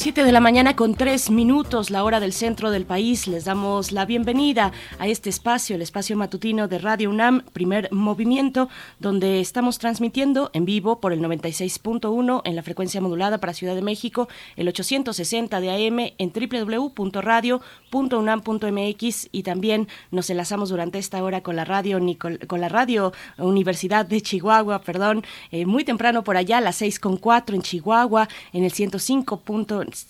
[0.00, 3.28] Siete de la mañana con tres minutos, la hora del centro del país.
[3.28, 8.70] Les damos la bienvenida a este espacio, el espacio matutino de Radio UNAM, primer movimiento,
[8.98, 13.82] donde estamos transmitiendo en vivo por el 96.1 en la frecuencia modulada para Ciudad de
[13.82, 14.26] México,
[14.56, 21.66] el 860 de AM en www.radio.unam.mx y también nos enlazamos durante esta hora con la
[21.66, 22.00] radio,
[22.46, 26.98] con la radio Universidad de Chihuahua, perdón, eh, muy temprano por allá, a las seis
[26.98, 29.42] con cuatro en Chihuahua, en el 105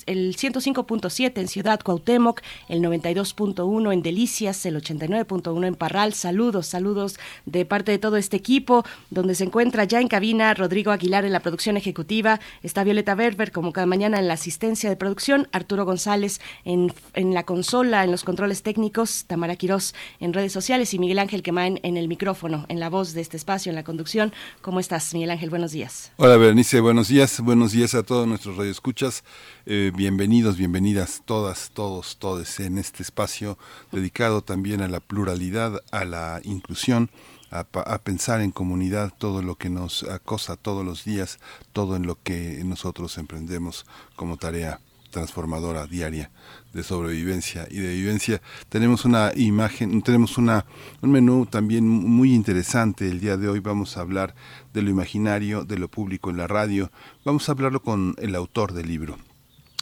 [0.07, 6.15] el 105.7 en Ciudad Cuauhtémoc, el 92.1 en Delicias, el 89.1 en Parral.
[6.15, 10.93] Saludos, saludos de parte de todo este equipo, donde se encuentra ya en cabina Rodrigo
[10.93, 14.97] Aguilar en la producción ejecutiva, está Violeta Berber como cada mañana en la asistencia de
[14.97, 20.53] producción, Arturo González en, en la consola, en los controles técnicos, Tamara Quirós en redes
[20.53, 23.77] sociales y Miguel Ángel Quemain en el micrófono, en la voz de este espacio, en
[23.77, 24.33] la conducción.
[24.61, 25.51] ¿Cómo estás, Miguel Ángel?
[25.51, 26.13] Buenos días.
[26.17, 27.41] Hola, Berenice, buenos días.
[27.41, 29.25] Buenos días a todos nuestros radioescuchas.
[29.73, 33.57] Eh, bienvenidos, bienvenidas todas, todos, todes en este espacio
[33.93, 37.09] dedicado también a la pluralidad, a la inclusión,
[37.53, 37.63] a,
[37.99, 41.39] pensar en comunidad todo lo que nos acosa todos los días,
[41.73, 44.81] todo en lo que nosotros emprendemos como tarea
[45.13, 46.33] transformadora diaria
[46.73, 48.43] de sobrevivencia y de vivencia.
[48.71, 50.67] Tenemos una imagen, tenemos una,
[51.01, 53.09] un menú también muy interesante.
[53.09, 54.35] El día de hoy vamos a hablar
[54.75, 56.91] de lo imaginario, de lo público en la radio.
[57.25, 59.17] Vamos a hablarlo con el autor del libro,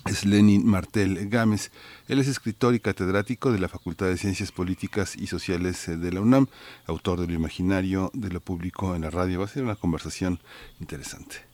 [0.06, 1.70] es Lenin Martel Gámez.
[2.08, 6.12] Él es escritor y catedrático de la Facultad de Ciencias Políticas y Sociales eh, de
[6.12, 6.46] la UNAM,
[6.86, 9.40] autor de lo imaginario, de lo público en la radio.
[9.40, 10.40] Va a ser una conversación
[10.80, 11.47] interesante.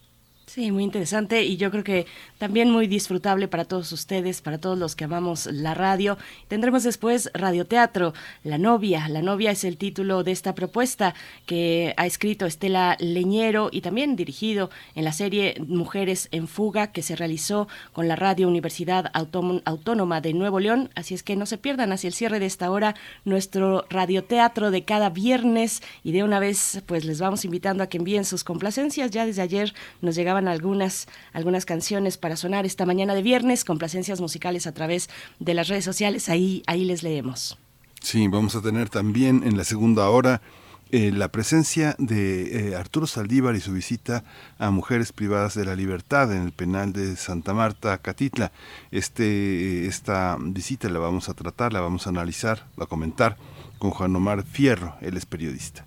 [0.46, 2.06] Sí, muy interesante y yo creo que
[2.38, 6.18] también muy disfrutable para todos ustedes, para todos los que amamos la radio.
[6.48, 8.12] Tendremos después radioteatro,
[8.44, 9.08] La novia.
[9.08, 11.14] La novia es el título de esta propuesta
[11.46, 17.02] que ha escrito Estela Leñero y también dirigido en la serie Mujeres en Fuga que
[17.02, 20.90] se realizó con la Radio Universidad Autónoma de Nuevo León.
[20.94, 24.84] Así es que no se pierdan hacia el cierre de esta hora nuestro radioteatro de
[24.84, 29.10] cada viernes y de una vez pues les vamos invitando a que envíen sus complacencias.
[29.10, 34.66] Ya desde ayer nos algunas, algunas canciones para sonar esta mañana de viernes, complacencias musicales
[34.66, 35.08] a través
[35.38, 36.28] de las redes sociales.
[36.28, 37.58] Ahí, ahí les leemos.
[38.00, 40.42] Sí, vamos a tener también en la segunda hora
[40.90, 44.22] eh, la presencia de eh, Arturo Saldívar y su visita
[44.58, 48.52] a mujeres privadas de la libertad en el penal de Santa Marta, Catitla.
[48.90, 53.36] Este, esta visita la vamos a tratar, la vamos a analizar, a comentar
[53.78, 55.84] con Juan Omar Fierro, él es periodista.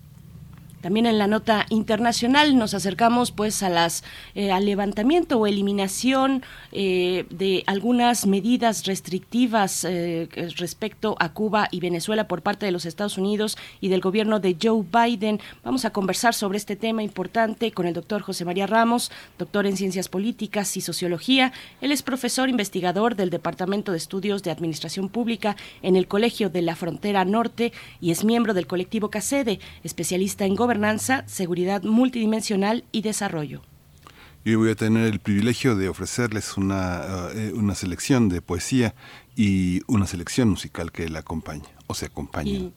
[0.80, 6.42] También en la nota internacional nos acercamos pues a las eh, al levantamiento o eliminación
[6.70, 12.86] eh, de algunas medidas restrictivas eh, respecto a Cuba y Venezuela por parte de los
[12.86, 15.40] Estados Unidos y del gobierno de Joe Biden.
[15.64, 19.76] Vamos a conversar sobre este tema importante con el doctor José María Ramos, doctor en
[19.76, 21.52] Ciencias Políticas y Sociología.
[21.80, 26.62] Él es profesor investigador del Departamento de Estudios de Administración Pública en el Colegio de
[26.62, 33.00] la Frontera Norte y es miembro del colectivo CACEDE, especialista en gobernanza, seguridad multidimensional y
[33.00, 33.62] desarrollo.
[34.44, 38.94] Yo voy a tener el privilegio de ofrecerles una, eh, una selección de poesía
[39.34, 42.70] y una selección musical que la acompaña o se acompaña.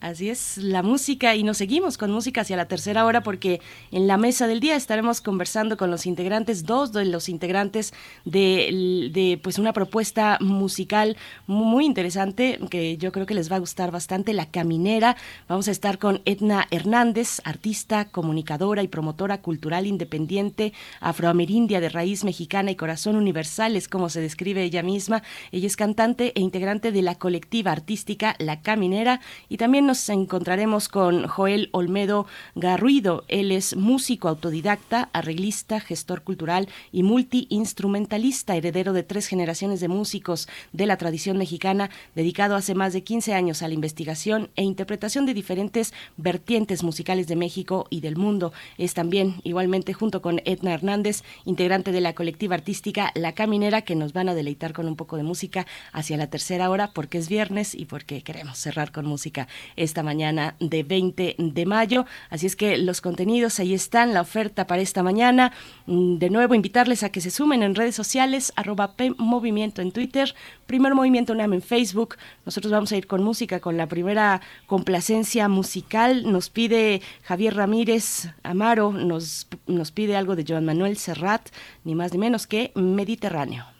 [0.00, 4.06] Así es, la música y nos seguimos con música hacia la tercera hora porque en
[4.06, 7.92] la mesa del día estaremos conversando con los integrantes, dos de los integrantes
[8.24, 13.90] de, pues una propuesta musical muy interesante que yo creo que les va a gustar
[13.90, 15.18] bastante, La Caminera.
[15.48, 22.24] Vamos a estar con Edna Hernández, artista, comunicadora y promotora cultural independiente afroamerindia de raíz
[22.24, 25.22] mexicana y corazón universal, es como se describe ella misma.
[25.52, 29.20] Ella es cantante e integrante de la colectiva artística La Caminera
[29.50, 33.24] y también nos encontraremos con Joel Olmedo Garruido.
[33.26, 40.48] Él es músico autodidacta, arreglista, gestor cultural y multiinstrumentalista, heredero de tres generaciones de músicos
[40.72, 45.26] de la tradición mexicana, dedicado hace más de 15 años a la investigación e interpretación
[45.26, 48.52] de diferentes vertientes musicales de México y del mundo.
[48.78, 53.96] Es también, igualmente, junto con Edna Hernández, integrante de la colectiva artística La Caminera, que
[53.96, 57.28] nos van a deleitar con un poco de música hacia la tercera hora, porque es
[57.28, 59.48] viernes y porque queremos cerrar con música.
[59.82, 62.06] Esta mañana de 20 de mayo.
[62.28, 65.52] Así es que los contenidos ahí están, la oferta para esta mañana.
[65.86, 70.34] Mm, de nuevo, invitarles a que se sumen en redes sociales, arroba Movimiento en Twitter,
[70.66, 72.16] Primer Movimiento UNAM en Facebook.
[72.44, 76.30] Nosotros vamos a ir con música, con la primera complacencia musical.
[76.30, 81.48] Nos pide Javier Ramírez Amaro, nos, nos pide algo de Joan Manuel Serrat,
[81.84, 83.79] ni más ni menos que Mediterráneo.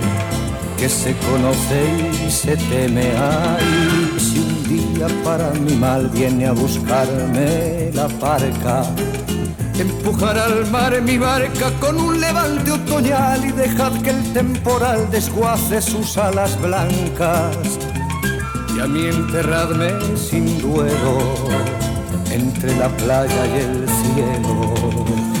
[0.81, 3.11] que se conoce y se teme.
[3.15, 8.81] Ay, si un día para mi mal viene a buscarme la parca,
[9.77, 15.83] empujar al mar mi barca con un levante otoñal y dejad que el temporal desguace
[15.83, 17.77] sus alas blancas.
[18.75, 21.37] Y a mí enterradme sin duelo
[22.31, 25.40] entre la playa y el cielo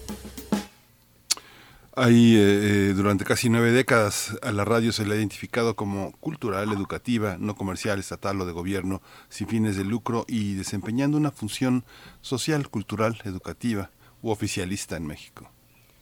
[2.03, 6.13] Ahí, eh, eh, durante casi nueve décadas, a la radio se le ha identificado como
[6.13, 11.29] cultural, educativa, no comercial, estatal o de gobierno, sin fines de lucro y desempeñando una
[11.29, 11.83] función
[12.21, 13.91] social, cultural, educativa
[14.23, 15.51] u oficialista en México.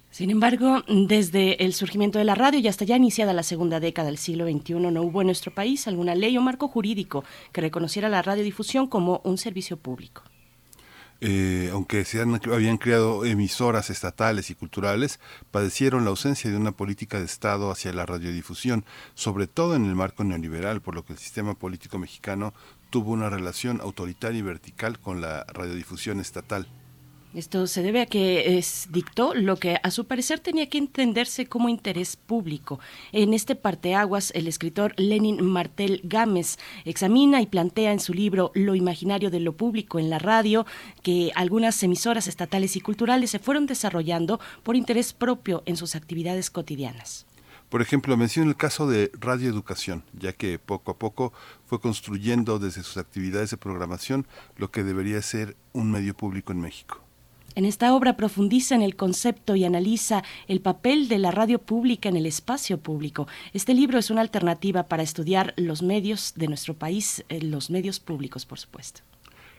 [0.10, 4.08] Sin embargo, desde el surgimiento de la radio y hasta ya iniciada la segunda década
[4.08, 8.08] del siglo XXI, no hubo en nuestro país alguna ley o marco jurídico que reconociera
[8.08, 10.24] la radiodifusión como un servicio público.
[11.22, 15.20] Eh, aunque se habían creado emisoras estatales y culturales,
[15.52, 18.86] padecieron la ausencia de una política de Estado hacia la radiodifusión,
[19.16, 22.54] sobre todo en el marco neoliberal, por lo que el sistema político mexicano
[22.90, 26.68] tuvo una relación autoritaria y vertical con la radiodifusión estatal.
[27.36, 31.46] Esto se debe a que es, dictó lo que a su parecer tenía que entenderse
[31.46, 32.80] como interés público.
[33.12, 38.74] En este parteaguas, el escritor Lenin Martel Gámez examina y plantea en su libro Lo
[38.74, 40.66] imaginario de lo público en la radio
[41.04, 46.50] que algunas emisoras estatales y culturales se fueron desarrollando por interés propio en sus actividades
[46.50, 47.28] cotidianas.
[47.70, 51.32] Por ejemplo, menciono el caso de Radio Educación, ya que poco a poco
[51.68, 54.26] fue construyendo desde sus actividades de programación
[54.58, 57.04] lo que debería ser un medio público en México.
[57.56, 62.10] En esta obra profundiza en el concepto y analiza el papel de la radio pública
[62.10, 63.28] en el espacio público.
[63.54, 68.00] Este libro es una alternativa para estudiar los medios de nuestro país, eh, los medios
[68.00, 69.02] públicos, por supuesto.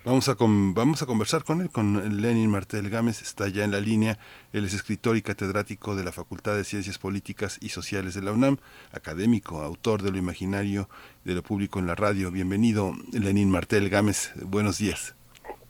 [0.03, 3.81] Vamos a, vamos a conversar con él, con Lenin Martel Gámez, está ya en la
[3.81, 4.19] línea.
[4.55, 8.33] Él es escritor y catedrático de la Facultad de Ciencias Políticas y Sociales de la
[8.33, 8.57] UNAM,
[8.93, 10.89] académico, autor de lo imaginario
[11.25, 12.31] de lo público en la radio.
[12.31, 14.33] Bienvenido, Lenin Martel Gámez.
[14.43, 15.20] Buenos días.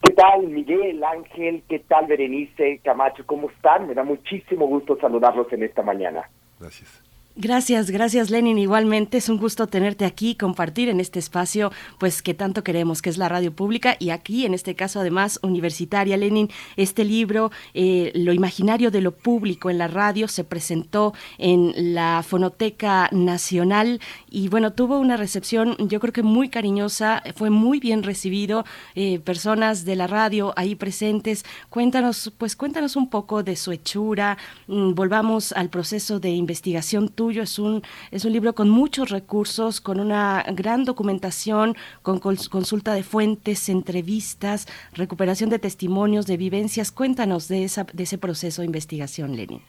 [0.02, 1.62] ¿Qué tal, Miguel, Ángel?
[1.68, 3.24] ¿Qué tal, Berenice, Camacho?
[3.26, 3.86] ¿Cómo están?
[3.86, 6.28] Me da muchísimo gusto saludarlos en esta mañana.
[6.58, 6.99] Gracias.
[7.36, 8.58] Gracias, gracias Lenin.
[8.58, 13.08] Igualmente es un gusto tenerte aquí, compartir en este espacio, pues que tanto queremos, que
[13.08, 16.16] es la radio pública y aquí, en este caso además universitaria.
[16.16, 21.94] Lenin, este libro, eh, Lo imaginario de lo público en la radio, se presentó en
[21.94, 27.78] la Fonoteca Nacional y bueno, tuvo una recepción yo creo que muy cariñosa, fue muy
[27.78, 28.64] bien recibido,
[28.96, 31.44] eh, personas de la radio ahí presentes.
[31.68, 37.42] Cuéntanos, pues cuéntanos un poco de su hechura, mm, volvamos al proceso de investigación tuyo.
[37.42, 43.02] Es un, es un libro con muchos recursos, con una gran documentación, con consulta de
[43.02, 46.90] fuentes, entrevistas, recuperación de testimonios, de vivencias.
[46.90, 49.60] Cuéntanos de, esa, de ese proceso de investigación, Lenin.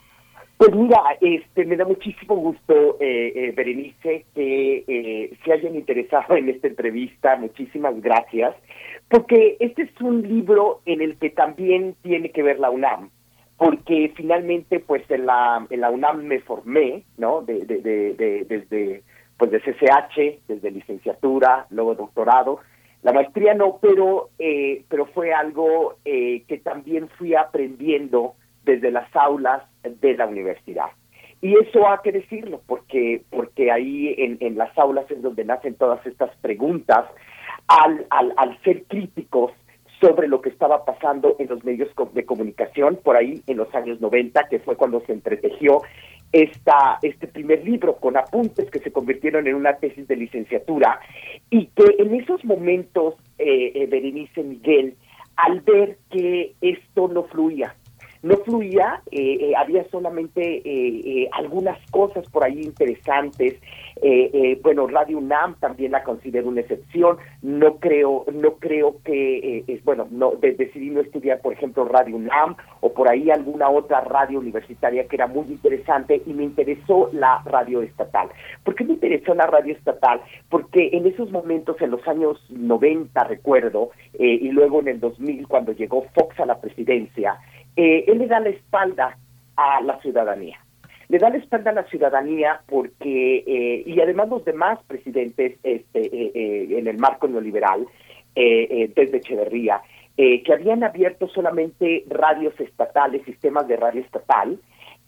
[0.55, 6.37] Pues mira, este, me da muchísimo gusto, eh, eh Berenice, que eh, se hayan interesado
[6.37, 7.35] en esta entrevista.
[7.35, 8.55] Muchísimas gracias,
[9.09, 13.09] porque este es un libro en el que también tiene que ver la UNAM
[13.61, 17.41] porque finalmente pues en la, en la UNAM me formé, ¿no?
[17.43, 19.03] De, de, de, desde
[19.37, 22.57] pues de CCH, desde licenciatura, luego doctorado,
[23.03, 28.33] la maestría no, pero eh, pero fue algo eh, que también fui aprendiendo
[28.65, 30.87] desde las aulas de la universidad.
[31.39, 35.75] Y eso hay que decirlo, porque, porque ahí en, en las aulas es donde nacen
[35.75, 37.05] todas estas preguntas,
[37.67, 39.51] al, al, al ser críticos
[40.01, 44.01] sobre lo que estaba pasando en los medios de comunicación por ahí en los años
[44.01, 45.83] 90, que fue cuando se entretejió
[46.31, 50.99] esta, este primer libro con apuntes que se convirtieron en una tesis de licenciatura
[51.49, 54.95] y que en esos momentos, eh, eh Berenice Miguel,
[55.35, 57.75] al ver que esto no fluía,
[58.23, 63.59] no fluía, eh, eh, había solamente eh, algunas cosas por ahí interesantes.
[64.61, 67.17] bueno, Radio UNAM también la considero una excepción.
[67.41, 72.55] No creo, no creo que, es bueno, no decidí no estudiar, por ejemplo, Radio UNAM
[72.81, 77.41] o por ahí alguna otra radio universitaria que era muy interesante y me interesó la
[77.45, 78.29] radio estatal.
[78.63, 80.21] ¿Por qué me interesó la radio estatal?
[80.49, 85.71] Porque en esos momentos, en los años 90, recuerdo, y luego en el 2000, cuando
[85.71, 87.39] llegó Fox a la presidencia,
[87.75, 89.17] eh, él le da la espalda
[89.55, 90.59] a la ciudadanía.
[91.09, 95.99] Le da la espalda a la ciudadanía porque, eh, y además los demás presidentes este,
[95.99, 97.85] eh, en el marco neoliberal,
[98.33, 99.81] desde Echeverría,
[100.15, 104.57] que habían abierto solamente radios estatales, sistemas de radio estatal,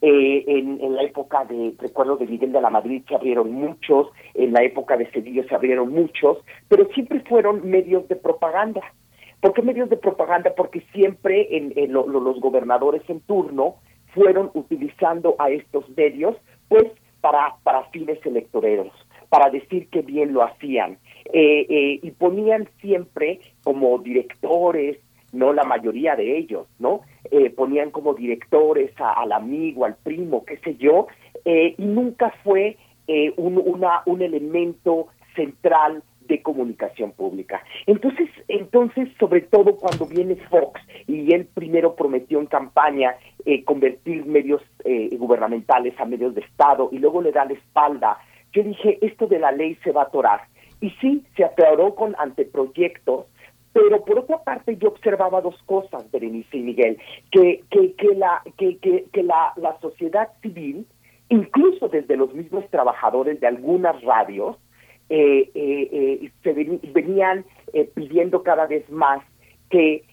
[0.01, 4.51] en, en, la época de, recuerdo, de Miguel de la Madrid se abrieron muchos, en
[4.51, 8.82] la época de Cedillo se abrieron muchos, pero siempre fueron medios de propaganda.
[9.43, 10.53] ¿Por qué medios de propaganda?
[10.55, 13.75] Porque siempre en, los gobernadores en turno
[14.13, 16.38] fueron utilizando a estos medios
[16.69, 16.85] pues
[17.19, 18.93] para, para fines electoreros,
[19.27, 20.97] para decir que bien lo hacían.
[21.33, 24.97] Eh, eh, y ponían siempre como directores,
[25.33, 27.01] no la mayoría de ellos, ¿no?
[27.29, 31.07] Eh, ponían como directores al amigo, al primo, qué sé yo,
[31.43, 32.77] y nunca fue
[33.35, 37.63] un, una, un elemento central de comunicación pública.
[37.86, 43.15] Entonces, entonces, sobre todo cuando viene Fox y él primero prometió en campaña
[43.46, 48.18] eh, convertir medios eh, gubernamentales a medios de Estado y luego le da la espalda,
[48.53, 50.42] yo dije, esto de la ley se va a atorar.
[50.80, 53.25] Y sí, se atoró con anteproyectos,
[53.72, 56.98] pero por otra parte yo observaba dos cosas, Berenice y Miguel,
[57.32, 60.86] que, que, que, la, que, que, que la, la sociedad civil,
[61.30, 64.58] incluso desde los mismos trabajadores de algunas radios,
[65.15, 67.46] eh, eh, eh, se venían
[67.93, 69.22] pidiendo cada vez más
[69.70, 70.03] que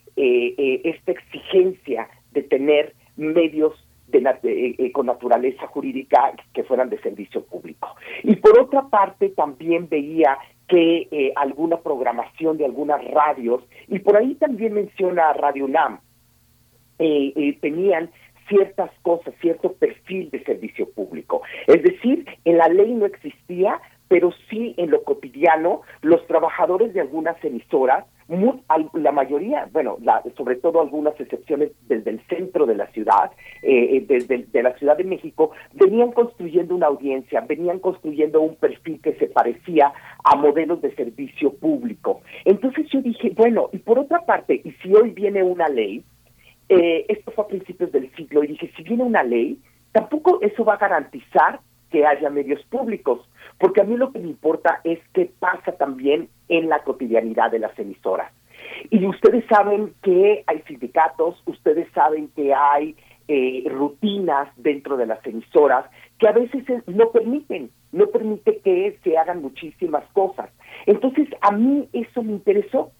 [0.84, 3.72] esta exigencia de tener medios
[4.08, 7.96] de, con naturaleza jurídica que fueran de servicio público.
[8.24, 10.36] Y por otra parte también veía
[10.68, 16.00] que alguna programación de algunas radios, y por ahí también menciona Radio UNAM,
[17.02, 18.10] eh, eh, tenían
[18.46, 21.40] ciertas cosas, cierto perfil de servicio público.
[21.66, 23.80] Es decir, en la ley no existía,
[24.10, 28.06] pero sí en lo cotidiano, los trabajadores de algunas emisoras,
[28.94, 29.98] la mayoría, bueno,
[30.36, 33.30] sobre todo algunas excepciones desde el centro de la ciudad,
[33.62, 38.56] eh, eh, desde de la Ciudad de México, venían construyendo una audiencia, venían construyendo un
[38.56, 39.92] perfil que se parecía
[40.24, 42.20] a modelos de servicio público.
[42.44, 46.02] Entonces yo dije, bueno, y por otra parte, y si hoy viene una ley,
[46.68, 49.60] eh, esto fue a principios del siglo, y dije, si viene una ley,
[49.92, 53.20] tampoco eso va a garantizar que haya medios públicos,
[53.58, 57.58] porque a mí lo que me importa es qué pasa también en la cotidianidad de
[57.58, 58.32] las emisoras.
[58.90, 62.96] Y ustedes saben que hay sindicatos, ustedes saben que hay
[63.28, 65.84] eh, rutinas dentro de las emisoras
[66.18, 70.50] que a veces no permiten, no permite que se hagan muchísimas cosas.
[70.86, 72.92] Entonces, a mí eso me interesó,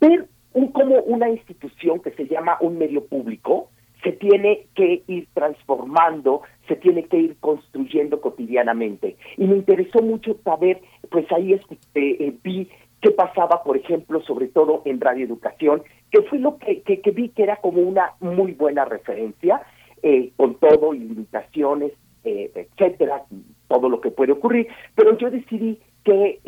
[0.00, 3.70] ver un, como una institución que se llama un medio público
[4.06, 9.16] se tiene que ir transformando, se tiene que ir construyendo cotidianamente.
[9.36, 11.60] Y me interesó mucho saber, pues ahí eh,
[11.94, 12.68] eh, vi
[13.00, 15.82] qué pasaba, por ejemplo, sobre todo en Radio Educación,
[16.12, 19.62] que fue lo que, que, vi que era como una muy buena referencia,
[20.04, 23.22] eh, con todo, limitaciones, etcétera,
[23.68, 26.40] todo lo que puede ocurrir, pero yo decidí que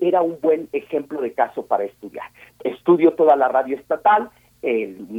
[0.00, 2.26] era un buen ejemplo de caso para estudiar.
[2.64, 4.30] Estudio toda la radio estatal,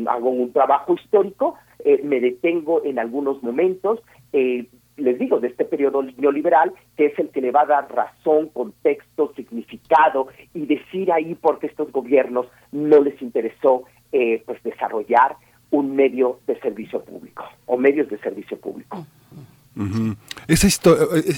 [0.08, 4.00] hago un trabajo histórico, eh, me detengo en algunos momentos,
[4.34, 4.68] eh,
[4.98, 8.50] les digo, de este periodo neoliberal, que es el que le va a dar razón,
[8.50, 15.38] contexto, significado y decir ahí por qué estos gobiernos no les interesó eh, pues desarrollar
[15.72, 19.06] un medio de servicio público o medios de servicio público.
[20.48, 20.80] Esa es,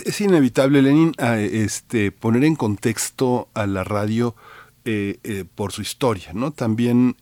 [0.07, 4.35] es, inevitable, Lenin, este, poner en contexto a la radio
[5.55, 6.51] por su historia, ¿no?
[6.51, 7.15] También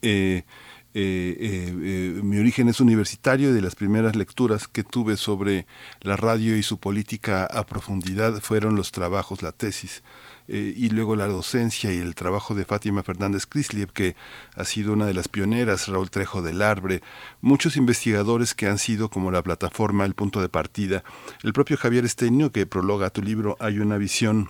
[0.93, 5.65] eh, eh, eh, mi origen es universitario y de las primeras lecturas que tuve sobre
[6.01, 10.03] la radio y su política a profundidad fueron los trabajos, la tesis.
[10.47, 14.17] y luego la docencia y el trabajo de Fátima Fernández Crisliev, que
[14.55, 17.01] ha sido una de las pioneras, Raúl Trejo del Arbre,
[17.39, 21.05] muchos investigadores que han sido como la plataforma, el punto de partida.
[21.43, 24.49] El propio Javier Esteño, que prologa tu libro, hay una visión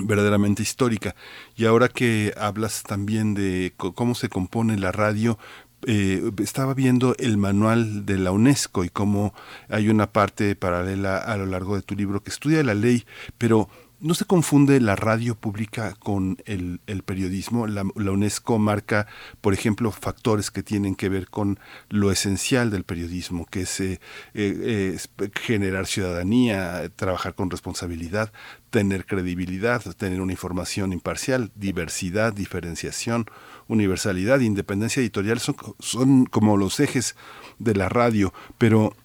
[0.00, 1.14] verdaderamente histórica.
[1.56, 5.38] Y ahora que hablas también de cómo se compone la radio,
[5.86, 9.32] eh, estaba viendo el manual de la UNESCO y cómo
[9.68, 13.04] hay una parte paralela a lo largo de tu libro que estudia la ley,
[13.38, 13.68] pero
[14.02, 17.66] ¿No se confunde la radio pública con el, periodismo?
[17.66, 19.06] La, UNESCO marca,
[19.42, 21.58] por ejemplo, factores que tienen que ver con
[21.90, 24.00] lo esencial del periodismo, que es, eh,
[24.32, 24.96] eh,
[25.34, 28.32] generar ciudadanía, trabajar con responsabilidad,
[28.70, 33.26] tener credibilidad, tener una información imparcial, diversidad, diferenciación,
[33.68, 37.16] universalidad, independencia editorial, son, son como los ejes
[37.58, 38.96] de la radio, pero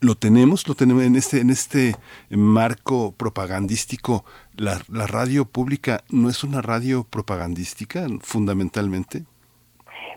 [0.00, 1.96] lo tenemos, lo tenemos en este, en este
[2.30, 4.24] marco propagandístico.
[4.56, 9.24] La, la radio pública no es una radio propagandística fundamentalmente.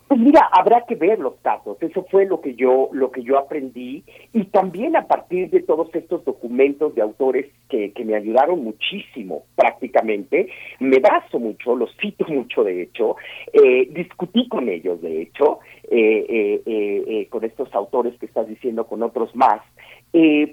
[0.08, 1.78] Pues mira, habrá que ver los casos.
[1.82, 5.94] Eso fue lo que yo lo que yo aprendí y también a partir de todos
[5.96, 10.48] estos documentos de autores que, que me ayudaron muchísimo, prácticamente.
[10.80, 13.16] Me baso mucho, los cito mucho, de hecho.
[13.52, 19.02] Eh, discutí con ellos, de hecho, eh, eh, con estos autores que estás diciendo, con
[19.02, 19.62] otros más.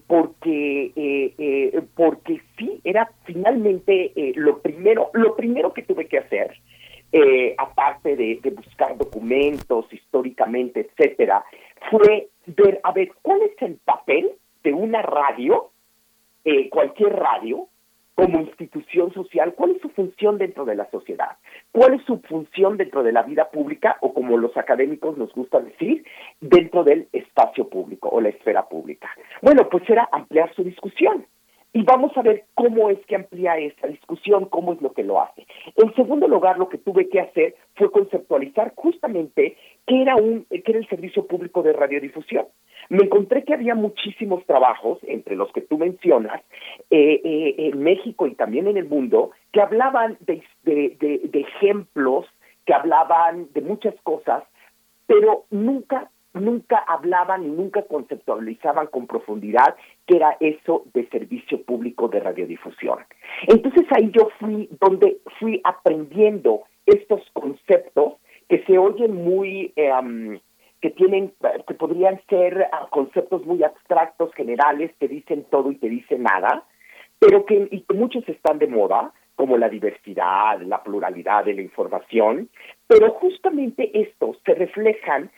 [0.07, 0.93] porque
[1.95, 6.57] porque sí era finalmente lo primero lo primero que tuve que hacer
[7.12, 11.44] eh, aparte de, buscar documentos históricamente, etcétera,
[11.90, 14.31] fue ver, a ver, ¿cuál es el papel
[14.64, 15.70] de una radio,
[16.44, 17.68] eh, cualquier radio,
[18.14, 21.38] como institución social, cuál es su función dentro de la sociedad,
[21.72, 25.61] cuál es su función dentro de la vida pública o como los académicos nos gusta
[25.61, 26.05] decir,
[26.40, 29.09] dentro del espacio público o la esfera pública.
[29.40, 31.27] Bueno, pues era ampliar su discusión.
[31.74, 35.22] Y vamos a ver cómo es que amplía esta discusión, cómo es lo que lo
[35.22, 35.46] hace.
[35.76, 39.56] En segundo lugar, lo que tuve que hacer fue conceptualizar justamente
[39.87, 42.46] qué era, un, qué era el servicio público de radiodifusión.
[42.90, 46.42] Me encontré que había muchísimos trabajos, entre los que tú mencionas,
[46.90, 52.26] eh, eh, en México y también en el mundo, que hablaban de, de ejemplos,
[52.66, 54.44] que hablaban de muchas cosas,
[55.06, 62.09] pero nunca nunca hablaban y nunca conceptualizaban con profundidad qué era eso de servicio público
[62.09, 62.99] de radiodifusión.
[63.47, 68.14] Entonces ahí yo fui donde fui aprendiendo estos conceptos
[68.49, 70.40] que se oyen muy em,
[70.81, 71.33] que tienen
[71.66, 76.64] que podrían ser ah, conceptos muy abstractos generales que dicen todo y que dicen nada
[77.23, 81.62] pero que, y que muchos están de moda como la diversidad, la pluralidad de la
[81.62, 82.49] información,
[82.88, 85.31] pero justamente estos se reflejan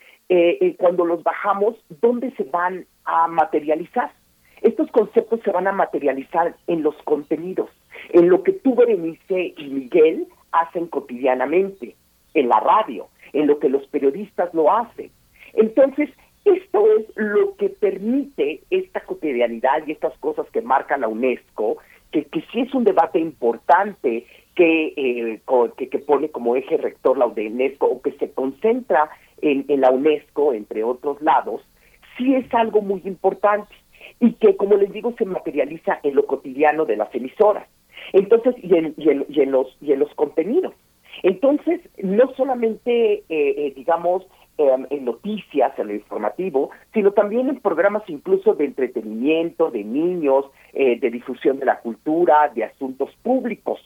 [0.78, 4.10] cuando los bajamos, ¿dónde se van a materializar?
[4.62, 7.70] Estos conceptos se van a materializar en los contenidos,
[8.10, 11.96] en lo que tú, Berenice y Miguel hacen cotidianamente,
[12.32, 15.10] en la radio, en lo que los periodistas lo hacen.
[15.52, 16.10] Entonces,
[16.44, 21.78] esto es lo que permite esta cotidianidad y estas cosas que marca la UNESCO,
[22.10, 25.40] que, que sí es un debate importante que, eh,
[25.76, 29.10] que, que, pone como eje rector la UNESCO o que se concentra
[29.42, 31.62] en, en la UNESCO, entre otros lados,
[32.16, 33.74] sí es algo muy importante
[34.20, 37.66] y que, como les digo, se materializa en lo cotidiano de las emisoras.
[38.12, 40.74] Entonces, y en, y en, y en los, y en los contenidos.
[41.22, 44.26] Entonces, no solamente, eh, eh, digamos,
[44.58, 50.46] em, en noticias, en lo informativo, sino también en programas incluso de entretenimiento, de niños,
[50.72, 53.80] eh, de difusión de la cultura, de asuntos públicos.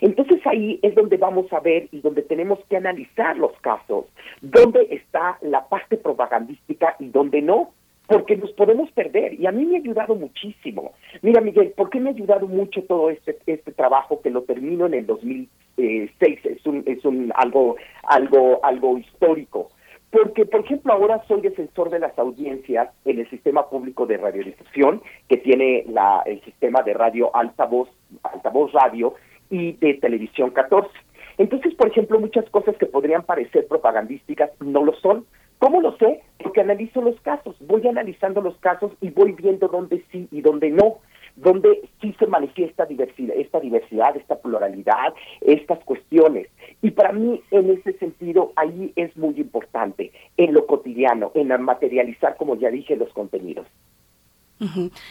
[0.00, 4.06] Entonces ahí es donde vamos a ver y donde tenemos que analizar los casos,
[4.40, 7.72] dónde está la parte propagandística y dónde no
[8.08, 9.34] porque nos podemos perder.
[9.34, 10.92] Y a mí me ha ayudado muchísimo.
[11.20, 14.86] Mira, Miguel, ¿por qué me ha ayudado mucho todo este este trabajo que lo termino
[14.86, 16.46] en el 2006?
[16.46, 19.70] Es un es un algo algo algo histórico.
[20.10, 25.02] Porque, por ejemplo, ahora soy defensor de las audiencias en el sistema público de radiodifusión,
[25.28, 27.90] que tiene la, el sistema de radio altavoz,
[28.22, 29.12] altavoz radio
[29.50, 30.88] y de televisión 14.
[31.38, 35.24] Entonces, por ejemplo, muchas cosas que podrían parecer propagandísticas no lo son,
[35.58, 36.22] ¿Cómo lo sé?
[36.38, 40.70] Porque analizo los casos, voy analizando los casos y voy viendo dónde sí y dónde
[40.70, 40.98] no,
[41.34, 46.48] dónde sí se manifiesta diversidad, esta diversidad, esta pluralidad, estas cuestiones.
[46.80, 52.36] Y para mí, en ese sentido, ahí es muy importante, en lo cotidiano, en materializar,
[52.36, 53.66] como ya dije, los contenidos.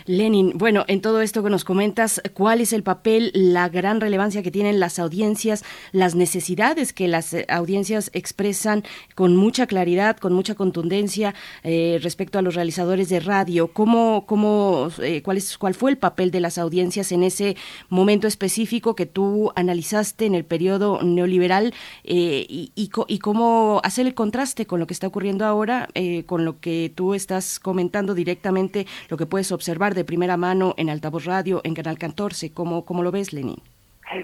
[0.05, 4.43] Lenin, bueno, en todo esto que nos comentas, ¿cuál es el papel, la gran relevancia
[4.43, 8.83] que tienen las audiencias, las necesidades que las eh, audiencias expresan
[9.15, 11.33] con mucha claridad, con mucha contundencia
[11.63, 13.69] eh, respecto a los realizadores de radio?
[13.69, 17.55] ¿Cómo, cómo, eh, cuál, es, ¿Cuál fue el papel de las audiencias en ese
[17.87, 24.65] momento específico que tú analizaste en el periodo neoliberal y, y, cómo hacer el contraste
[24.65, 25.89] con lo que está ocurriendo ahora,
[26.25, 30.73] con lo que tú estás comentando directamente, lo que puede puedes observar de primera mano
[30.77, 32.55] en Altavoz Radio, en Canal 14?
[32.55, 33.61] ¿Cómo, cómo lo ves, Lenin?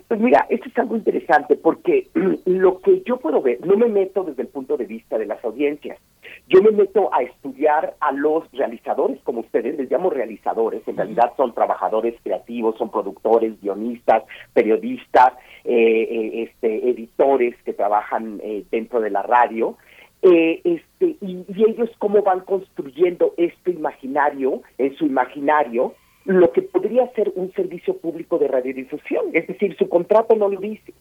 [0.08, 2.08] Pues mira, esto es algo interesante porque
[2.45, 5.45] lo que yo puedo ver, no me meto desde el punto de vista de las
[5.45, 5.99] audiencias,
[6.47, 11.32] yo me meto a estudiar a los realizadores, como ustedes les llamo realizadores, en realidad
[11.38, 18.99] son trabajadores creativos, son productores, guionistas, periodistas, eh, eh, este, editores que trabajan eh, dentro
[18.99, 19.78] de la radio,
[20.24, 27.12] eh, este, y, ellos cómo van construyendo este imaginario, en su imaginario, lo que podría
[27.12, 30.94] ser un servicio público de radiodifusión, es decir, su contrato no lo dice,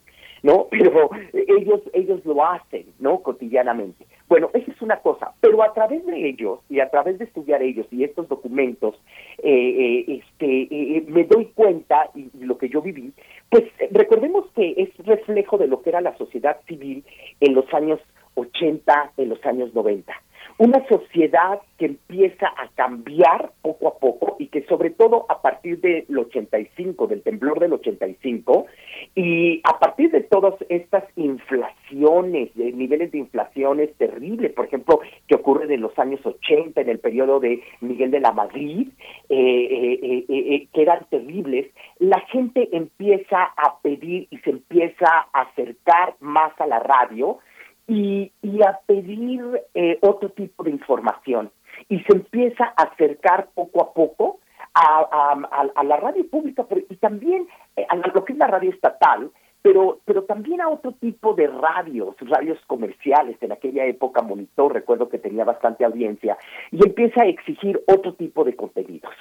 [0.43, 0.67] ¿no?
[0.71, 3.21] Pero ellos, ellos lo hacen, ¿no?
[3.21, 4.07] Cotidianamente.
[4.29, 7.63] Bueno, esa es una cosa, pero a través de ellos y a través de estudiar
[7.63, 8.95] ellos y estos documentos,
[9.43, 13.13] eh, eh, este, me doy cuenta, y, y lo que yo viví,
[13.51, 17.05] pues recordemos que es reflejo de lo que era la sociedad civil
[17.41, 18.01] en los años
[18.35, 20.13] 80, en los años 90.
[20.59, 25.81] Una sociedad que empieza a cambiar poco a poco y que sobre todo a partir
[25.81, 28.67] del 85, del temblor del 85,
[29.15, 35.37] y a partir de todas estas inflaciones, de niveles de inflaciones terribles, por ejemplo, que
[35.37, 38.89] ocurren en los años 80, en el periodo de Miguel de la Madrid,
[39.29, 41.67] eh, eh, eh, que eran terribles,
[41.99, 47.39] la gente empieza a pedir y se empieza a acercar más a la radio,
[47.87, 48.33] y,
[48.67, 51.51] a pedir eh, otro tipo de información.
[51.89, 54.41] Y se empieza a acercar poco a poco
[54.75, 59.31] a, la radio pública y también eh, a lo que es la radio estatal,
[59.63, 63.37] pero, pero también a otro tipo de radios, radios comerciales.
[63.41, 66.37] En aquella época Monitor, recuerdo que tenía bastante audiencia,
[66.73, 69.15] y empieza a exigir otro tipo de contenidos.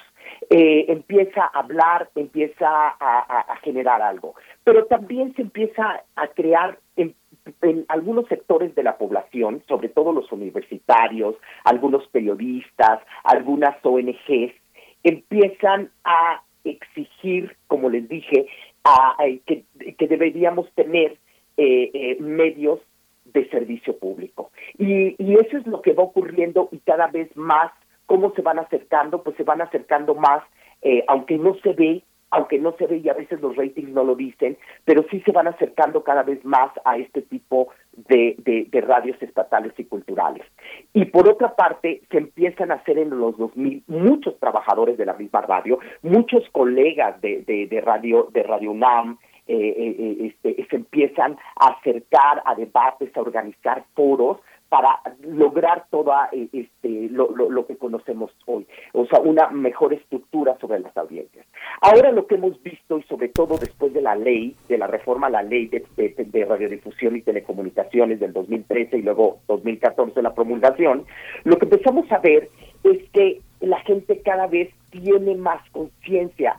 [0.50, 7.14] Eh, empieza a hablar, empieza a, generar algo, pero también se empieza a crear en
[7.62, 14.52] en algunos sectores de la población, sobre todo los universitarios, algunos periodistas, algunas ONGs,
[15.02, 18.46] empiezan a exigir, como les dije,
[18.84, 19.64] a, que,
[20.06, 21.18] deberíamos tener
[21.56, 22.80] eh, eh, medios
[23.24, 24.50] de servicio público.
[24.78, 27.72] Y, y eso es lo que va ocurriendo y cada vez más,
[28.06, 29.22] ¿cómo se van acercando?
[29.22, 30.42] Pues se van acercando más,
[30.82, 32.02] eh, aunque no se ve
[32.32, 35.32] aunque no se ve y a veces los ratings no lo dicen, pero sí se
[35.32, 37.68] van acercando cada vez más a este tipo
[38.08, 40.44] de, de, radios estatales y culturales.
[40.94, 45.12] Y por otra parte, se empiezan a hacer en los 2000 muchos trabajadores de la
[45.12, 50.76] misma radio, muchos colegas de, de, radio de Radio UNAM, eh, eh, eh, este, se
[50.76, 54.38] empiezan a acercar a debates, a organizar foros
[54.72, 60.56] para lograr toda eh, este lo, lo, que conocemos hoy, o sea, una mejor estructura
[60.62, 61.44] sobre las audiencias.
[61.82, 65.26] Ahora lo que hemos visto y sobre todo después de la ley, de la reforma
[65.26, 71.04] a la ley de, de, radiodifusión y telecomunicaciones del 2013 y luego 2014 la promulgación,
[71.44, 72.48] lo que empezamos a ver
[72.82, 76.56] es que la gente cada vez tiene más conciencia,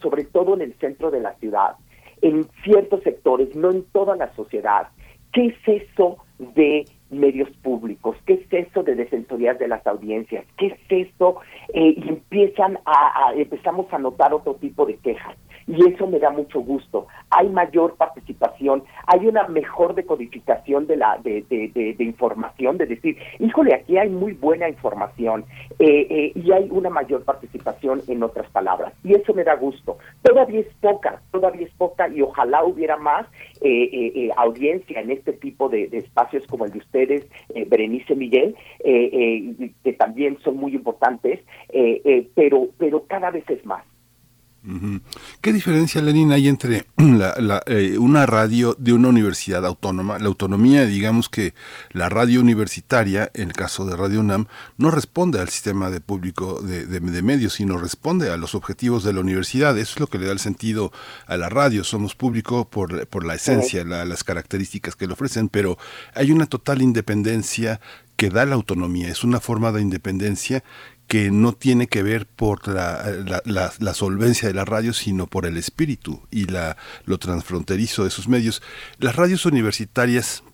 [0.00, 1.74] sobre todo en el centro de la ciudad,
[2.22, 4.90] en ciertos sectores, no en toda la sociedad,
[5.32, 10.66] qué es eso de medios públicos, qué es eso de defensorías de las audiencias, qué
[10.66, 11.40] es eso,
[11.72, 15.36] eh, y empiezan a, empezamos a notar otro tipo de quejas
[15.68, 17.06] y eso me da mucho gusto.
[17.30, 23.18] Hay mayor participación, hay una mejor decodificación de la de, de, de, información, de decir,
[23.38, 25.44] híjole, aquí hay muy buena información
[25.78, 29.98] eh, eh, y hay una mayor participación en otras palabras y eso me da gusto.
[30.22, 33.26] Todavía es poca, todavía es poca y ojalá hubiera más
[33.60, 37.26] eh, audiencia en este tipo de, espacios como el de ustedes,
[37.66, 41.40] Berenice Miguel, que también son muy importantes,
[42.34, 43.84] pero pero cada vez es más.
[45.40, 46.84] ¿Qué diferencia, Lenin, hay entre
[47.66, 50.18] eh, una radio de una universidad autónoma?
[50.18, 51.54] La autonomía, digamos que
[51.92, 56.60] la radio universitaria, en el caso de Radio UNAM, no responde al sistema de público
[56.60, 59.78] de, medios, sino responde a los objetivos de la universidad.
[59.78, 60.92] Eso es lo que le da el sentido
[61.26, 61.84] a la radio.
[61.84, 65.78] Somos público por, por la esencia, las características que le ofrecen, pero
[66.14, 67.80] hay una total independencia
[68.16, 69.08] que da la autonomía.
[69.08, 70.64] Es una forma de independencia
[71.08, 75.56] que no tiene que ver por la, la, solvencia de la radio, sino por el
[75.56, 78.62] espíritu y la, lo transfronterizo de sus medios.
[78.98, 80.44] Las radios universitarias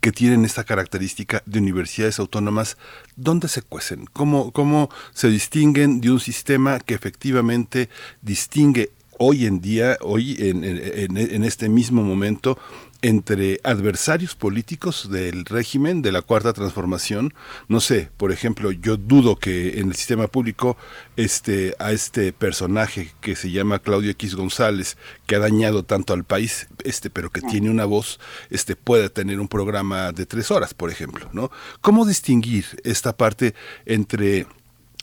[0.00, 2.76] que tienen esta característica de universidades autónomas,
[3.16, 4.06] ¿dónde se cuecen?
[4.12, 7.88] ¿Cómo, cómo se distinguen de un sistema que efectivamente
[8.22, 12.58] distingue hoy en día, hoy en, en, en este mismo momento,
[13.04, 17.34] entre adversarios políticos del régimen de la cuarta transformación.
[17.68, 20.78] No sé, por ejemplo, yo dudo que en el sistema público
[21.16, 26.24] este a este personaje que se llama Claudio X González, que ha dañado tanto al
[26.24, 30.72] país, este, pero que tiene una voz, este pueda tener un programa de tres horas,
[30.72, 31.50] por ejemplo, ¿no?
[31.82, 34.46] ¿Cómo distinguir esta parte entre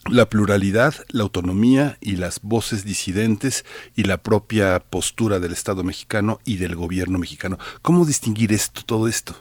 [0.09, 6.39] la pluralidad, la autonomía y las voces disidentes y la propia postura del Estado mexicano
[6.45, 7.57] y del gobierno mexicano.
[7.81, 9.35] ¿Cómo distinguir esto, todo esto?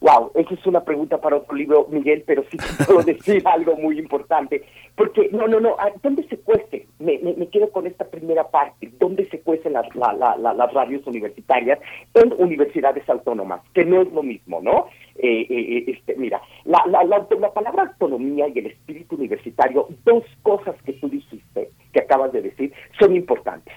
[0.00, 3.98] Wow, esa es una pregunta para otro libro, Miguel, pero sí puedo decir algo muy
[3.98, 4.62] importante.
[4.94, 6.86] Porque, no, no, no, ¿dónde se cueste?
[6.98, 8.90] Me, me, quedo con esta primera parte.
[8.98, 11.78] ¿Dónde se cuecen las, las radios universitarias?
[12.14, 14.86] En universidades autónomas, que no es lo mismo, ¿no?
[15.18, 20.76] Eh, eh, este, mira, la, la, la, palabra autonomía y el espíritu universitario, dos cosas
[20.84, 23.74] que tú dijiste, que acabas de decir, son importantes.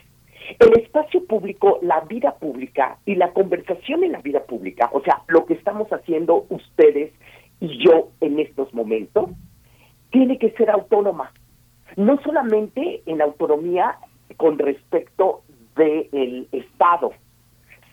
[0.60, 5.22] El espacio público, la vida pública y la conversación en la vida pública, o sea,
[5.28, 7.14] lo que estamos haciendo ustedes
[7.60, 9.30] y yo en estos momentos,
[10.12, 11.32] tiene que ser autónoma.
[11.96, 13.98] No solamente en autonomía
[14.38, 15.44] con respecto
[15.76, 17.12] del Estado,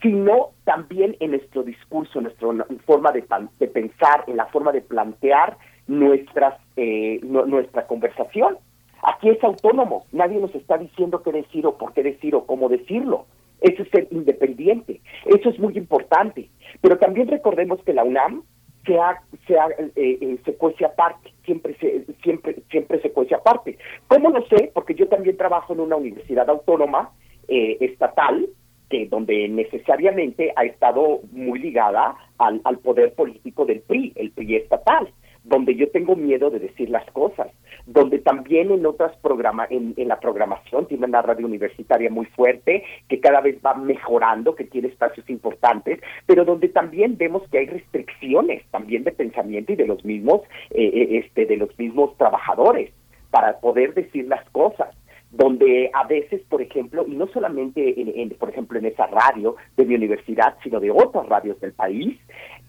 [0.01, 2.49] sino también en nuestro discurso, en nuestra
[2.85, 5.57] forma de, pensar, en la forma de plantear
[5.87, 8.57] nuestras, eh, nuestra conversación.
[9.03, 12.69] Aquí es autónomo, nadie nos está diciendo qué decir o por qué decir o cómo
[12.69, 13.25] decirlo.
[13.61, 16.49] Eso es ser independiente, eso es muy importante.
[16.81, 18.43] Pero también recordemos que la UNAM
[18.85, 23.77] se, ha, se, eh, eh, se aparte, siempre se, siempre, siempre se cuece aparte.
[24.07, 24.71] ¿Cómo lo sé?
[24.73, 27.11] Porque yo también trabajo en una universidad autónoma
[27.49, 28.45] estatal
[28.89, 35.09] que donde necesariamente ha estado muy ligada al, poder político del PRI, el PRI estatal,
[35.43, 37.47] donde yo tengo miedo de decir las cosas,
[37.85, 42.83] donde también en otras programas, en, en, la programación tiene una radio universitaria muy fuerte,
[43.07, 47.65] que cada vez va mejorando, que tiene espacios importantes, pero donde también vemos que hay
[47.67, 52.91] restricciones también de pensamiento y de los mismos, eh, eh este, de los mismos trabajadores
[53.31, 54.95] para poder decir las cosas
[55.31, 59.85] donde a veces, por ejemplo, y no solamente, en, por ejemplo, en esa radio de
[59.85, 62.17] mi universidad, sino de otras radios del país,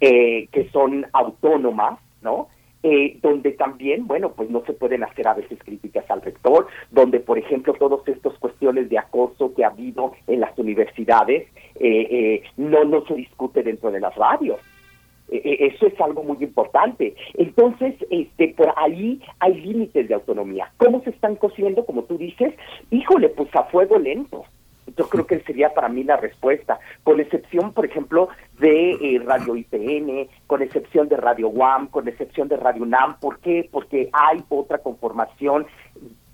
[0.00, 2.48] eh, que son autónomas, ¿no?
[2.82, 7.18] Eh, donde también, bueno, pues no se pueden hacer a veces críticas al rector, donde,
[7.18, 12.84] por ejemplo, todas estas cuestiones de acoso que ha habido en las universidades eh, no,
[12.84, 14.60] no se discute dentro de las radios.
[15.30, 17.14] E, e, eso es algo muy importante.
[17.34, 20.72] Entonces, este, por ahí hay límites de autonomía.
[20.76, 22.54] ¿Cómo se están cosiendo, como tú dices?
[22.90, 24.44] Híjole, pues a fuego lento.
[24.96, 29.54] Yo creo que sería para mí la respuesta, con excepción, por ejemplo, de eh, Radio
[29.54, 33.20] IPN, con excepción de Radio UAM, con excepción de Radio UNAM.
[33.20, 33.68] ¿Por qué?
[33.70, 35.66] Porque hay otra conformación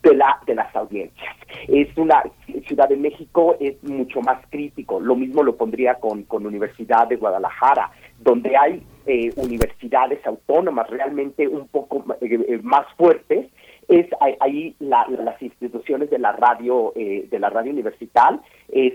[0.04, 1.34] de, la, de las audiencias.
[1.66, 2.22] Es una
[2.66, 5.00] Ciudad de México es mucho más crítico.
[5.00, 7.90] Lo mismo lo pondría con, con Universidad de Guadalajara
[8.20, 13.46] donde hay eh, universidades autónomas realmente un poco eh, más fuertes,
[13.86, 14.06] es
[14.40, 18.40] ahí las instituciones de la radio de la radio universitaria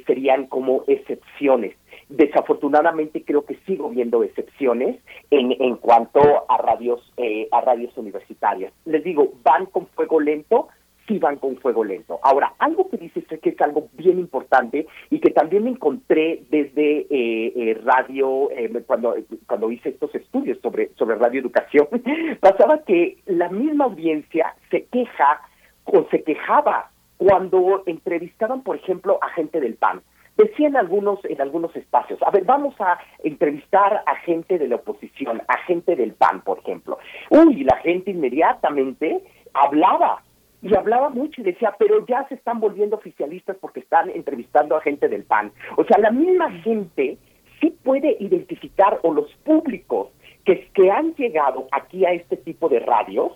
[0.07, 1.75] serían como excepciones
[2.09, 6.19] desafortunadamente creo que sigo viendo excepciones en, en cuanto
[6.49, 7.13] a radios
[7.51, 10.69] a radios universitarias les digo van con fuego lento
[11.09, 12.19] sí van con fuego lento.
[12.23, 17.07] Ahora, algo que dices que es algo bien importante y que también me encontré desde
[17.09, 19.15] eh, eh, radio, eh, cuando,
[19.47, 21.87] cuando hice estos estudios sobre, sobre radioeducación,
[22.39, 25.41] pasaba que la misma audiencia se queja
[25.85, 30.01] o se quejaba cuando entrevistaban, por ejemplo, a gente del PAN
[30.37, 35.41] decían algunos en algunos espacios, a ver, vamos a entrevistar a gente de la oposición,
[35.49, 36.97] a gente del PAN, por ejemplo.
[37.29, 39.21] Uy, la gente inmediatamente
[39.53, 40.23] hablaba
[40.61, 44.81] y hablaba mucho y decía, pero ya se están volviendo oficialistas porque están entrevistando a
[44.81, 45.51] gente del PAN.
[45.77, 47.17] O sea, la misma gente
[47.61, 50.09] sí puede identificar, o los públicos
[50.45, 53.33] que, que han llegado aquí a este tipo de radios,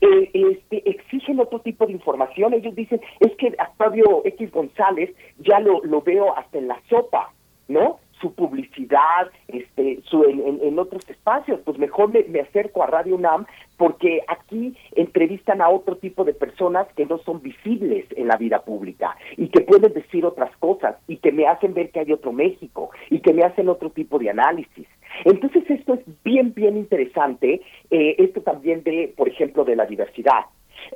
[0.00, 2.52] eh, este, exigen otro tipo de información.
[2.52, 7.32] Ellos dicen, es que Octavio X González ya lo, lo veo hasta en la sopa,
[7.68, 7.98] ¿no?
[8.20, 13.16] Su publicidad este su en, en, otros espacios pues mejor me, me, acerco a Radio
[13.16, 18.36] UNAM porque aquí entrevistan a otro tipo de personas que no son visibles en la
[18.36, 22.12] vida pública y que pueden decir otras cosas y que me hacen ver que hay
[22.12, 24.86] otro México y que me hacen otro tipo de análisis.
[25.24, 30.46] Entonces esto es bien bien interesante eh, esto también de por ejemplo de la diversidad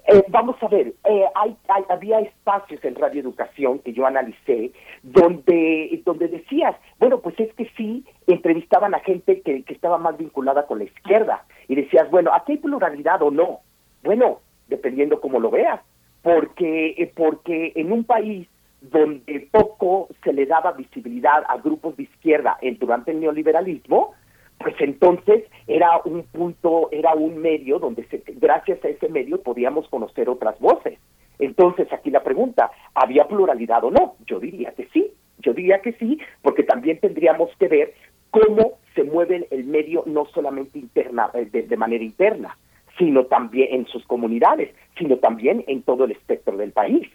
[0.07, 1.57] eh, vamos a ver, eh, hay,
[1.89, 8.05] había espacios en radioeducación que yo analicé donde, donde decías, bueno, pues es que sí,
[8.27, 12.53] entrevistaban a gente que, que estaba más vinculada con la izquierda y decías, bueno, ¿aquí
[12.53, 13.61] hay pluralidad o no?
[14.03, 15.81] Bueno, dependiendo cómo lo veas,
[16.23, 18.49] porque, eh, porque en un país
[18.81, 24.15] donde poco se le daba visibilidad a grupos de izquierda durante el neoliberalismo,
[24.61, 30.29] pues entonces era un punto, era un medio donde gracias a ese medio podíamos conocer
[30.29, 30.99] otras voces.
[31.39, 34.17] Entonces aquí la pregunta, ¿había pluralidad o no?
[34.27, 37.95] Yo diría que sí, yo diría que sí, porque también tendríamos que ver
[38.31, 42.59] cómo se mueve el medio no solamente interna, eh, de manera interna,
[42.99, 47.09] sino también en sus comunidades, sino también en todo el espectro del país.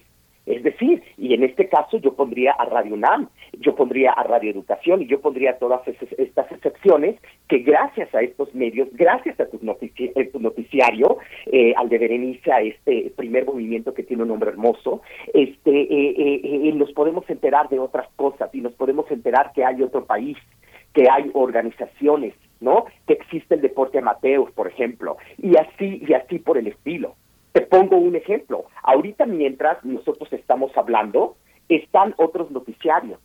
[0.46, 3.28] Es decir, y en este caso yo pondría a Radio UNAM,
[3.58, 7.16] yo pondría a Radio Educación y yo pondría todas estas excepciones
[7.48, 13.44] que gracias a estos medios, gracias a tu, noticiario, eh, al de Berenice, este primer
[13.44, 15.02] movimiento que tiene un nombre hermoso,
[15.34, 19.82] este, eh, eh, nos podemos enterar de otras cosas y nos podemos enterar que hay
[19.82, 20.36] otro país,
[20.94, 22.84] que hay organizaciones, ¿no?
[23.06, 27.16] Que existe el deporte amateur, por ejemplo, y así, y así por el estilo.
[27.56, 28.66] Te pongo un ejemplo.
[28.82, 31.38] Ahorita mientras nosotros estamos hablando,
[31.70, 33.18] están otros noticiarios.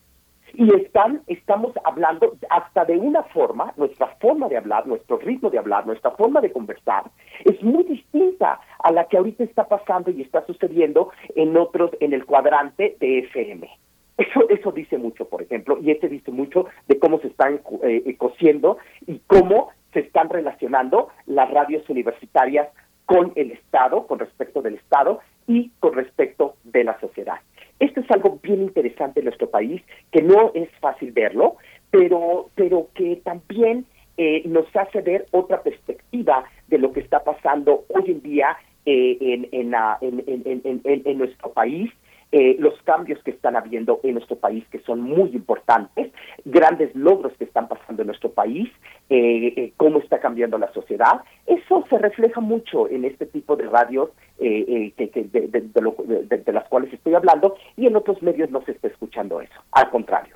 [0.54, 5.58] Y están, estamos hablando hasta de una forma, nuestra forma de hablar, nuestro ritmo de
[5.58, 7.12] hablar, nuestra forma de conversar,
[7.44, 12.13] es muy distinta a la que ahorita está pasando y está sucediendo en otros, en
[12.13, 13.70] el cuadrante de FM.
[14.15, 18.15] Eso, eso dice mucho, por ejemplo, y este dice mucho de cómo se están eh,
[18.17, 22.70] cosiendo y cómo se están relacionando las radios universitarias
[23.06, 27.40] con el Estado, con respecto del Estado y con respecto de la sociedad.
[27.80, 31.58] Esto es algo bien interesante en nuestro país, que no es fácil verlo,
[31.90, 33.86] pero, pero que también
[34.18, 39.18] eh, nos hace ver otra perspectiva de lo que está pasando hoy en día eh,
[39.20, 41.92] en, en, en, en, nuestro país
[42.32, 46.12] eh, los cambios que están habiendo en nuestro país, que son muy importantes,
[46.46, 48.70] grandes logros que están pasando en nuestro país,
[49.13, 51.21] eh, eh, cómo está cambiando la sociedad.
[51.45, 57.13] Eso se refleja mucho en este tipo de radios que, de, de las cuales estoy
[57.13, 59.54] hablando y en otros medios no se está escuchando eso.
[59.74, 60.31] Al contrario.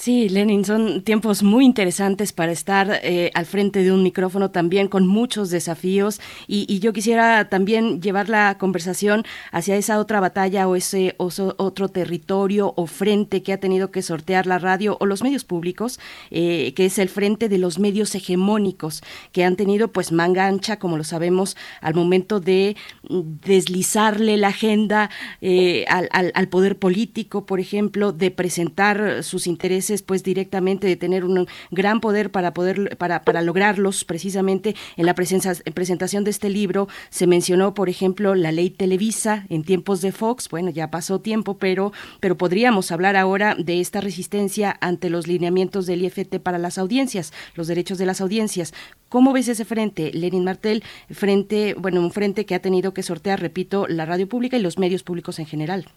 [0.00, 4.88] Sí, Lenin, son tiempos muy interesantes para estar eh, al frente de un micrófono también
[4.88, 6.22] con muchos desafíos.
[6.46, 12.72] Y, yo quisiera también llevar la conversación hacia esa otra batalla o ese otro territorio
[12.78, 16.86] o frente que ha tenido que sortear la radio o los medios públicos, eh, que
[16.86, 21.04] es el frente de los medios hegemónicos que han tenido pues manga ancha, como lo
[21.04, 22.74] sabemos, al momento de
[23.10, 25.10] deslizarle la agenda
[25.42, 31.46] eh, al poder político, por ejemplo, de presentar sus intereses pues directamente de tener un
[31.70, 36.48] gran poder para poder para, para lograrlos precisamente en la presencia, en presentación de este
[36.48, 41.20] libro se mencionó por ejemplo la ley Televisa en tiempos de Fox bueno ya pasó
[41.20, 46.58] tiempo pero pero podríamos hablar ahora de esta resistencia ante los lineamientos del IFT para
[46.58, 48.72] las audiencias los derechos de las audiencias
[49.08, 50.84] ¿Cómo ves ese frente, Lenin Martel?
[51.10, 54.78] Frente, bueno, un frente que ha tenido que sortear, repito, la radio pública y los
[54.78, 55.88] medios públicos en general.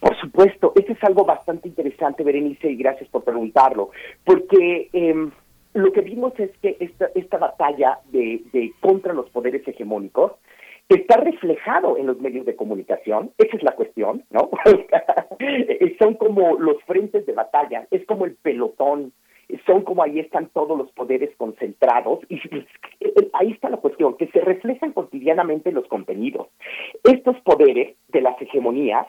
[0.00, 3.90] Por supuesto, eso es algo bastante interesante, Berenice, y gracias por preguntarlo,
[4.24, 5.30] porque em,
[5.72, 10.32] lo que vimos es que esta, esta batalla de, contra los poderes hegemónicos
[10.88, 14.50] está reflejado en los medios de comunicación, esa es la cuestión, ¿no?
[15.98, 19.12] Son como los frentes de batalla, es como el pelotón,
[19.64, 22.40] son como ahí están todos los poderes concentrados y
[23.32, 26.48] ahí está la cuestión, que se reflejan cotidianamente los contenidos.
[27.04, 29.06] Estos poderes de las hegemonías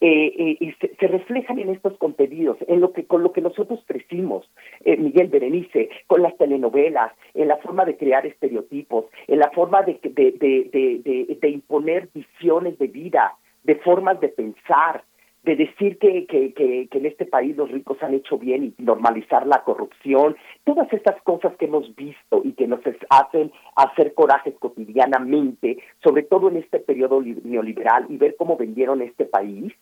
[0.00, 4.48] eh, eh se, reflejan en estos contenidos, en lo que con lo que nosotros crecimos,
[4.84, 9.82] eh, Miguel Berenice, con las telenovelas, en la forma de crear estereotipos, en la forma
[9.82, 13.34] de, de, de, de imponer visiones de vida,
[13.64, 15.04] de formas de pensar,
[15.44, 19.46] de decir que, que, que, en este país los ricos han hecho bien y normalizar
[19.46, 25.78] la corrupción, todas estas cosas que hemos visto y que nos hacen hacer corajes cotidianamente,
[26.02, 29.72] sobre todo en este periodo neoliberal y ver cómo vendieron este país,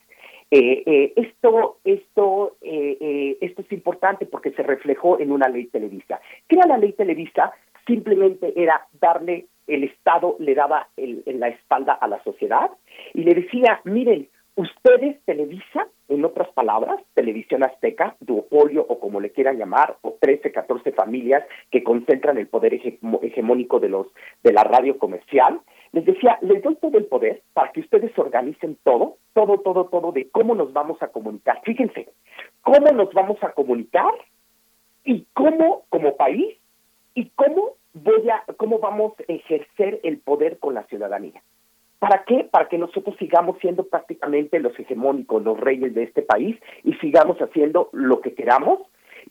[0.50, 6.20] eh, eh, esto, esto, eh, esto es importante porque se reflejó en una ley Televisa.
[6.48, 7.52] ¿Qué era la ley Televisa?
[7.86, 12.70] Simplemente era darle, el Estado le daba en la espalda a la sociedad
[13.14, 19.30] y le decía, miren, ustedes Televisa, en otras palabras, Televisión Azteca, duopolio o como le
[19.30, 24.06] quieran llamar, o 13, 14 familias que concentran el poder hegemónico de los
[24.42, 25.60] de la radio comercial,
[25.92, 30.12] les decía, les doy todo el poder para que ustedes organicen todo, todo, todo, todo
[30.12, 31.60] de cómo nos vamos a comunicar.
[31.64, 32.08] Fíjense,
[32.62, 34.12] cómo nos vamos a comunicar
[35.04, 36.56] y cómo como país
[37.14, 41.42] y cómo voy a, cómo vamos a ejercer el poder con la ciudadanía.
[41.98, 42.44] ¿Para qué?
[42.50, 47.38] Para que nosotros sigamos siendo prácticamente los hegemónicos, los reyes de este país y sigamos
[47.38, 48.80] haciendo lo que queramos.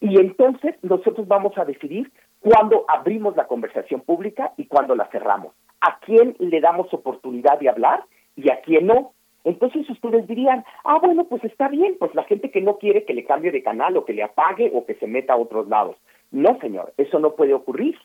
[0.01, 5.53] Y entonces nosotros vamos a decidir cuándo abrimos la conversación pública y cuándo la cerramos.
[5.81, 8.03] A quién le damos oportunidad de hablar
[8.35, 9.13] y a quién no.
[9.43, 13.13] Entonces ustedes dirían, ah, bueno, pues está bien, pues la gente que no quiere que
[13.13, 15.97] le cambie de canal o que le apague o que se meta a otros lados.
[16.31, 17.95] No, señor, eso no puede ocurrir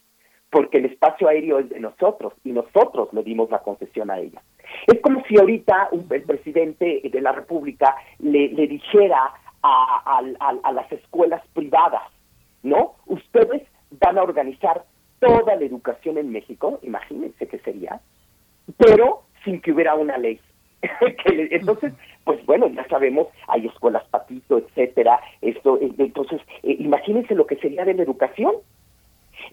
[0.50, 4.42] porque el espacio aéreo es de nosotros y nosotros le dimos la concesión a ella.
[4.86, 9.32] Es como si ahorita un, el presidente de la República le, dijera
[9.62, 12.02] a, las escuelas privadas,
[12.62, 12.96] ¿no?
[13.06, 13.62] Ustedes
[14.00, 14.84] van a organizar
[15.20, 18.00] toda la educación en México, imagínense qué sería,
[18.76, 20.40] pero sin que hubiera una ley.
[21.26, 21.92] entonces,
[22.24, 27.84] pues bueno, ya sabemos, hay escuelas patito, etcétera, esto, entonces, eh, imagínense lo que sería
[27.84, 28.54] de la educación,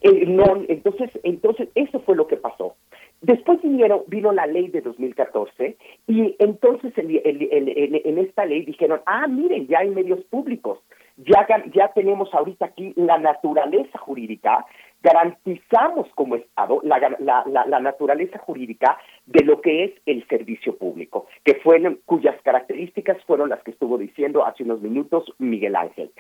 [0.02, 2.76] eh, entonces, entonces, eso fue lo que pasó.
[3.22, 5.76] Después vinieron, vino la ley de 2014
[6.08, 10.80] y entonces en esta ley dijeron, ah, miren, ya hay medios públicos,
[11.18, 14.66] ya, ya tenemos ahorita aquí la naturaleza jurídica,
[15.02, 21.28] garantizamos como Estado la, la, la, naturaleza jurídica de lo que es el servicio público,
[21.44, 26.12] que fueron, cuyas características fueron las que estuvo diciendo hace unos minutos Miguel Ángel.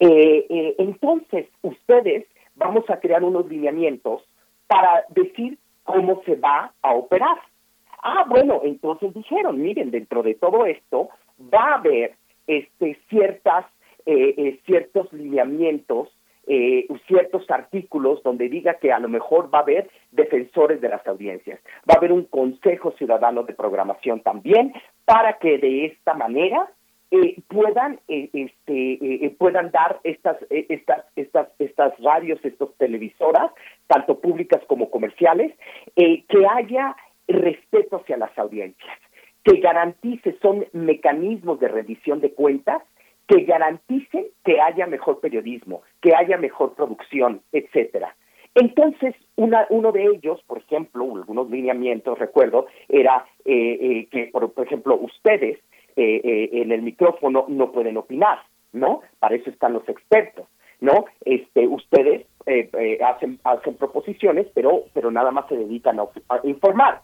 [0.00, 4.22] Eh, eh, entonces, ustedes vamos a crear unos lineamientos
[4.66, 7.38] para decir cómo se va a operar.
[8.02, 11.08] Ah, bueno, entonces dijeron, miren, dentro de todo esto
[11.40, 12.14] va a haber
[12.46, 13.66] este, ciertas,
[14.04, 16.08] eh, eh, ciertos lineamientos,
[16.46, 21.04] eh, ciertos artículos donde diga que a lo mejor va a haber defensores de las
[21.06, 24.72] audiencias, va a haber un Consejo Ciudadano de Programación también,
[25.04, 26.70] para que de esta manera
[27.12, 33.52] eh, puedan eh, este eh, puedan dar estas estas estas estas radios estas televisoras
[33.86, 35.54] tanto públicas como comerciales
[35.94, 36.96] que haya
[37.28, 38.98] respeto hacia las audiencias
[39.44, 42.82] que garantice son mecanismos de rendición de cuentas
[43.28, 48.16] que garanticen que haya mejor periodismo que haya mejor producción etcétera.
[48.56, 55.58] Entonces, una, uno de ellos, por ejemplo, algunos lineamientos, recuerdo, era que, por, ejemplo, ustedes
[55.96, 58.38] eh, eh, en el micrófono no pueden opinar,
[58.72, 59.00] ¿no?
[59.18, 60.46] Para eso están los expertos,
[60.80, 61.06] ¿no?
[61.24, 66.06] Este, ustedes eh, eh, hacen, hacen proposiciones, pero, pero nada más se dedican a,
[66.44, 67.00] informar.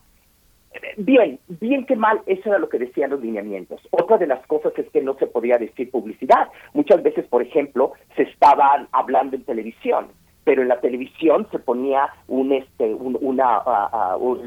[0.96, 3.80] Bien, bien que mal, eso era lo que decían los lineamientos.
[3.90, 6.48] Otra de las cosas es que no se podía decir publicidad.
[6.74, 10.06] Muchas veces, por ejemplo, se estaban hablando en televisión,
[10.44, 13.62] pero en la televisión se ponía un este un, una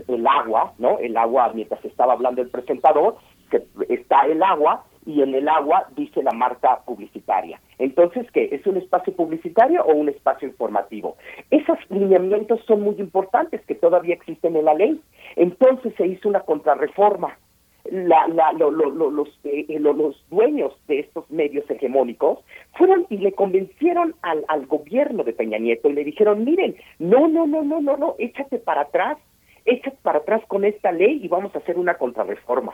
[0.07, 3.15] el agua no el agua mientras estaba hablando el presentador
[3.89, 7.59] está el agua y en el agua dice la marca publicitaria.
[7.77, 8.49] Entonces, ¿qué?
[8.51, 11.15] ¿Es un espacio publicitario o un espacio informativo?
[11.51, 14.99] Esos lineamientos son muy importantes que todavía existen en la ley.
[15.35, 17.37] Entonces se hizo una contrarreforma.
[17.91, 22.39] La, la, los, eh, eh, los dueños de estos medios hegemónicos
[22.73, 27.27] fueron y le convencieron al, al gobierno de Peña Nieto y le dijeron, miren, no,
[27.27, 29.19] no, no, no, no, no, échate para atrás,
[29.65, 32.73] échate para atrás con esta ley y vamos a hacer una contrarreforma.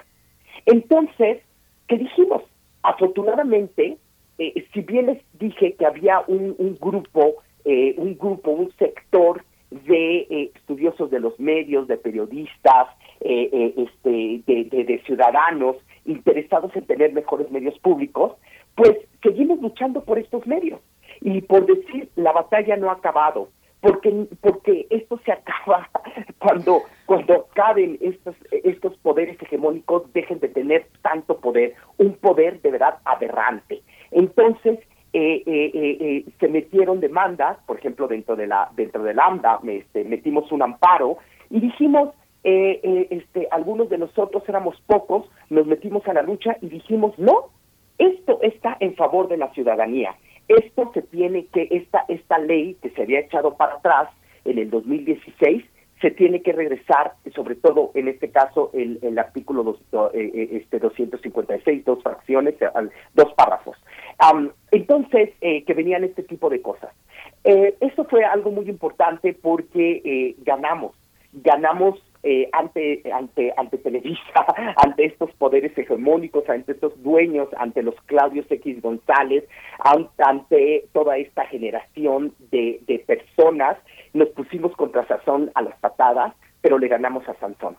[0.66, 1.40] Entonces,
[1.88, 2.44] ¿qué dijimos?
[2.84, 3.98] Afortunadamente,
[4.38, 7.36] eh, si bien les dije que había un, grupo
[7.66, 12.88] eh, un grupo, un sector de eh, estudiosos de los medios, de periodistas,
[13.22, 18.34] eh, este, de, de, ciudadanos interesados en tener mejores medios públicos,
[18.76, 20.82] pues seguimos luchando por estos medios.
[21.22, 23.50] Y por decir, la batalla no ha acabado,
[23.82, 25.90] porque, porque esto se acaba
[26.40, 32.72] cuando, cuando caben estos, estos poderes hegemónicos, dejen de tener tanto poder, un poder de
[32.72, 33.82] verdad aberrante.
[34.12, 34.80] Entonces,
[35.14, 40.06] eh, eh, eh, se metieron demandas, por ejemplo, dentro de la dentro del AMDA, este,
[40.06, 41.18] metimos un amparo
[41.50, 47.14] y dijimos, este, algunos de nosotros éramos pocos, nos metimos a la lucha y dijimos,
[47.20, 47.50] no,
[47.98, 50.16] esto está en favor de la ciudadanía.
[50.58, 54.10] Esto se tiene que, esta, esta ley que se había echado para atrás
[54.46, 55.64] en el 2016,
[56.02, 59.80] se tiene que regresar, sobre todo en este caso el, el artículo dos,
[60.14, 62.70] eh, eh, este 256, dos fracciones, eh,
[63.14, 63.78] dos párrafos.
[64.72, 66.92] entonces, que venían este tipo de cosas.
[67.44, 70.96] eso fue algo muy importante porque ganamos,
[71.34, 74.46] ganamos eh, ante, ante, ante Televisa,
[74.86, 79.44] ante estos poderes hegemónicos, ante estos dueños, ante los Claudios X González,
[80.18, 83.78] ante toda esta generación de, de personas,
[84.14, 87.76] nos pusimos contra Sazón a las patadas, pero le ganamos a Sansón.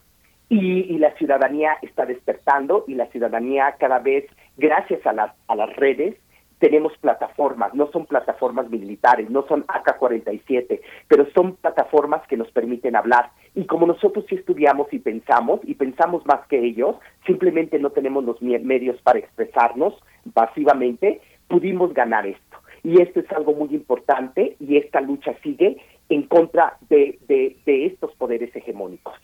[0.48, 4.26] Y, y, la ciudadanía está despertando y la ciudadanía cada vez,
[4.58, 6.14] gracias a las, a las redes,
[6.62, 12.94] tenemos plataformas, no son plataformas militares, no son AK-47, pero son plataformas que nos permiten
[12.94, 13.32] hablar.
[13.56, 16.94] Y como nosotros sí estudiamos y pensamos, y pensamos más que ellos,
[17.26, 19.94] simplemente no tenemos los medios para expresarnos
[20.34, 22.58] pasivamente, pudimos ganar esto.
[22.84, 25.78] Y esto es algo muy importante y esta lucha sigue
[26.12, 27.18] en contra de,
[27.64, 29.14] estos poderes hegemónicos.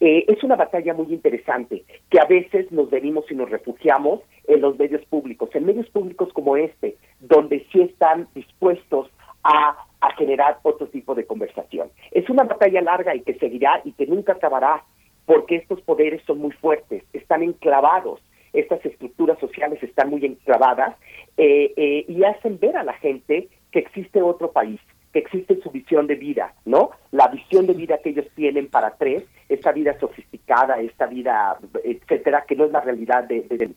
[0.00, 4.62] Eh, es una batalla muy interesante que a veces nos venimos y nos refugiamos en
[4.62, 9.10] los medios públicos, en medios públicos como este, donde sí están dispuestos
[9.44, 11.90] a, a generar otro tipo de conversación.
[12.12, 14.84] Es una batalla larga y que seguirá y que nunca acabará
[15.26, 18.20] porque estos poderes son muy fuertes, están enclavados,
[18.54, 20.96] estas estructuras sociales están muy enclavadas
[21.36, 24.80] eh, eh, y hacen ver a la gente que existe otro país,
[25.12, 26.90] que existe su visión de vida, ¿no?
[27.10, 32.44] La visión de vida que ellos tienen para tres, esta vida sofisticada, esta vida, etcétera,
[32.46, 33.70] que no es la realidad de, de,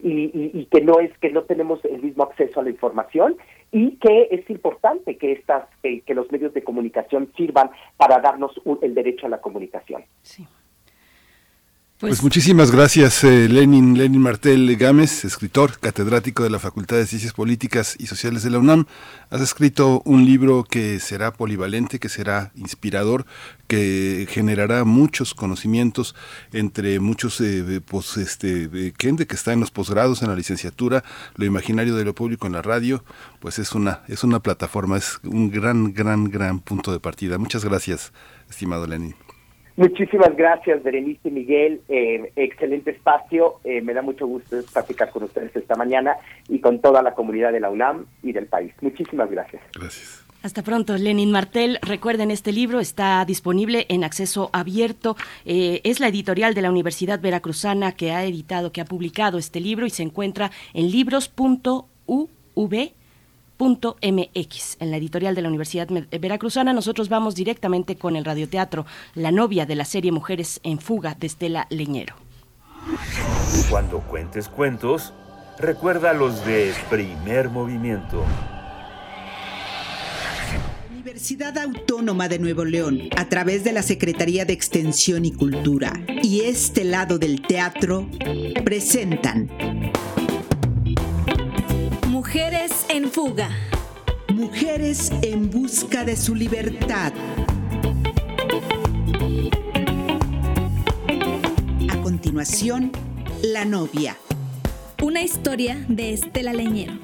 [0.00, 3.36] y, y, que no es que no tenemos el mismo acceso a la información
[3.70, 8.52] y que es importante que estas que los medios de comunicación sirvan para darnos
[8.82, 10.04] el derecho a la comunicación.
[10.22, 10.44] Sí.
[12.02, 17.06] Pues, pues, muchísimas gracias, eh, Lenin, Lenin Martel Gámez, escritor, catedrático de la Facultad de
[17.06, 18.86] Ciencias Políticas y Sociales de la UNAM.
[19.30, 23.24] Has escrito un libro que será polivalente, que será inspirador,
[23.68, 26.16] que generará muchos conocimientos
[26.52, 31.04] entre muchos eh, pues, este, gente que está en los posgrados, en la licenciatura,
[31.36, 33.04] lo imaginario de lo público en la radio,
[33.38, 37.38] pues es una, es una plataforma, es un gran, gran, gran punto de partida.
[37.38, 38.12] Muchas gracias,
[38.50, 39.14] estimado Lenin.
[39.76, 41.80] Muchísimas gracias, Berenice y Miguel.
[41.88, 43.60] Eh, excelente espacio.
[43.64, 46.16] Eh, me da mucho gusto platicar con ustedes esta mañana
[46.48, 48.72] y con toda la comunidad de la UNAM y del país.
[48.80, 49.62] Muchísimas gracias.
[49.74, 50.24] Gracias.
[50.42, 51.78] Hasta pronto, Lenin Martel.
[51.82, 55.16] Recuerden, este libro está disponible en acceso abierto.
[55.44, 59.60] Eh, es la editorial de la Universidad Veracruzana que ha editado, que ha publicado este
[59.60, 61.86] libro y se encuentra en libros.uv
[63.62, 66.72] MX, en la editorial de la Universidad Veracruzana.
[66.72, 71.26] Nosotros vamos directamente con el radioteatro La novia de la serie Mujeres en Fuga de
[71.28, 72.16] Estela Leñero.
[73.70, 75.12] Cuando cuentes cuentos,
[75.58, 78.24] recuerda los de primer movimiento.
[80.90, 85.92] Universidad Autónoma de Nuevo León, a través de la Secretaría de Extensión y Cultura
[86.22, 88.08] y este lado del teatro,
[88.64, 89.50] presentan
[92.32, 93.50] Mujeres en fuga.
[94.32, 97.12] Mujeres en busca de su libertad.
[101.90, 102.90] A continuación,
[103.42, 104.16] La novia.
[105.02, 106.94] Una historia de Estela Leñero.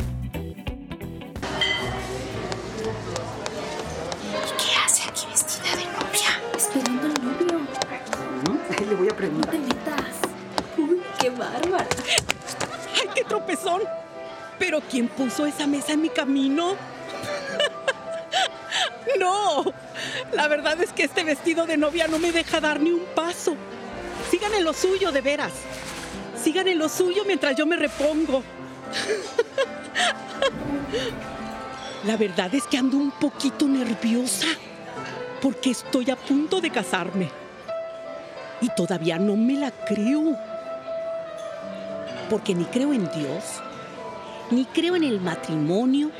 [4.56, 6.40] ¿Qué hace aquí vestida de novia?
[6.56, 7.68] Esperando al novio.
[8.70, 9.54] Ahí le voy a preguntar.
[9.54, 10.14] No te metas.
[10.78, 11.86] Uy, qué bárbara.
[12.94, 13.82] ¡Ay, qué tropezón!
[14.58, 16.76] ¿Pero quién puso esa mesa en mi camino?
[19.20, 19.64] no,
[20.32, 23.56] la verdad es que este vestido de novia no me deja dar ni un paso.
[24.30, 25.52] Sigan en lo suyo, de veras.
[26.42, 28.42] Sigan en lo suyo mientras yo me repongo.
[32.04, 34.46] La verdad es que ando un poquito nerviosa
[35.42, 37.28] porque estoy a punto de casarme.
[38.60, 40.36] Y todavía no me la creo.
[42.30, 43.62] Porque ni creo en Dios,
[44.50, 46.10] ni creo en el matrimonio,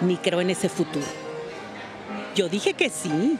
[0.00, 1.06] ni creo en ese futuro.
[2.34, 3.38] Yo dije que sí,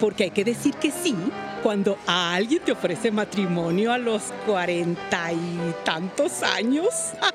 [0.00, 1.14] porque hay que decir que sí
[1.62, 6.88] cuando a alguien te ofrece matrimonio a los cuarenta y tantos años.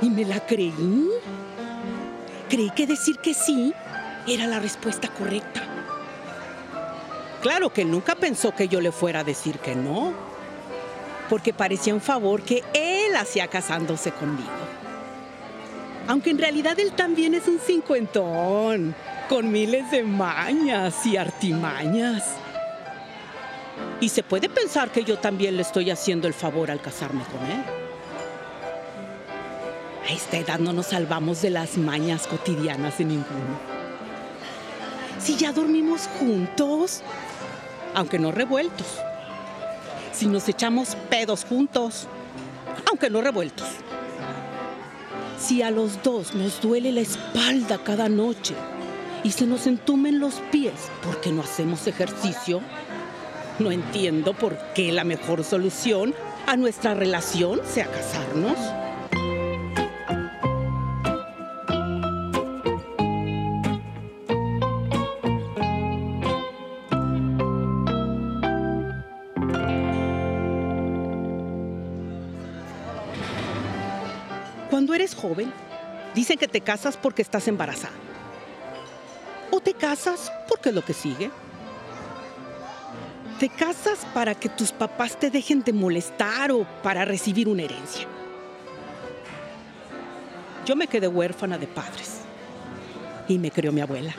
[0.00, 1.08] Y me la creí.
[2.50, 3.72] Creí que decir que sí
[4.26, 5.62] era la respuesta correcta.
[7.40, 10.12] Claro que nunca pensó que yo le fuera a decir que no,
[11.32, 14.50] porque parecía un favor que él hacía casándose conmigo.
[16.06, 18.94] Aunque en realidad él también es un cincuentón,
[19.30, 22.34] con miles de mañas y artimañas.
[23.98, 27.50] Y se puede pensar que yo también le estoy haciendo el favor al casarme con
[27.50, 27.64] él.
[30.06, 33.58] A esta edad no nos salvamos de las mañas cotidianas de ninguno.
[35.18, 37.00] Si ya dormimos juntos,
[37.94, 38.98] aunque no revueltos.
[40.12, 42.06] Si nos echamos pedos juntos,
[42.88, 43.68] aunque no revueltos.
[45.38, 48.54] Si a los dos nos duele la espalda cada noche
[49.24, 52.60] y se nos entumen los pies porque no hacemos ejercicio,
[53.58, 56.14] no entiendo por qué la mejor solución
[56.46, 58.58] a nuestra relación sea casarnos.
[75.02, 75.52] Eres joven,
[76.14, 77.94] dicen que te casas porque estás embarazada.
[79.50, 81.30] O te casas porque es lo que sigue.
[83.40, 88.06] Te casas para que tus papás te dejen de molestar o para recibir una herencia.
[90.64, 92.20] Yo me quedé huérfana de padres
[93.26, 94.14] y me crió mi abuela.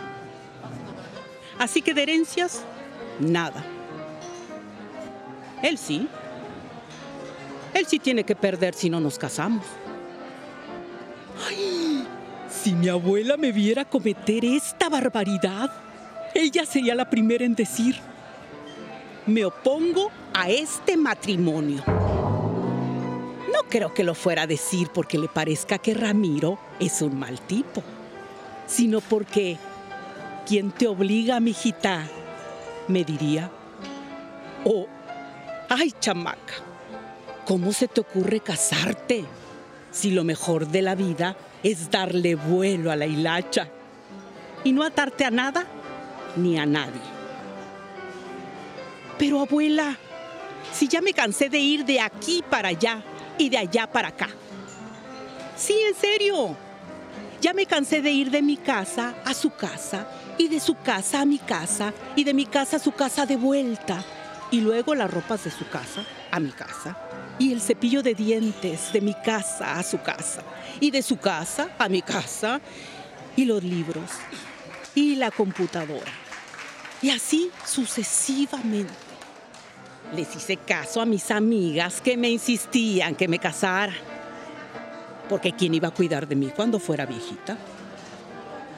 [1.57, 2.61] Así que de herencias,
[3.21, 3.63] nada.
[5.61, 6.09] Él sí.
[7.73, 9.63] Él sí tiene que perder si no nos casamos.
[11.47, 12.07] Ay,
[12.49, 15.71] si mi abuela me viera cometer esta barbaridad,
[16.33, 17.95] ella sería la primera en decir,
[19.25, 21.83] me opongo a este matrimonio.
[21.87, 27.39] No creo que lo fuera a decir porque le parezca que Ramiro es un mal
[27.41, 27.83] tipo,
[28.65, 29.57] sino porque
[30.47, 32.07] quien te obliga, mijita,
[32.87, 33.49] me diría,
[34.65, 34.87] oh,
[35.69, 36.53] ay, chamaca,
[37.45, 39.25] ¿cómo se te ocurre casarte?
[39.93, 43.69] Si lo mejor de la vida es darle vuelo a la hilacha
[44.63, 45.65] y no atarte a nada
[46.35, 47.01] ni a nadie.
[49.19, 49.95] Pero abuela,
[50.73, 53.03] si ya me cansé de ir de aquí para allá
[53.37, 54.29] y de allá para acá.
[55.55, 56.57] Sí, en serio.
[57.39, 60.07] Ya me cansé de ir de mi casa a su casa
[60.39, 63.35] y de su casa a mi casa y de mi casa a su casa de
[63.35, 64.03] vuelta
[64.49, 66.97] y luego las ropas de su casa a mi casa
[67.39, 70.43] y el cepillo de dientes de mi casa a su casa
[70.79, 72.61] y de su casa a mi casa
[73.35, 74.09] y los libros
[74.95, 76.23] y la computadora
[77.03, 78.93] y así sucesivamente.
[80.15, 83.93] Les hice caso a mis amigas que me insistían que me casara.
[85.27, 87.57] Porque ¿quién iba a cuidar de mí cuando fuera viejita?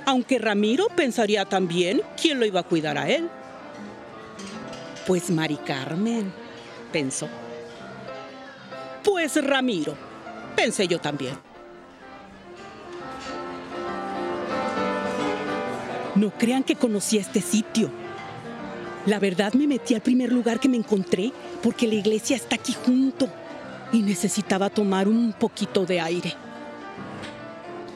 [0.06, 3.30] Aunque Ramiro pensaría también quién lo iba a cuidar a él.
[5.06, 6.34] Pues Mari Carmen,
[6.92, 7.30] pensó.
[9.06, 9.96] Pues Ramiro,
[10.56, 11.38] pensé yo también.
[16.16, 17.92] No crean que conocí este sitio.
[19.06, 21.32] La verdad me metí al primer lugar que me encontré
[21.62, 23.30] porque la iglesia está aquí junto
[23.92, 26.34] y necesitaba tomar un poquito de aire.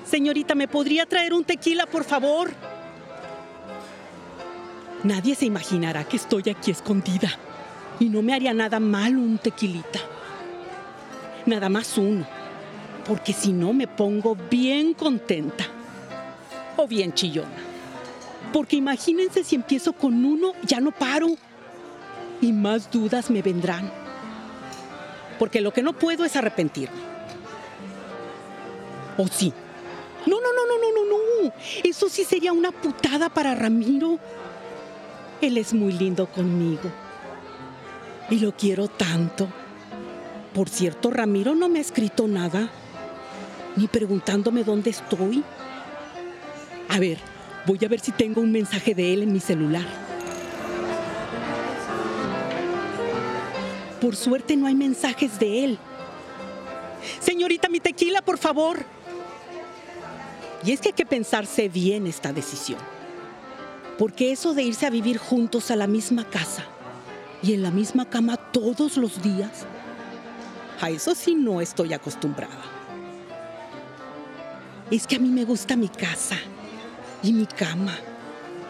[0.06, 2.52] Señorita, ¿me podría traer un tequila, por favor?
[5.04, 7.32] Nadie se imaginará que estoy aquí escondida
[8.00, 10.19] y no me haría nada mal un tequilita.
[11.50, 12.28] Nada más uno,
[13.08, 15.66] porque si no me pongo bien contenta
[16.78, 17.58] o bien chillona.
[18.54, 21.30] Porque imagínense si empiezo con uno, ya no paro.
[22.40, 23.92] Y más dudas me vendrán.
[25.40, 27.00] Porque lo que no puedo es arrepentirme.
[29.18, 29.52] ¿O sí?
[30.28, 31.54] No, no, no, no, no, no, no.
[31.84, 34.20] Eso sí sería una putada para Ramiro.
[35.42, 36.92] Él es muy lindo conmigo.
[38.30, 39.48] Y lo quiero tanto.
[40.60, 42.70] Por cierto, Ramiro no me ha escrito nada.
[43.78, 45.42] Ni preguntándome dónde estoy.
[46.90, 47.18] A ver,
[47.66, 49.86] Voy a ver si tengo un mensaje de él en mi celular.
[54.02, 55.80] Por suerte no hay mensajes de él.
[57.22, 58.84] Señorita, mi tequila, por favor.
[60.66, 62.80] Y es que hay que pensarse bien esta decisión.
[63.98, 66.66] Porque eso de irse a vivir juntos a la misma casa
[67.42, 69.66] y en la misma cama todos los días,
[70.82, 72.64] a eso sí no estoy acostumbrada.
[74.90, 76.38] Es que a mí me gusta mi casa
[77.22, 77.96] y mi cama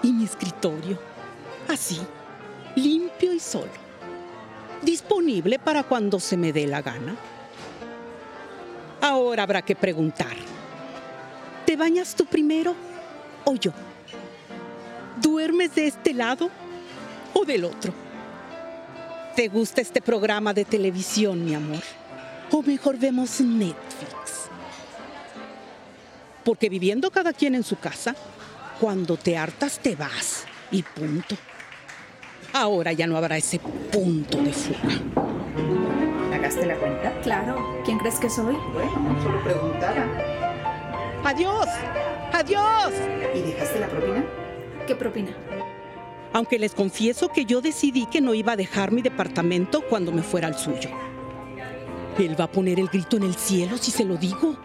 [0.01, 0.99] y mi escritorio.
[1.67, 1.99] Así,
[2.75, 3.71] limpio y solo.
[4.81, 7.15] Disponible para cuando se me dé la gana.
[9.01, 10.35] Ahora habrá que preguntar.
[11.65, 12.75] ¿Te bañas tú primero
[13.45, 13.71] o yo?
[15.21, 16.49] ¿Duermes de este lado
[17.33, 17.93] o del otro?
[19.35, 21.83] ¿Te gusta este programa de televisión, mi amor?
[22.51, 24.49] ¿O mejor vemos Netflix?
[26.43, 28.15] Porque viviendo cada quien en su casa,
[28.79, 31.35] cuando te hartas te vas y punto.
[32.53, 34.99] Ahora ya no habrá ese punto de fuga.
[36.31, 37.21] ¿Pagaste la cuenta?
[37.21, 37.81] Claro.
[37.85, 38.55] ¿Quién crees que soy?
[38.73, 40.07] Bueno, solo preguntaba.
[41.23, 41.67] ¡Adiós!
[42.33, 42.93] ¡Adiós!
[43.35, 44.25] ¿Y dejaste la propina?
[44.87, 45.31] ¿Qué propina?
[46.33, 50.23] Aunque les confieso que yo decidí que no iba a dejar mi departamento cuando me
[50.23, 50.89] fuera al suyo.
[52.19, 54.57] Él va a poner el grito en el cielo si se lo digo.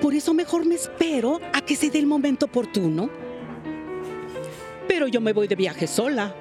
[0.00, 3.10] Por eso mejor me espero a que se dé el momento oportuno.
[4.88, 6.34] Pero yo me voy de viaje sola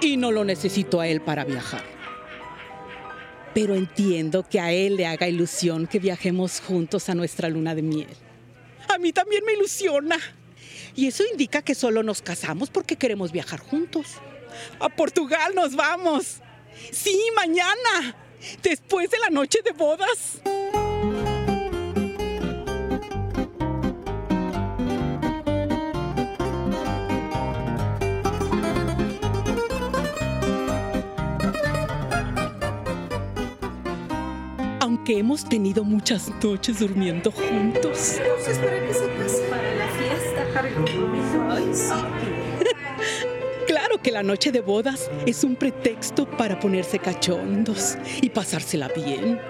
[0.00, 1.84] y no lo necesito a él para viajar.
[3.54, 7.82] Pero entiendo que a él le haga ilusión que viajemos juntos a nuestra luna de
[7.82, 8.08] miel.
[8.88, 10.18] A mí también me ilusiona.
[10.96, 14.16] Y eso indica que solo nos casamos porque queremos viajar juntos.
[14.80, 16.40] A Portugal nos vamos.
[16.90, 18.16] Sí, mañana.
[18.62, 20.40] Después de la noche de bodas.
[34.80, 38.20] Aunque hemos tenido muchas noches durmiendo juntos.
[39.50, 40.46] Para la fiesta.
[40.54, 42.27] Para el compromiso.
[44.02, 49.40] Que la noche de bodas es un pretexto para ponerse cachondos y pasársela bien.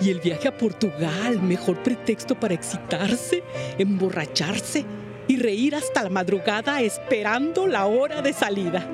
[0.00, 3.42] Y el viaje a Portugal, mejor pretexto para excitarse,
[3.78, 4.84] emborracharse
[5.28, 8.84] y reír hasta la madrugada esperando la hora de salida.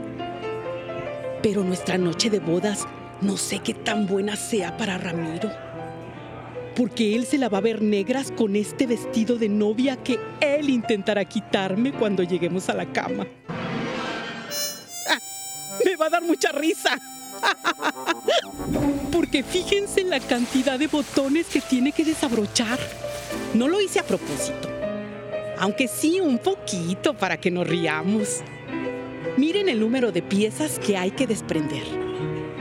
[1.43, 2.87] Pero nuestra noche de bodas
[3.20, 5.51] no sé qué tan buena sea para Ramiro.
[6.76, 10.68] Porque él se la va a ver negras con este vestido de novia que él
[10.68, 13.26] intentará quitarme cuando lleguemos a la cama.
[15.85, 16.99] Me va a dar mucha risa.
[19.11, 22.79] Porque fíjense en la cantidad de botones que tiene que desabrochar.
[23.55, 24.68] No lo hice a propósito.
[25.59, 28.43] Aunque sí un poquito para que nos riamos.
[29.37, 31.85] Miren el número de piezas que hay que desprender.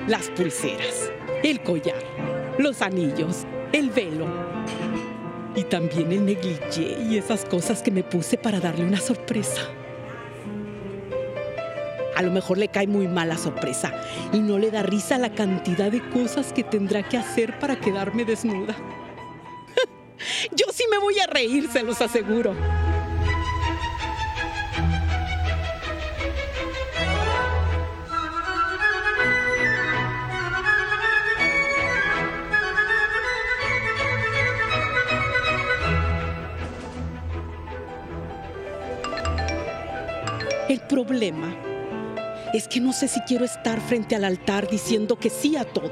[0.07, 1.11] Las pulseras,
[1.43, 2.03] el collar,
[2.57, 4.25] los anillos, el velo.
[5.55, 9.61] Y también el negligé y esas cosas que me puse para darle una sorpresa.
[12.15, 13.91] A lo mejor le cae muy mal la sorpresa
[14.31, 18.23] y no le da risa la cantidad de cosas que tendrá que hacer para quedarme
[18.23, 18.75] desnuda.
[20.51, 22.55] Yo sí me voy a reír, se los aseguro.
[40.69, 41.72] El problema
[42.53, 45.89] es que no sé si quiero estar frente al altar diciendo que sí a todo.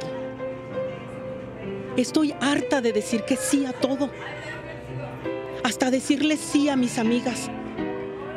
[1.97, 4.11] Estoy harta de decir que sí a todo.
[5.63, 7.49] Hasta decirle sí a mis amigas.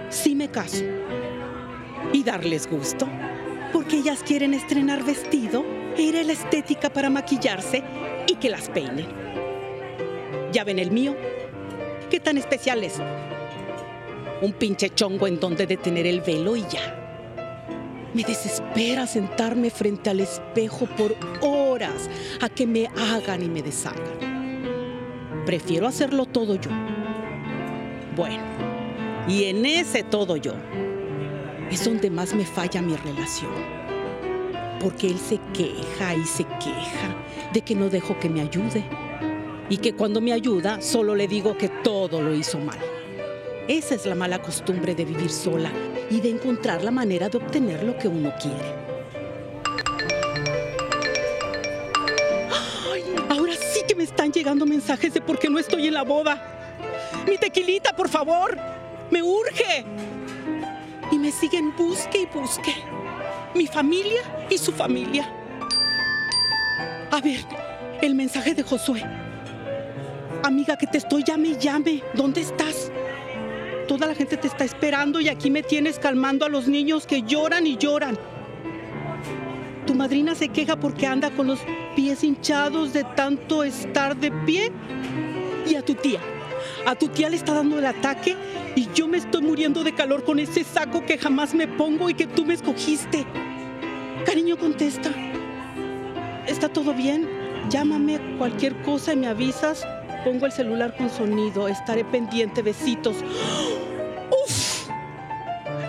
[0.08, 0.84] Sí me caso.
[2.14, 3.06] Y darles gusto.
[3.74, 5.62] Porque ellas quieren estrenar vestido
[5.94, 7.82] e ir a la estética para maquillarse
[8.26, 9.06] y que las peinen.
[10.50, 11.14] Ya ven el mío.
[12.10, 12.94] ¿Qué tan especial es?
[14.40, 17.03] Un pinche chongo en donde detener el velo y ya.
[18.14, 22.08] Me desespera sentarme frente al espejo por horas
[22.40, 24.64] a que me hagan y me deshagan.
[25.44, 26.70] Prefiero hacerlo todo yo.
[28.14, 28.44] Bueno,
[29.26, 30.54] y en ese todo yo
[31.72, 33.50] es donde más me falla mi relación.
[34.80, 37.16] Porque él se queja y se queja
[37.52, 38.84] de que no dejo que me ayude.
[39.68, 42.78] Y que cuando me ayuda solo le digo que todo lo hizo mal.
[43.68, 45.70] Esa es la mala costumbre de vivir sola
[46.10, 48.84] y de encontrar la manera de obtener lo que uno quiere.
[53.30, 56.42] Ahora sí que me están llegando mensajes de por qué no estoy en la boda.
[57.26, 58.58] Mi tequilita, por favor.
[59.10, 59.86] Me urge.
[61.10, 62.74] Y me siguen busque y busque.
[63.54, 65.26] Mi familia y su familia.
[67.10, 67.40] A ver,
[68.02, 69.02] el mensaje de Josué.
[70.42, 72.02] Amiga, que te estoy llame y llame.
[72.12, 72.90] ¿Dónde estás?
[73.88, 77.22] Toda la gente te está esperando y aquí me tienes calmando a los niños que
[77.22, 78.18] lloran y lloran.
[79.86, 81.60] Tu madrina se queja porque anda con los
[81.94, 84.72] pies hinchados de tanto estar de pie.
[85.68, 86.20] Y a tu tía,
[86.86, 88.36] A tu tía le está dando el ataque
[88.74, 92.14] y yo me estoy muriendo de calor con ese saco que jamás me pongo y
[92.14, 93.26] que tú me escogiste.
[94.24, 95.10] Cariño, contesta.
[96.46, 97.28] ¿Está todo bien?
[97.68, 99.86] Llámame cualquier cosa y me avisas.
[100.24, 101.68] Pongo el celular con sonido.
[101.68, 102.62] Estaré pendiente.
[102.62, 103.16] Besitos.
[104.30, 104.88] ¡Uf!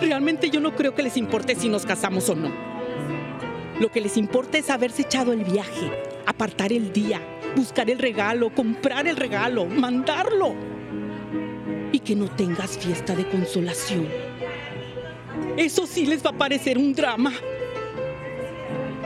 [0.00, 2.50] Realmente yo no creo que les importe si nos casamos o no.
[3.80, 5.90] Lo que les importa es haberse echado el viaje,
[6.26, 7.20] apartar el día,
[7.54, 10.54] buscar el regalo, comprar el regalo, mandarlo.
[11.92, 14.06] Y que no tengas fiesta de consolación.
[15.56, 17.32] Eso sí les va a parecer un drama.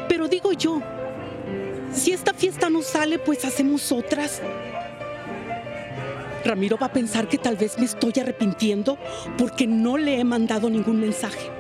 [0.09, 0.83] Pero digo yo,
[1.93, 4.43] si esta fiesta no sale, pues hacemos otras.
[6.45, 8.99] Ramiro va a pensar que tal vez me estoy arrepintiendo
[9.37, 11.51] porque no le he mandado ningún mensaje.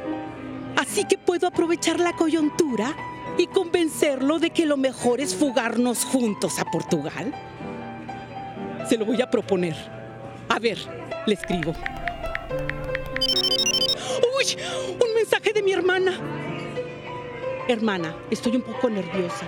[0.76, 2.95] Así que puedo aprovechar la coyuntura
[3.37, 7.35] y convencerlo de que lo mejor es fugarnos juntos a Portugal.
[8.89, 9.76] Se lo voy a proponer.
[10.49, 10.78] A ver,
[11.26, 11.74] le escribo.
[14.37, 14.57] ¡Uy!
[14.95, 16.18] Un mensaje de mi hermana.
[17.68, 19.47] Hermana, estoy un poco nerviosa.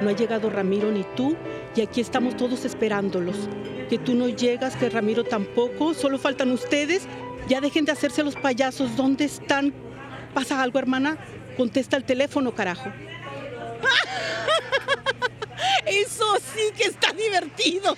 [0.00, 1.36] No ha llegado Ramiro ni tú
[1.74, 3.48] y aquí estamos todos esperándolos.
[3.90, 7.02] Que tú no llegas, que Ramiro tampoco, solo faltan ustedes.
[7.48, 8.96] Ya dejen de hacerse los payasos.
[8.96, 9.74] ¿Dónde están?
[10.32, 11.18] ¿Pasa algo, hermana?
[11.56, 12.88] Contesta el teléfono, carajo.
[15.86, 17.96] Eso sí que está divertido.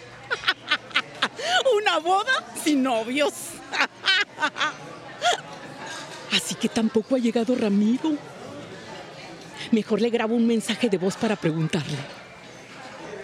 [1.76, 3.34] Una boda sin novios.
[6.32, 8.16] Así que tampoco ha llegado Ramiro.
[9.72, 11.98] Mejor le grabo un mensaje de voz para preguntarle.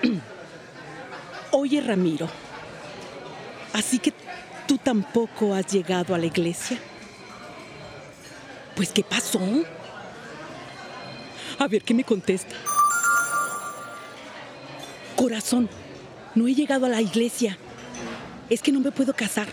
[1.53, 2.29] Oye, Ramiro,
[3.73, 4.13] ¿así que
[4.67, 6.79] tú tampoco has llegado a la iglesia?
[8.77, 9.41] Pues, ¿qué pasó?
[11.59, 12.55] A ver qué me contesta.
[15.17, 15.69] Corazón,
[16.37, 17.59] no he llegado a la iglesia.
[18.49, 19.49] Es que no me puedo casar.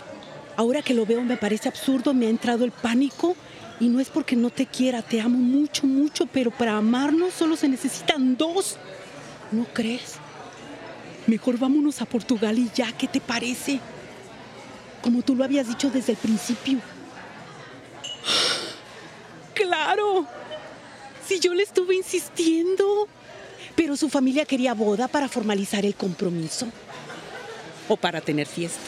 [0.56, 3.34] Ahora que lo veo me parece absurdo, me ha entrado el pánico
[3.80, 7.56] y no es porque no te quiera, te amo mucho, mucho, pero para amarnos solo
[7.56, 8.76] se necesitan dos.
[9.50, 10.14] ¿No crees?
[11.26, 13.80] Mejor vámonos a Portugal y ya, ¿qué te parece?
[15.06, 16.80] Como tú lo habías dicho desde el principio.
[19.54, 20.26] ¡Claro!
[21.24, 23.06] Si yo le estuve insistiendo.
[23.76, 26.66] Pero su familia quería boda para formalizar el compromiso.
[27.88, 28.80] O para tener fiesta.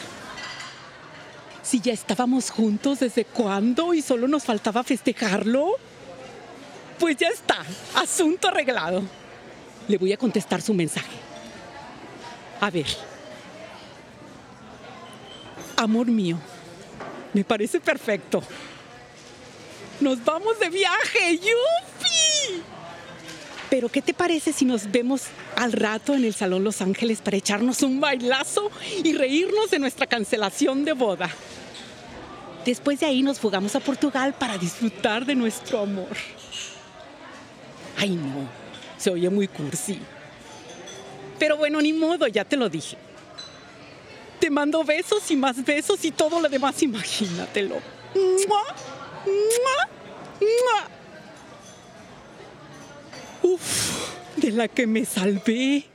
[1.61, 5.69] Si ya estábamos juntos desde cuándo y solo nos faltaba festejarlo.
[6.99, 7.63] Pues ya está,
[7.95, 9.03] asunto arreglado.
[9.87, 11.15] Le voy a contestar su mensaje.
[12.59, 12.87] A ver.
[15.79, 16.37] Amor mío,
[17.33, 18.43] me parece perfecto.
[20.01, 22.61] Nos vamos de viaje, ¡yupi!
[23.69, 27.37] Pero ¿qué te parece si nos vemos al rato en el Salón Los Ángeles para
[27.37, 28.69] echarnos un bailazo
[29.05, 31.29] y reírnos de nuestra cancelación de boda?
[32.65, 36.09] Después de ahí nos fugamos a Portugal para disfrutar de nuestro amor.
[37.95, 38.49] Ay no,
[38.97, 39.97] se oye muy cursi.
[41.39, 42.97] Pero bueno, ni modo, ya te lo dije.
[44.39, 47.75] Te mando besos y más besos y todo lo demás, imagínatelo.
[48.15, 48.63] ¡Mua!
[49.25, 49.89] ¡Mua!
[50.39, 50.87] ¡Mua!
[53.41, 55.85] Uf, de la que me salvé.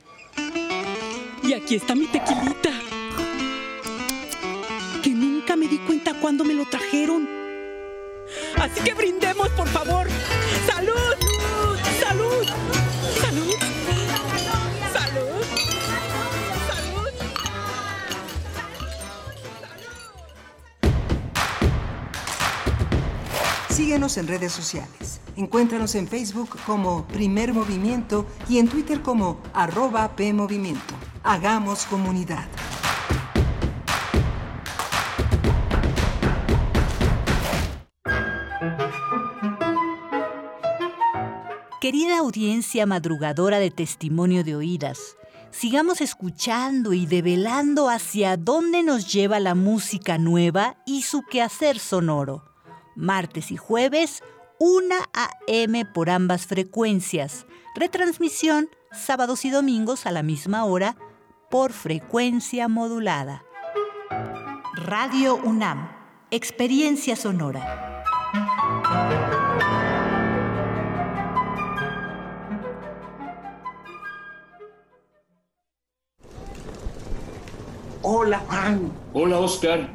[1.43, 2.71] Y aquí está mi tequilita.
[5.03, 7.27] Que nunca me di cuenta cuando me lo trajeron.
[8.57, 10.07] Así que brindemos, por favor.
[10.67, 11.24] ¡Salud!
[23.75, 25.19] Síguenos en redes sociales.
[25.35, 30.93] Encuéntranos en Facebook como Primer Movimiento y en Twitter como arroba PMovimiento.
[31.23, 32.47] Hagamos comunidad.
[41.81, 45.17] Querida audiencia madrugadora de testimonio de oídas,
[45.51, 52.54] sigamos escuchando y develando hacia dónde nos lleva la música nueva y su quehacer sonoro.
[52.95, 54.23] Martes y jueves,
[54.59, 55.85] 1 a.m.
[55.85, 57.45] por ambas frecuencias.
[57.75, 60.95] Retransmisión sábados y domingos a la misma hora
[61.49, 63.43] por frecuencia modulada.
[64.75, 65.89] Radio UNAM,
[66.31, 68.03] Experiencia Sonora.
[78.01, 78.91] Hola, Juan.
[79.13, 79.94] Hola, Oscar.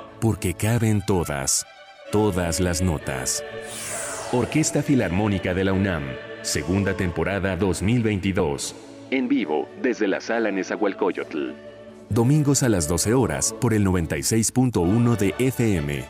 [0.21, 1.65] porque caben todas,
[2.11, 3.43] todas las notas.
[4.31, 6.03] Orquesta Filarmónica de la UNAM,
[6.43, 8.75] segunda temporada 2022.
[9.09, 11.49] En vivo desde la sala Nezahualcóyotl.
[12.09, 16.03] Domingos a las 12 horas por el 96.1 de FM.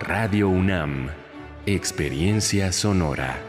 [0.00, 1.08] Radio UNAM.
[1.64, 3.45] Experiencia sonora.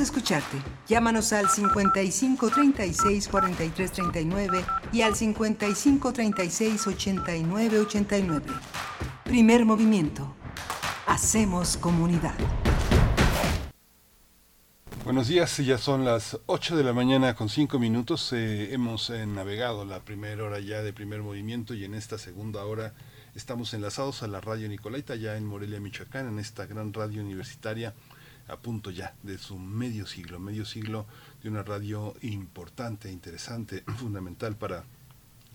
[0.00, 0.56] Escucharte.
[0.88, 8.46] Llámanos al 55 36 43 39 y al 55 36 89 89.
[9.24, 10.34] Primer movimiento.
[11.06, 12.34] Hacemos comunidad.
[15.04, 18.32] Buenos días, ya son las 8 de la mañana con 5 minutos.
[18.32, 22.64] Eh, hemos eh, navegado la primera hora ya de primer movimiento y en esta segunda
[22.64, 22.94] hora
[23.34, 27.94] estamos enlazados a la radio Nicolaita, ya en Morelia, Michoacán, en esta gran radio universitaria
[28.48, 31.06] a punto ya de su medio siglo, medio siglo
[31.42, 34.84] de una radio importante, interesante, fundamental para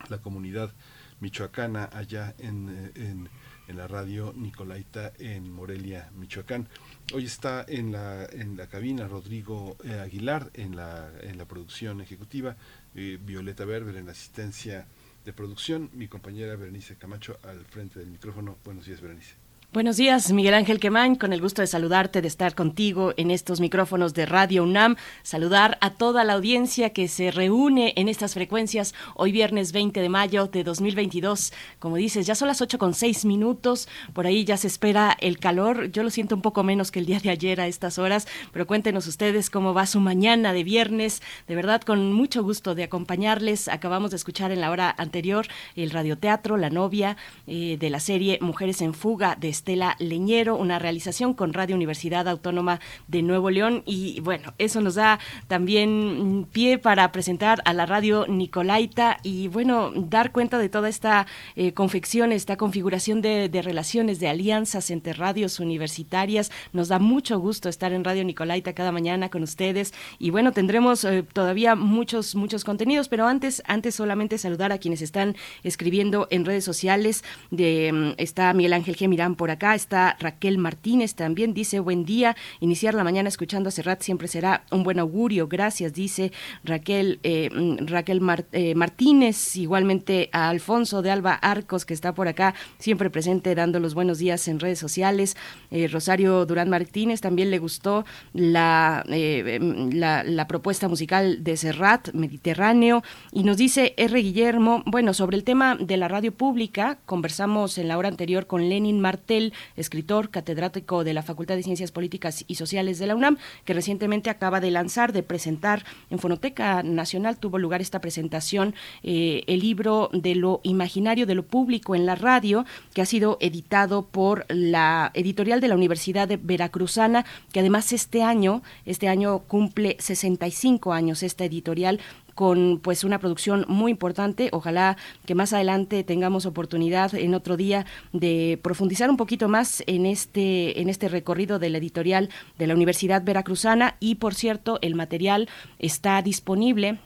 [0.10, 0.72] la comunidad
[1.20, 3.30] michoacana allá en, en,
[3.68, 6.68] en, la radio Nicolaita en Morelia, Michoacán.
[7.14, 12.02] Hoy está en la, en la cabina Rodrigo eh, Aguilar en la, en la producción
[12.02, 12.56] ejecutiva,
[12.96, 14.88] eh, Violeta Berber en la asistencia
[15.26, 18.58] de producción, mi compañera Berenice Camacho al frente del micrófono.
[18.64, 19.47] Buenos días, Berenice.
[19.74, 23.60] Buenos días, Miguel Ángel Quemain, con el gusto de saludarte, de estar contigo en estos
[23.60, 28.96] micrófonos de Radio UNAM, saludar a toda la audiencia que se reúne en estas frecuencias
[29.14, 31.52] hoy viernes 20 de mayo de 2022.
[31.80, 35.38] Como dices, ya son las 8 con 6 minutos, por ahí ya se espera el
[35.38, 38.26] calor, yo lo siento un poco menos que el día de ayer a estas horas,
[38.54, 42.84] pero cuéntenos ustedes cómo va su mañana de viernes, de verdad con mucho gusto de
[42.84, 43.68] acompañarles.
[43.68, 45.46] Acabamos de escuchar en la hora anterior
[45.76, 50.78] el radioteatro La novia eh, de la serie Mujeres en fuga de Estela Leñero, una
[50.78, 53.82] realización con Radio Universidad Autónoma de Nuevo León.
[53.86, 59.92] Y bueno, eso nos da también pie para presentar a la radio Nicolaita y bueno,
[59.96, 65.60] dar cuenta de toda esta eh, confección, esta configuración de, relaciones, de alianzas entre radios
[65.60, 66.52] universitarias.
[66.72, 69.94] Nos da mucho gusto estar en Radio Nicolaita cada mañana con ustedes.
[70.20, 75.02] Y bueno, tendremos eh, todavía muchos, muchos contenidos, pero antes, antes solamente saludar a quienes
[75.02, 77.24] están escribiendo en redes sociales.
[77.50, 82.94] De, está Miguel Ángel Gemirán por acá está Raquel Martínez también, dice buen día, iniciar
[82.94, 86.32] la mañana escuchando a Serrat siempre será un buen augurio, gracias, dice
[86.64, 87.50] Raquel, eh,
[87.82, 93.10] Raquel Mar, eh, Martínez, igualmente a Alfonso de Alba Arcos que está por acá, siempre
[93.10, 95.38] presente dando los buenos días en redes sociales,
[95.72, 103.04] eh, Rosario Durán Martínez también le gustó la, la, la propuesta musical de Serrat, Mediterráneo,
[103.32, 104.20] y nos dice R.
[104.20, 108.70] Guillermo, bueno, sobre el tema de la radio pública, conversamos en la hora anterior con
[108.70, 109.37] Lenin Marte
[109.76, 114.30] Escritor, catedrático de la Facultad de Ciencias Políticas y Sociales de la UNAM, que recientemente
[114.30, 120.10] acaba de lanzar, de presentar en Fonoteca Nacional, tuvo lugar esta presentación, eh, el libro
[120.14, 125.12] de lo imaginario, de lo público en la radio, que ha sido editado por la
[125.14, 131.24] editorial de la Universidad de Veracruzana, que además este año, este año cumple 65 años
[131.24, 132.00] esta editorial
[132.38, 134.50] con pues una producción muy importante.
[134.54, 140.06] Ojalá que más adelante tengamos oportunidad en otro día de profundizar un poquito más en
[140.06, 142.30] este en este recorrido de la editorial
[142.60, 147.00] de la Universidad Veracruzana y por cierto, el material está disponible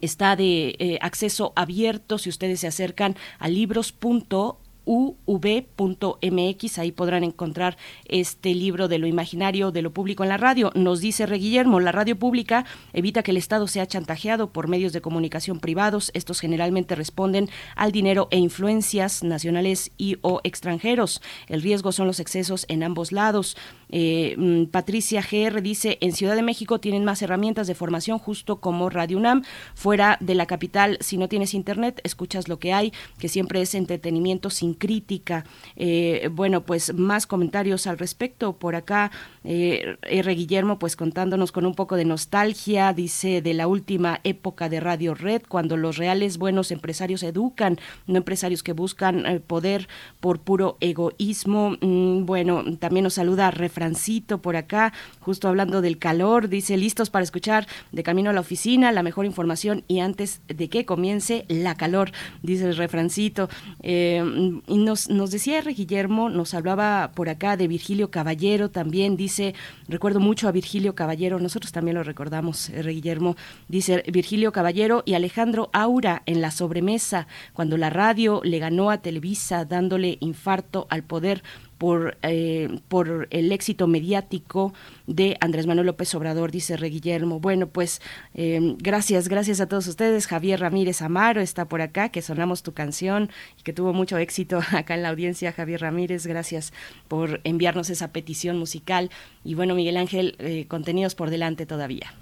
[0.00, 7.76] está de eh, acceso abierto si ustedes se acercan a libros.org uv.mx, ahí podrán encontrar
[8.06, 10.70] este libro de lo imaginario, de lo público en la radio.
[10.74, 14.92] Nos dice Re Guillermo, la radio pública evita que el Estado sea chantajeado por medios
[14.92, 16.10] de comunicación privados.
[16.14, 21.20] Estos generalmente responden al dinero e influencias nacionales y o extranjeros.
[21.48, 23.56] El riesgo son los excesos en ambos lados.
[23.88, 28.56] Eh, mm, Patricia GR dice, en Ciudad de México tienen más herramientas de formación justo
[28.60, 29.42] como Radio UNAM.
[29.74, 33.74] Fuera de la capital, si no tienes internet, escuchas lo que hay, que siempre es
[33.74, 35.44] entretenimiento sin crítica.
[35.76, 38.54] Eh, bueno, pues más comentarios al respecto.
[38.54, 39.10] Por acá,
[39.44, 40.34] eh, R.
[40.34, 45.14] Guillermo, pues contándonos con un poco de nostalgia, dice de la última época de Radio
[45.14, 49.88] Red, cuando los reales buenos empresarios educan, no empresarios que buscan poder
[50.20, 51.76] por puro egoísmo.
[51.80, 57.24] Mm, bueno, también nos saluda Francito por acá, justo hablando del calor, dice listos para
[57.24, 61.74] escuchar de camino a la oficina, la mejor información y antes de que comience la
[61.74, 62.10] calor,
[62.42, 63.50] dice el refrancito.
[63.82, 64.24] Eh,
[64.66, 65.74] y nos, nos decía R.
[65.74, 69.54] Guillermo, nos hablaba por acá de Virgilio Caballero también, dice,
[69.88, 72.90] recuerdo mucho a Virgilio Caballero, nosotros también lo recordamos, R.
[72.90, 73.36] Guillermo,
[73.68, 79.02] dice Virgilio Caballero y Alejandro Aura en la sobremesa, cuando la radio le ganó a
[79.02, 81.42] Televisa dándole infarto al poder
[81.78, 84.72] por, eh, por el éxito mediático
[85.06, 87.38] de Andrés Manuel López Obrador, dice Re Guillermo.
[87.40, 88.00] Bueno, pues
[88.34, 90.26] eh, gracias, gracias a todos ustedes.
[90.26, 94.60] Javier Ramírez Amaro está por acá, que sonamos tu canción y que tuvo mucho éxito
[94.72, 95.52] acá en la audiencia.
[95.52, 96.72] Javier Ramírez, gracias
[97.08, 99.10] por enviarnos esa petición musical.
[99.44, 102.14] Y bueno, Miguel Ángel, eh, contenidos por delante todavía.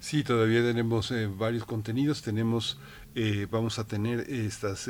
[0.00, 2.22] Sí, todavía tenemos varios contenidos.
[2.22, 2.78] Tenemos,
[3.50, 4.88] vamos a tener estas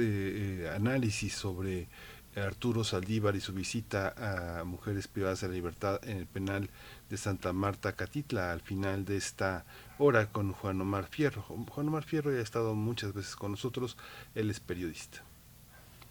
[0.74, 1.88] análisis sobre
[2.36, 4.14] Arturo Saldívar y su visita
[4.60, 6.68] a mujeres privadas de la libertad en el penal
[7.08, 9.64] de Santa Marta Catitla al final de esta
[9.98, 11.42] hora con Juan Omar Fierro.
[11.42, 13.96] Juan Omar Fierro ya ha estado muchas veces con nosotros,
[14.34, 15.22] él es periodista.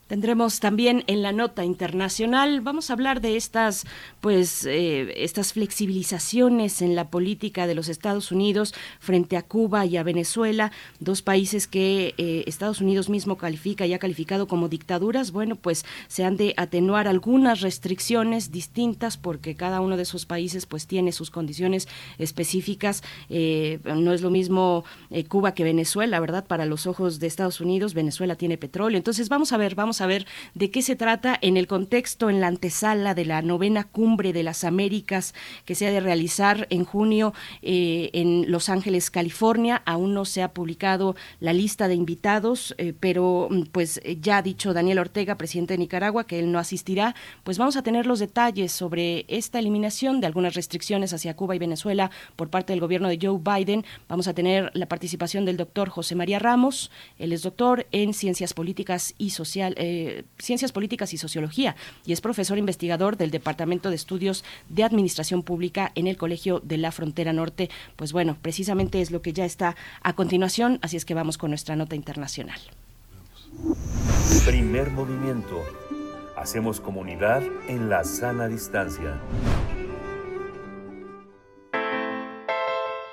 [0.08, 3.88] Tendremos también en la nota internacional, vamos a hablar de estas,
[4.22, 9.98] pues, eh, estas flexibilizaciones en la política de los Estados Unidos frente a Cuba y
[9.98, 15.32] a Venezuela, dos países que eh, Estados Unidos mismo califica y ha calificado como dictaduras.
[15.32, 20.68] Bueno, pues se han de atenuar algunas restricciones distintas porque cada uno de esos países,
[20.68, 21.88] pues, tiene sus condiciones
[22.20, 23.02] específicas.
[23.30, 24.84] Eh, no es lo mismo
[25.30, 26.46] Cuba que Venezuela, ¿verdad?
[26.46, 28.98] Para los ojos de Estados Unidos, Venezuela tiene petróleo.
[28.98, 32.42] Entonces, vamos a ver, vamos a ver de qué se trata en el contexto, en
[32.42, 35.34] la antesala de la novena cumbre de las Américas
[35.66, 39.82] que se ha de realizar en junio eh, en Los Ángeles, California.
[39.86, 44.42] Aún no se ha publicado la lista de invitados, eh, pero mm, pues ya ha
[44.42, 47.16] dicho Daniel Ortega, presidente de Nicaragua, que él no asistirá.
[47.44, 51.60] Pues vamos a tener los detalles sobre esta eliminación de algunas restricciones hacia Cuba y
[51.60, 53.86] Venezuela por parte del gobierno de Joe Biden.
[54.08, 56.92] Vamos a tener la participación del doctor José María Ramos.
[57.18, 61.76] Él es doctor en ciencias políticas y social, eh, Ciencias Políticas y Sociología
[62.06, 66.78] y es profesor investigador del Departamento de Estudios de Administración Pública en el Colegio de
[66.78, 67.70] la Frontera Norte.
[67.96, 71.52] Pues bueno, precisamente es lo que ya está a continuación, así es que vamos con
[71.52, 72.60] nuestra nota internacional.
[74.46, 75.64] Primer movimiento.
[76.36, 79.20] Hacemos comunidad en la sana distancia.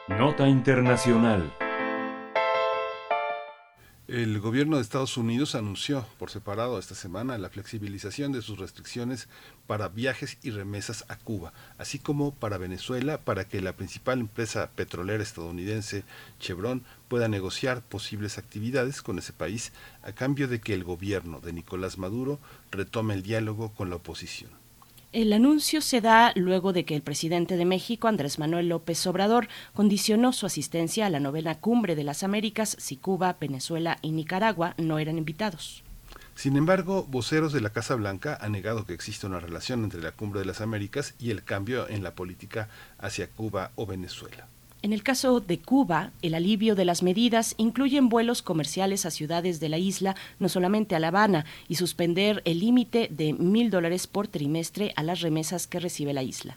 [0.09, 1.53] Nota internacional.
[4.09, 9.29] El gobierno de Estados Unidos anunció por separado esta semana la flexibilización de sus restricciones
[9.69, 14.73] para viajes y remesas a Cuba, así como para Venezuela, para que la principal empresa
[14.74, 16.03] petrolera estadounidense,
[16.41, 19.73] Chevron, pueda negociar posibles actividades con ese país
[20.03, 22.41] a cambio de que el gobierno de Nicolás Maduro
[22.73, 24.61] retome el diálogo con la oposición.
[25.12, 29.47] El anuncio se da luego de que el presidente de México, Andrés Manuel López Obrador,
[29.74, 34.72] condicionó su asistencia a la novena cumbre de las Américas si Cuba, Venezuela y Nicaragua
[34.78, 35.82] no eran invitados.
[36.34, 40.12] Sin embargo, voceros de la Casa Blanca han negado que exista una relación entre la
[40.12, 44.47] cumbre de las Américas y el cambio en la política hacia Cuba o Venezuela.
[44.83, 49.61] En el caso de Cuba, el alivio de las medidas incluyen vuelos comerciales a ciudades
[49.61, 54.09] de la isla, no solamente a La Habana, y suspender el límite de mil dólares
[54.09, 56.57] por trimestre a las remesas que recibe la isla.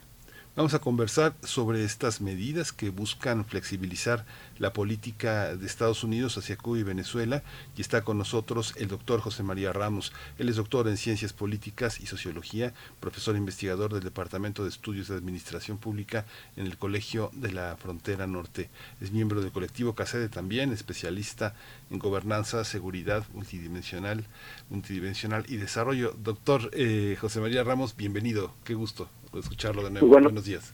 [0.55, 4.25] Vamos a conversar sobre estas medidas que buscan flexibilizar
[4.59, 7.43] la política de Estados Unidos hacia Cuba y Venezuela
[7.77, 10.13] y está con nosotros el doctor José María Ramos.
[10.37, 15.15] Él es doctor en Ciencias Políticas y Sociología, profesor investigador del Departamento de Estudios de
[15.15, 16.25] Administración Pública
[16.55, 18.69] en el Colegio de la Frontera Norte.
[19.01, 21.53] Es miembro del colectivo CACEDE también, especialista
[21.91, 24.25] en gobernanza, seguridad multidimensional,
[24.69, 26.13] multidimensional y desarrollo.
[26.23, 28.51] Doctor eh, José María Ramos, bienvenido.
[28.63, 30.07] Qué gusto escucharlo de nuevo.
[30.07, 30.73] buenos días.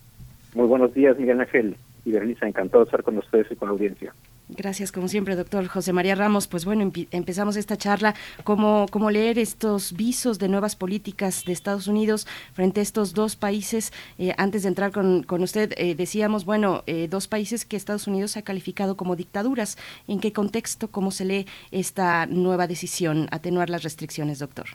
[0.54, 1.76] Muy buenos días, Miguel Ángel
[2.06, 2.46] y Berenice.
[2.46, 4.14] Encantado de estar con ustedes y con la audiencia.
[4.50, 6.48] Gracias, como siempre, doctor José María Ramos.
[6.48, 8.16] Pues bueno, empezamos esta charla.
[8.44, 13.38] ¿Cómo, ¿Cómo leer estos visos de nuevas políticas de Estados Unidos frente a estos dos
[13.38, 13.94] países?
[14.18, 18.08] Eh, antes de entrar con, con usted, eh, decíamos, bueno, eh, dos países que Estados
[18.08, 19.78] Unidos ha calificado como dictaduras.
[20.08, 24.66] ¿En qué contexto, cómo se lee esta nueva decisión, atenuar las restricciones, doctor?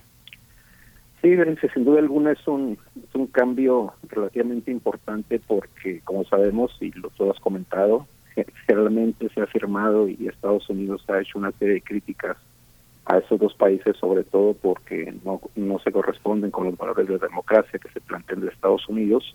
[1.26, 1.34] Sí,
[1.74, 2.78] sin duda alguna es un,
[3.14, 8.06] un cambio relativamente importante porque, como sabemos, y lo tú has comentado,
[8.68, 12.36] generalmente se ha afirmado y Estados Unidos ha hecho una serie de críticas
[13.06, 17.18] a esos dos países, sobre todo porque no, no se corresponden con los valores de
[17.18, 19.34] democracia que se plantean de Estados Unidos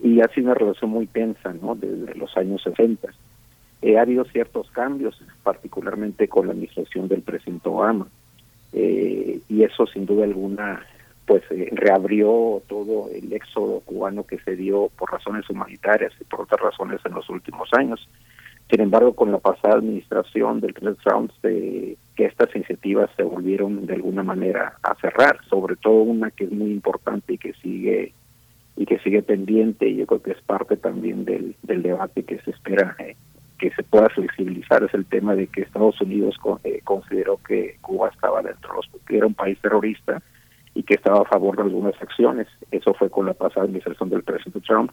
[0.00, 1.74] y ha sido una relación muy tensa ¿no?
[1.74, 3.08] desde los años 60.
[3.82, 8.06] Eh, ha habido ciertos cambios, particularmente con la administración del presidente Obama,
[8.72, 10.86] eh, y eso sin duda alguna
[11.26, 16.42] pues eh, reabrió todo el éxodo cubano que se dio por razones humanitarias y por
[16.42, 18.08] otras razones en los últimos años.
[18.70, 23.94] Sin embargo, con la pasada administración del Donald Trump, que estas iniciativas se volvieron de
[23.94, 28.12] alguna manera a cerrar, sobre todo una que es muy importante y que sigue
[28.74, 32.38] y que sigue pendiente, y yo creo que es parte también del, del debate que
[32.40, 33.16] se espera eh,
[33.58, 38.08] que se pueda flexibilizar, es el tema de que Estados Unidos eh, consideró que Cuba
[38.08, 40.20] estaba dentro de los que era un país terrorista
[40.74, 42.46] y que estaba a favor de algunas acciones.
[42.70, 44.90] Eso fue con la pasada administración del presidente Trump.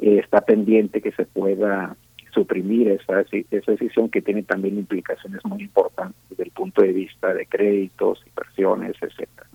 [0.00, 1.96] Eh, está pendiente que se pueda
[2.32, 7.34] suprimir esa, esa decisión que tiene también implicaciones muy importantes desde el punto de vista
[7.34, 9.46] de créditos, inversiones, etcétera.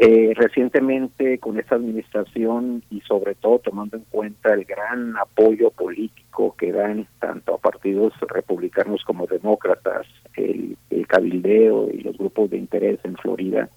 [0.00, 6.54] Eh, recientemente con esta administración y sobre todo tomando en cuenta el gran apoyo político
[6.56, 12.58] que dan tanto a partidos republicanos como demócratas, el, el cabildeo y los grupos de
[12.58, 13.70] interés en Florida,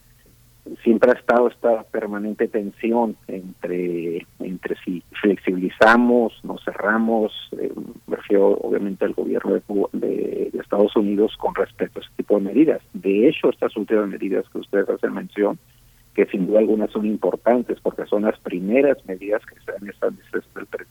[0.83, 7.71] siempre ha estado esta permanente tensión entre entre si flexibilizamos, nos cerramos, eh,
[8.07, 9.61] me refiero obviamente al gobierno de,
[9.93, 12.81] de, Estados Unidos con respecto a ese tipo de medidas.
[12.93, 15.59] De hecho, estas últimas medidas que ustedes hacen mención,
[16.13, 19.89] que sin duda algunas son importantes porque son las primeras medidas que se dan en
[19.89, 20.90] esta administración del presidente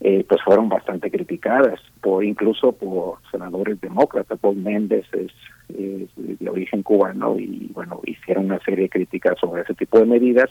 [0.00, 4.38] eh, pues fueron bastante criticadas, por incluso por senadores demócratas.
[4.38, 5.30] Paul Méndez es,
[5.68, 10.50] de origen cubano y bueno, hicieron una serie de críticas sobre ese tipo de medidas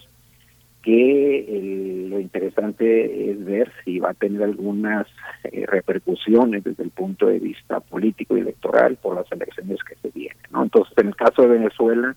[0.82, 5.08] que eh, lo interesante es ver si va a tener algunas
[5.44, 10.10] eh, repercusiones desde el punto de vista político y electoral por las elecciones que se
[10.18, 10.38] vienen.
[10.52, 10.64] ¿no?
[10.64, 12.16] Entonces, en el caso de Venezuela,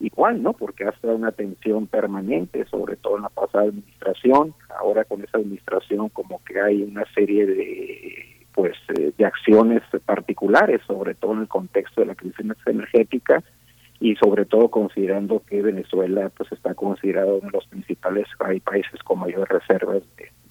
[0.00, 0.52] igual, ¿no?
[0.54, 4.54] Porque ha estado una tensión permanente, sobre todo en la pasada administración.
[4.78, 10.80] Ahora con esa administración como que hay una serie de pues eh, de acciones particulares,
[10.86, 13.44] sobre todo en el contexto de la crisis energética
[14.00, 18.26] y sobre todo considerando que Venezuela pues está considerado uno de los principales
[18.64, 20.02] países con mayores reservas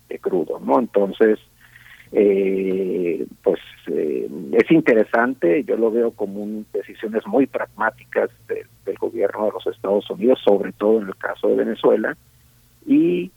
[0.07, 0.79] de crudo, ¿no?
[0.79, 1.39] Entonces,
[2.11, 9.45] eh, pues eh, es interesante, yo lo veo como un, decisiones muy pragmáticas del gobierno
[9.45, 12.17] de los Estados Unidos, sobre todo en el caso de Venezuela,
[12.85, 13.31] y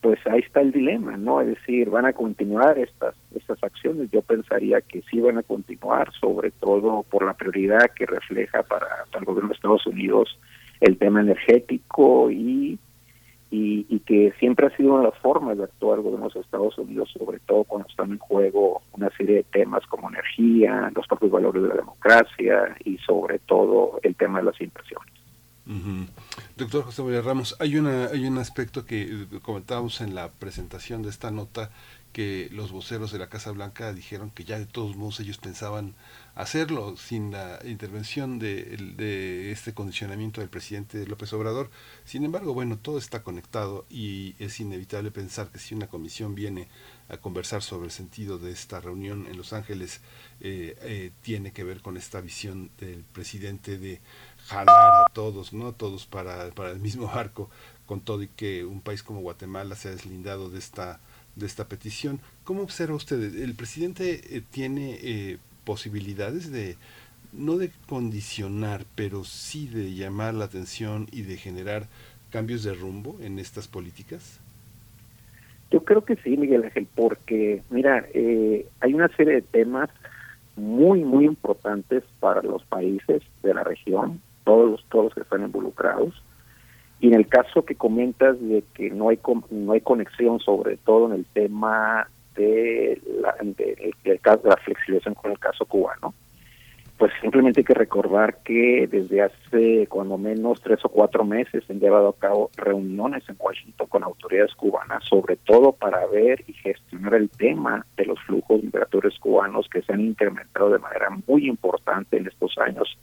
[0.00, 1.40] pues ahí está el dilema, ¿no?
[1.40, 4.10] Es decir, van a continuar estas estas acciones.
[4.10, 8.86] Yo pensaría que sí van a continuar, sobre todo por la prioridad que refleja para
[9.18, 10.38] el gobierno de Estados Unidos
[10.80, 12.78] el tema energético y
[13.54, 16.76] y, que siempre ha sido una de las formas de actuar el de los Estados
[16.78, 21.30] Unidos, sobre todo cuando están en juego una serie de temas como energía, los propios
[21.30, 25.12] valores de la democracia y sobre todo el tema de las inversiones.
[26.56, 31.08] Doctor José María Ramos, hay una hay un aspecto que comentábamos en la presentación de
[31.08, 31.70] esta nota
[32.12, 35.94] que los voceros de la Casa Blanca dijeron que ya de todos modos ellos pensaban
[36.34, 41.70] hacerlo sin la intervención de, de, este condicionamiento del presidente López Obrador.
[42.04, 46.68] Sin embargo, bueno, todo está conectado y es inevitable pensar que si una comisión viene
[47.08, 50.00] a conversar sobre el sentido de esta reunión en Los Ángeles,
[50.40, 54.00] eh, eh, tiene que ver con esta visión del presidente de
[54.46, 55.72] jalar a todos, ¿no?
[55.72, 57.50] Todos para, el mismo arco,
[57.86, 61.00] con todo y que un país como Guatemala se ha deslindado de esta
[61.36, 62.20] de esta petición.
[62.44, 63.20] ¿Cómo observa usted?
[63.42, 66.76] ¿El presidente eh, tiene posibilidades de,
[67.32, 71.86] no de condicionar, pero sí de llamar la atención y de generar
[72.30, 74.40] cambios de rumbo en estas políticas?
[75.70, 79.90] Yo creo que sí, Miguel Ángel, porque, mira, eh, hay una serie de temas
[80.56, 86.22] muy, muy importantes para los países de la región, todos los, todos que están involucrados.
[87.00, 89.18] Y en el caso que comentas de que no hay
[89.50, 93.94] no hay conexión, sobre todo en el tema de la, de,
[94.64, 96.14] flexibilización con el caso cubano,
[96.98, 101.72] pues simplemente hay que recordar que desde hace cuando menos tres o cuatro meses se
[101.72, 106.52] han llevado a cabo reuniones en Washington con autoridades cubanas, sobre todo para ver y
[106.52, 111.48] gestionar el tema de los flujos migratorios cubanos que se han incrementado de manera muy
[111.48, 112.96] importante en estos años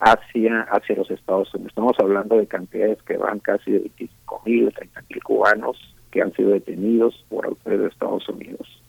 [0.00, 1.70] hacia, hacia los Estados Unidos.
[1.70, 6.32] Estamos hablando de cantidades que van casi de 25 mil, 30 mil cubanos que han
[6.34, 8.80] sido detenidos por autoridades de Estados Unidos.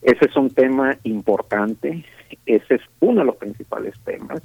[0.00, 2.02] Ese es un tema importante,
[2.46, 4.40] ese es uno de los principales temas.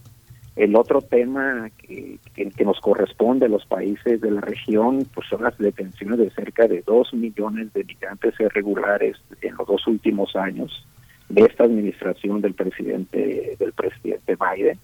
[0.57, 5.43] El otro tema que, que, nos corresponde a los países de la región pues son
[5.43, 10.85] las detenciones de cerca de dos millones de migrantes irregulares en los dos últimos años
[11.29, 14.77] de esta administración del presidente del presidente Biden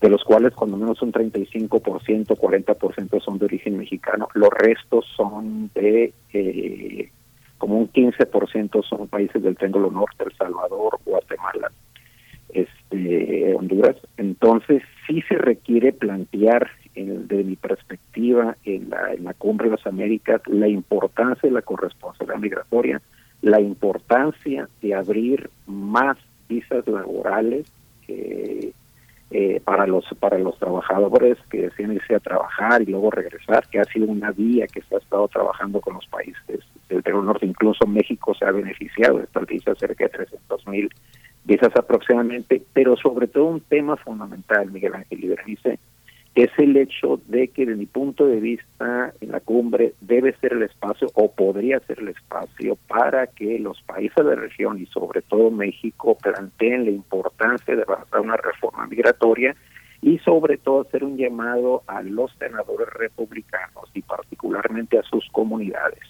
[0.00, 5.70] de los cuales cuando menos un 35%, 40% son de origen mexicano, los restos son
[5.74, 7.10] de eh,
[7.58, 11.72] como un 15% son países del Triángulo Norte, El Salvador, Guatemala,
[12.52, 13.96] este, Honduras.
[14.18, 19.86] Entonces sí se requiere plantear desde mi perspectiva en la, en la cumbre de las
[19.86, 23.02] Américas la importancia de la corresponsabilidad migratoria,
[23.42, 26.16] la importancia de abrir más
[26.48, 27.66] visas laborales
[28.08, 28.72] eh,
[29.30, 33.80] eh, para los para los trabajadores que deciden irse a trabajar y luego regresar, que
[33.80, 37.46] ha sido una vía que se ha estado trabajando con los países del Perú Norte.
[37.46, 40.90] Incluso México se ha beneficiado de estas visas, cerca de 300 mil
[41.44, 45.78] visas aproximadamente, pero sobre todo un tema fundamental, Miguel Ángel dice
[46.36, 50.52] es el hecho de que, de mi punto de vista, en la cumbre debe ser
[50.52, 54.84] el espacio, o podría ser el espacio, para que los países de la región y
[54.86, 59.56] sobre todo México planteen la importancia de avanzar una reforma migratoria
[60.02, 66.04] y sobre todo hacer un llamado a los senadores republicanos y particularmente a sus comunidades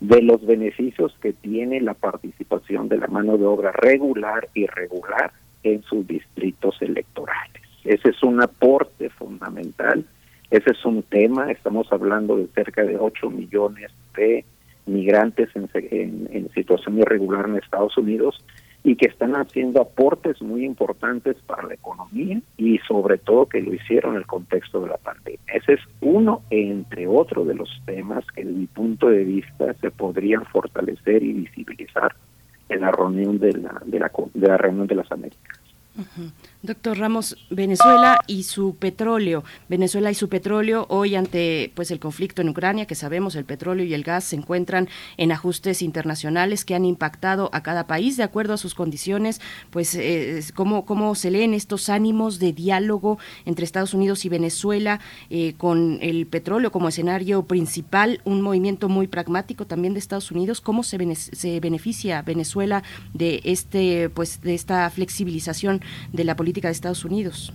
[0.00, 5.30] de los beneficios que tiene la participación de la mano de obra regular y irregular
[5.62, 7.67] en sus distritos electorales.
[7.84, 10.04] Ese es un aporte fundamental,
[10.50, 14.44] ese es un tema, estamos hablando de cerca de 8 millones de
[14.86, 15.68] migrantes en,
[16.32, 18.42] en, situación irregular en Estados Unidos
[18.82, 23.74] y que están haciendo aportes muy importantes para la economía y sobre todo que lo
[23.74, 25.40] hicieron en el contexto de la pandemia.
[25.52, 29.90] Ese es uno entre otros de los temas que desde mi punto de vista se
[29.90, 32.14] podrían fortalecer y visibilizar
[32.68, 35.57] en la reunión de la, de la, de la reunión de las Américas.
[36.62, 39.44] Doctor Ramos, Venezuela y su petróleo.
[39.68, 43.84] Venezuela y su petróleo hoy ante pues el conflicto en Ucrania, que sabemos el petróleo
[43.84, 48.22] y el gas se encuentran en ajustes internacionales que han impactado a cada país de
[48.22, 49.40] acuerdo a sus condiciones.
[49.70, 55.00] Pues eh, cómo cómo se leen estos ánimos de diálogo entre Estados Unidos y Venezuela
[55.30, 60.60] eh, con el petróleo como escenario principal, un movimiento muy pragmático también de Estados Unidos.
[60.60, 62.82] ¿Cómo se, se beneficia Venezuela
[63.14, 65.80] de este pues de esta flexibilización
[66.12, 67.52] de la política de Estados Unidos?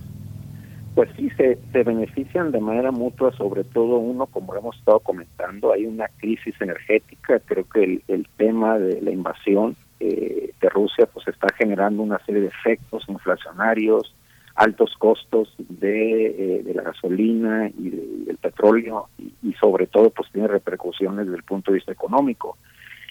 [0.94, 5.86] Pues sí, se, benefician de manera mutua, sobre todo uno, como hemos estado comentando, hay
[5.86, 11.48] una crisis energética, creo que el, tema de la invasión eh, de Rusia pues está
[11.58, 14.14] generando una serie de efectos inflacionarios,
[14.54, 17.90] altos costos de, eh, de la gasolina y
[18.26, 19.08] del petróleo
[19.42, 22.56] y, sobre todo pues tiene repercusiones desde el punto de vista económico.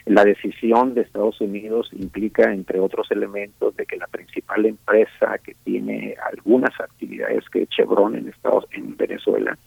[0.05, 5.55] La decisión de Estados Unidos implica, entre otros elementos, de que la principal empresa que
[5.63, 9.57] tiene algunas actividades que Chevron en Estados en Venezuela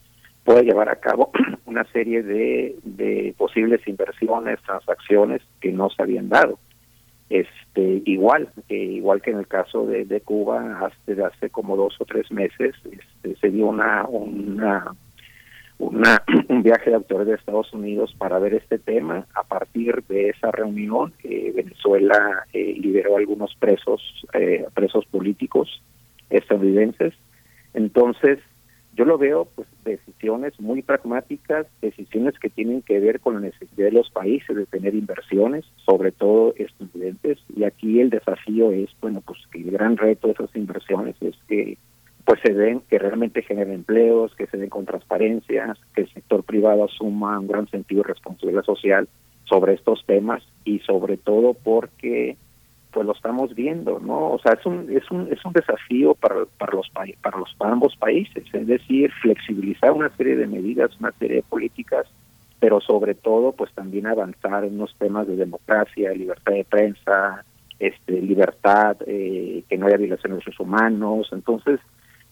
[0.45, 1.31] pueda llevar a cabo
[1.65, 6.59] una serie de, de posibles inversiones, transacciones que no se habían dado.
[7.29, 11.97] Este, igual, eh, igual que en el caso de, de Cuba, hasta hace como dos
[11.99, 14.95] o tres meses este, se dio una, una
[15.79, 19.27] una, un viaje de autores de Estados Unidos para ver este tema.
[19.35, 25.83] A partir de esa reunión, eh, Venezuela eh, liberó algunos presos, eh, presos políticos
[26.31, 27.15] estadounidenses.
[27.75, 28.39] Entonces,
[28.95, 33.87] yo lo veo pues decisiones muy pragmáticas, decisiones que tienen que ver con la necesidad
[33.87, 37.39] de los países de tener inversiones, sobre todo estadounidenses.
[37.55, 41.35] Y aquí el desafío es, bueno, pues que el gran reto de esas inversiones es
[41.47, 41.77] que
[42.27, 46.43] pues se den, que realmente generen empleos, que se den con transparencia, que el sector
[46.43, 49.09] privado asuma un gran sentido de responsabilidad social
[49.45, 52.37] sobre estos temas y sobre todo porque
[52.91, 54.33] pues lo estamos viendo, ¿no?
[54.33, 57.73] O sea, es un es un es un desafío para para los para los para
[57.73, 62.09] ambos países, es decir, flexibilizar una serie de medidas, una serie de políticas,
[62.59, 67.45] pero sobre todo pues también avanzar en unos temas de democracia, libertad de prensa,
[67.79, 71.79] este libertad, eh, que no haya violaciones de derechos humanos, entonces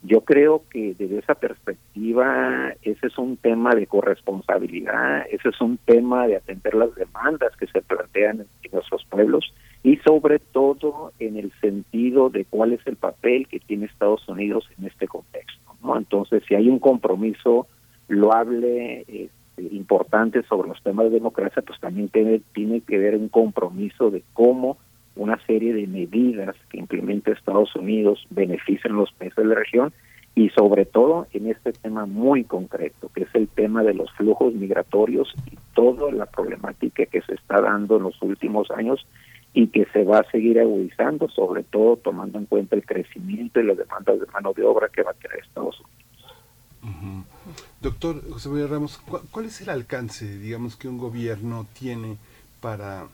[0.04, 5.78] yo creo que desde esa perspectiva ese es un tema de corresponsabilidad, ese es un
[5.78, 11.38] tema de atender las demandas que se plantean en nuestros pueblos y sobre todo en
[11.38, 15.74] el sentido de cuál es el papel que tiene Estados Unidos en este contexto.
[15.82, 15.96] ¿no?
[15.96, 17.66] Entonces, si hay un compromiso
[18.08, 23.28] loable, este, importante sobre los temas de democracia, pues también tiene, tiene que ver un
[23.28, 24.76] compromiso de cómo
[25.16, 29.92] una serie de medidas que implementa Estados Unidos benefician los países de la región
[30.34, 34.52] y sobre todo en este tema muy concreto, que es el tema de los flujos
[34.54, 39.06] migratorios y toda la problemática que se está dando en los últimos años
[39.52, 43.64] y que se va a seguir agudizando, sobre todo tomando en cuenta el crecimiento y
[43.64, 45.94] las demandas de mano de obra que va a tener Estados Unidos.
[47.80, 48.98] Doctor José María Ramos,
[49.30, 52.16] ¿cuál, es el alcance, digamos, que un gobierno tiene
[52.60, 53.06] para,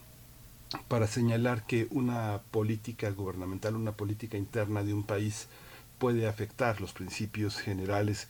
[0.89, 5.49] para señalar que una política gubernamental, una política interna de un país
[5.99, 8.29] puede afectar los principios generales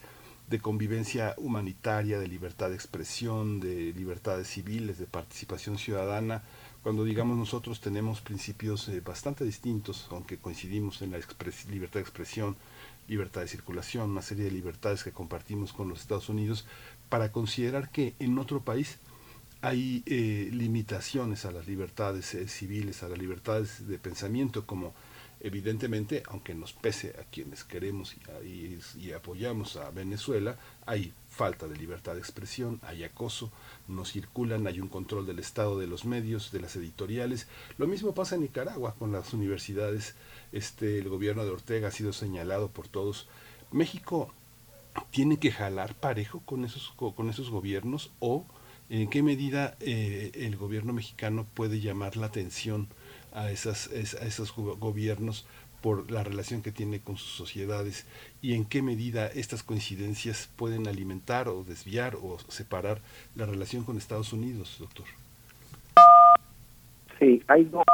[0.49, 6.43] de convivencia humanitaria, de libertad de expresión, de libertades civiles, de participación ciudadana,
[6.83, 11.19] cuando digamos nosotros tenemos principios eh, bastante distintos, aunque coincidimos en la
[11.71, 12.57] libertad de expresión,
[13.07, 16.67] libertad de circulación, una serie de libertades que compartimos con los Estados Unidos,
[17.09, 18.99] para considerar que en otro país
[19.63, 24.95] hay eh, limitaciones a las libertades eh, civiles, a las libertades de pensamiento, como
[25.41, 28.15] evidentemente, aunque nos pese a quienes queremos
[28.45, 30.57] y, apoyamos a Venezuela,
[30.87, 33.51] hay falta de libertad de expresión, hay acoso,
[33.89, 37.47] no circulan, hay un control del Estado de los medios, de las editoriales.
[37.79, 40.15] Lo mismo pasa en Nicaragua con las universidades.
[40.53, 43.27] Este, el gobierno de Ortega ha sido señalado por todos.
[43.73, 44.35] México
[45.11, 48.47] tiene que jalar parejo con esos, con esos gobiernos o
[48.91, 52.89] en qué medida eh, el gobierno mexicano puede llamar la atención
[53.33, 55.47] a, esas, a esos gobiernos
[55.81, 58.07] por la relación que tiene con sus sociedades
[58.43, 62.99] y en qué medida estas coincidencias pueden alimentar o desviar o separar
[63.37, 65.07] la relación con Estados Unidos, doctor.
[67.19, 67.85] Sí, hay dos,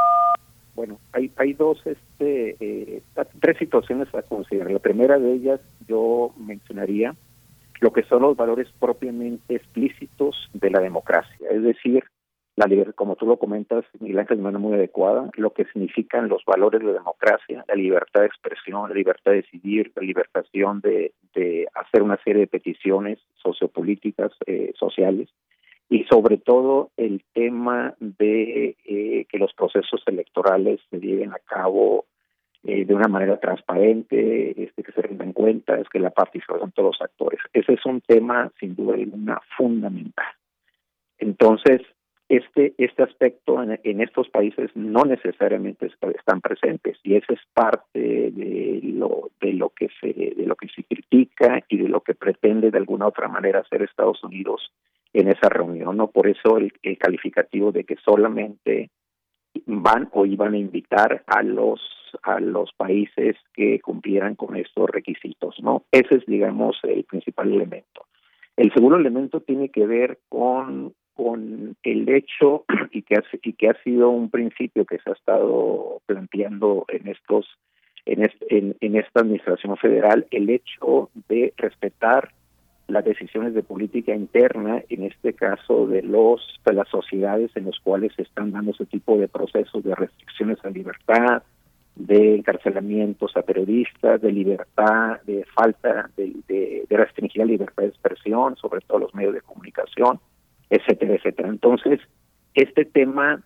[0.75, 3.03] bueno, hay, hay dos, este, eh,
[3.41, 4.71] tres situaciones a considerar.
[4.71, 7.15] La primera de ellas yo mencionaría
[7.81, 12.05] lo que son los valores propiamente explícitos de la democracia, es decir,
[12.57, 16.43] la como tú lo comentas, Miguel Ángel, de manera muy adecuada, lo que significan los
[16.47, 21.13] valores de la democracia, la libertad de expresión, la libertad de decidir, la libertación de,
[21.35, 25.29] de hacer una serie de peticiones sociopolíticas, eh, sociales,
[25.91, 32.07] y sobre todo el tema de eh, que los procesos electorales se lleven a cabo
[32.67, 36.71] eh, de una manera transparente, este, que se tengan en cuenta, es que la participación
[36.71, 37.41] de todos los actores.
[37.53, 40.27] Ese es un tema, sin duda alguna, fundamental.
[41.19, 41.83] Entonces,
[42.29, 48.81] este este aspecto en, estos países no necesariamente están presentes y ese es parte de
[48.83, 52.73] lo de lo que se de lo que se critica y de lo que pretende
[52.73, 54.73] de alguna otra manera hacer Estados Unidos
[55.13, 58.91] en esa reunión no por eso el, calificativo de que solamente
[59.67, 61.81] van o iban a invitar a los
[62.23, 68.07] a los países que cumplieran con estos requisitos no ese es digamos el principal elemento.
[68.57, 73.69] El segundo elemento tiene que ver con con el hecho y que ha, y que
[73.69, 77.47] ha sido un principio que se ha estado planteando en estos
[78.05, 82.31] en, en, esta administración federal el hecho de respetar
[82.89, 87.79] las decisiones de política interna, en este caso de los de las sociedades en las
[87.81, 91.43] cuales se están dando ese tipo de procesos de restricciones a libertad,
[91.97, 97.89] de encarcelamientos a periodistas, de libertad, de falta de, de, de restringir la libertad de
[97.89, 100.21] expresión, sobre todo los medios de comunicación
[100.71, 101.49] etcétera, etcétera.
[101.49, 102.01] Entonces,
[102.55, 103.43] este tema,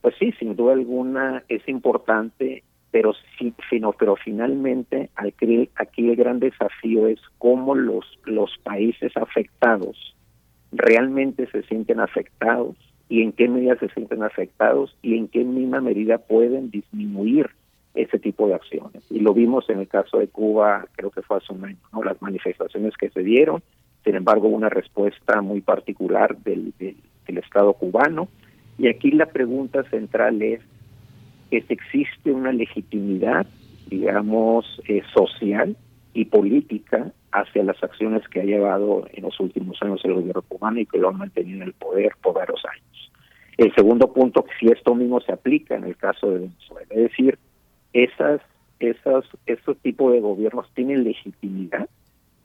[0.00, 2.64] pues sí, sin duda alguna es importante,
[2.96, 9.14] pero sí, sino, pero finalmente aquí, aquí el gran desafío es cómo los, los países
[9.18, 10.16] afectados
[10.72, 12.74] realmente se sienten afectados
[13.10, 17.50] y en qué medida se sienten afectados y en qué misma medida pueden disminuir
[17.92, 19.04] ese tipo de acciones.
[19.10, 22.02] Y lo vimos en el caso de Cuba, creo que fue hace un año, ¿no?
[22.02, 23.62] las manifestaciones que se dieron,
[24.04, 26.96] sin embargo, una respuesta muy particular del, del,
[27.36, 28.28] Estado cubano.
[28.78, 30.62] Y aquí la pregunta central es,
[31.50, 33.46] ¿es existe una legitimidad,
[33.88, 35.76] digamos, eh, social
[36.14, 40.80] y política hacia las acciones que ha llevado en los últimos años el gobierno cubano
[40.80, 43.12] y que lo han mantenido en el poder por varios años.
[43.58, 47.38] El segundo punto, si esto mismo se aplica en el caso de Venezuela, es decir,
[47.92, 48.40] esas,
[48.78, 51.88] esas, esos tipos de gobiernos tienen legitimidad.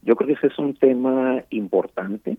[0.03, 2.37] Yo creo que ese es un tema importante.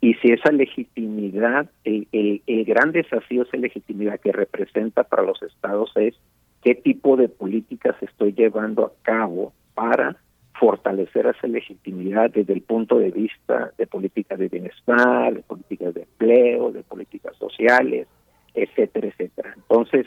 [0.00, 6.14] Y si esa legitimidad, el, gran desafío, esa legitimidad que representa para los estados es
[6.62, 10.16] qué tipo de políticas estoy llevando a cabo para
[10.58, 16.02] fortalecer esa legitimidad desde el punto de vista de políticas de bienestar, de políticas de
[16.02, 18.06] empleo, de políticas sociales,
[18.54, 19.54] etcétera, etcétera.
[19.56, 20.06] Entonces,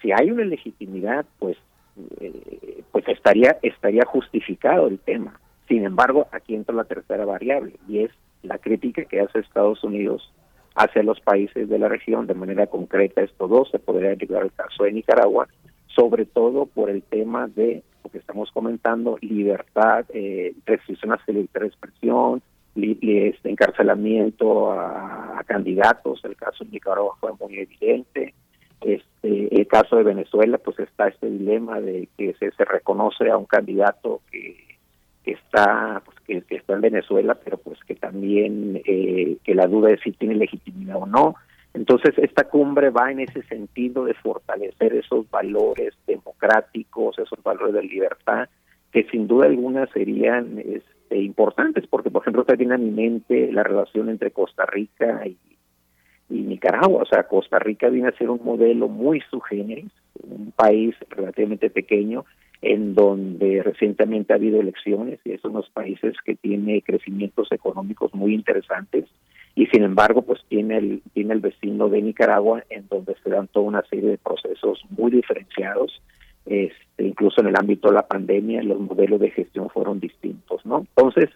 [0.00, 1.56] si hay una legitimidad, pues,
[2.20, 5.38] eh, pues estaría estaría justificado el tema.
[5.68, 8.10] Sin embargo, aquí entra la tercera variable y es
[8.42, 10.32] la crítica que hace Estados Unidos
[10.74, 13.22] hacia los países de la región de manera concreta.
[13.22, 15.48] Esto dos se podría llegar al caso de Nicaragua,
[15.88, 21.60] sobre todo por el tema de lo que estamos comentando, libertad, eh, restricciones a libertad
[21.60, 22.42] de expresión,
[22.76, 28.34] este encarcelamiento a, candidatos, el caso de Nicaragua fue muy evidente,
[28.80, 33.46] este, el caso de Venezuela, pues está este dilema de que se reconoce a un
[33.46, 34.69] candidato que,
[35.24, 39.90] que está pues, que, está en Venezuela, pero pues que también eh, que la duda
[39.90, 41.34] es si tiene legitimidad o no.
[41.72, 47.82] Entonces, esta cumbre va en ese sentido de fortalecer esos valores democráticos, esos valores de
[47.82, 48.48] libertad,
[48.92, 53.62] que sin duda alguna serían este, importantes, porque, por ejemplo, también a mi mente la
[53.62, 55.36] relación entre Costa Rica y,
[56.28, 57.02] Nicaragua.
[57.02, 59.90] O sea, Costa Rica viene a ser un modelo muy sugéneris,
[60.22, 62.24] un país relativamente pequeño,
[62.62, 68.34] en donde recientemente ha habido elecciones y es unos países que tiene crecimientos económicos muy
[68.34, 69.06] interesantes
[69.54, 73.48] y sin embargo pues tiene el tiene el vecino de Nicaragua en donde se dan
[73.48, 76.02] toda una serie de procesos muy diferenciados
[76.44, 80.80] este incluso en el ámbito de la pandemia los modelos de gestión fueron distintos no
[80.80, 81.30] entonces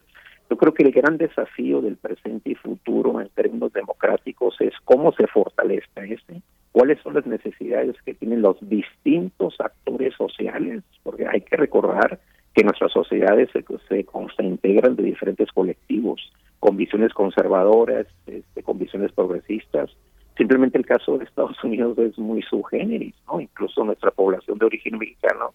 [0.51, 5.13] yo creo que el gran desafío del presente y futuro en términos democráticos es cómo
[5.13, 6.43] se fortalece este
[6.75, 12.19] cuáles son las necesidades que tienen los distintos actores sociales porque hay que recordar
[12.53, 16.21] que nuestras sociedades se, se, integran de diferentes colectivos
[16.59, 19.89] con visiones conservadoras, este, con visiones progresistas.
[20.37, 23.41] Simplemente el caso de Estados Unidos es muy subgéneris, ¿no?
[23.41, 25.55] Incluso nuestra población de origen mexicano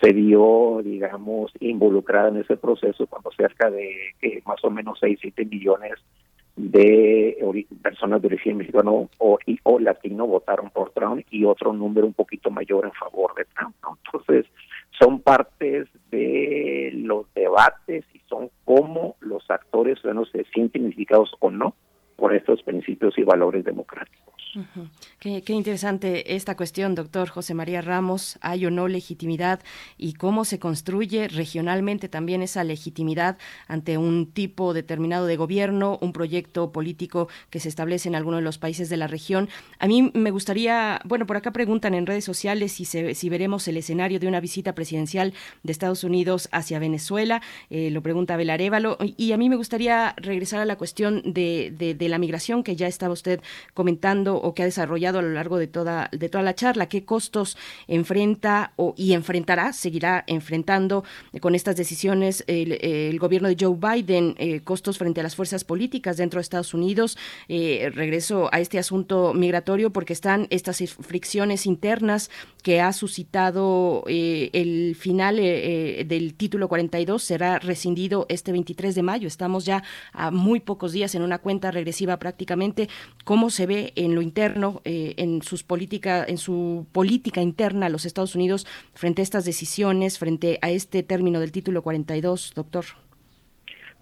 [0.00, 5.18] se vio, digamos, involucrada en ese proceso cuando cerca de que más o menos 6,
[5.20, 5.94] 7 millones
[6.60, 7.38] de
[7.82, 12.50] personas de origen mexicano o, o latino votaron por Trump y otro número un poquito
[12.50, 13.74] mayor en favor de Trump.
[13.82, 13.98] ¿no?
[14.04, 14.46] Entonces,
[14.98, 21.50] son partes de los debates y son cómo los actores no se sienten identificados o
[21.50, 21.74] no
[22.20, 24.34] por estos principios y valores democráticos.
[25.18, 28.38] qué, interesante esta cuestión, doctor José María Ramos.
[28.42, 29.60] ¿Hay o no legitimidad
[29.96, 33.38] y cómo se construye regionalmente también esa legitimidad
[33.68, 38.42] ante un tipo determinado de gobierno, un proyecto político que se establece en alguno de
[38.42, 39.48] los países de la región?
[39.78, 43.66] A mí me gustaría, bueno, por acá preguntan en redes sociales si, se, si veremos
[43.66, 45.32] el escenario de una visita presidencial
[45.62, 47.40] de Estados Unidos hacia Venezuela.
[47.70, 48.98] Eh, lo pregunta Abel Arevalo.
[49.16, 52.76] Y a mí me gustaría regresar a la cuestión de, de, de la migración que
[52.76, 53.40] ya estaba usted
[53.74, 57.04] comentando o que ha desarrollado a lo largo de toda, de toda la charla, qué
[57.04, 57.56] costos
[57.88, 61.04] enfrenta o, y enfrentará, seguirá enfrentando
[61.40, 66.16] con estas decisiones el, gobierno de Joe Biden, eh, costos frente a las fuerzas políticas
[66.16, 67.18] dentro de Estados Unidos.
[67.48, 72.30] Eh, regreso a este asunto migratorio porque están estas fricciones internas
[72.62, 79.28] que ha suscitado eh, el final del título 42, será rescindido este 23 de mayo.
[79.28, 79.82] Estamos ya
[80.12, 82.88] a muy pocos días en una cuenta regresiva prácticamente.
[83.24, 88.04] ¿Cómo se ve en lo interno, eh, en sus política, en su política interna los
[88.04, 92.84] Estados Unidos frente a estas decisiones, frente a este término del título 42, doctor?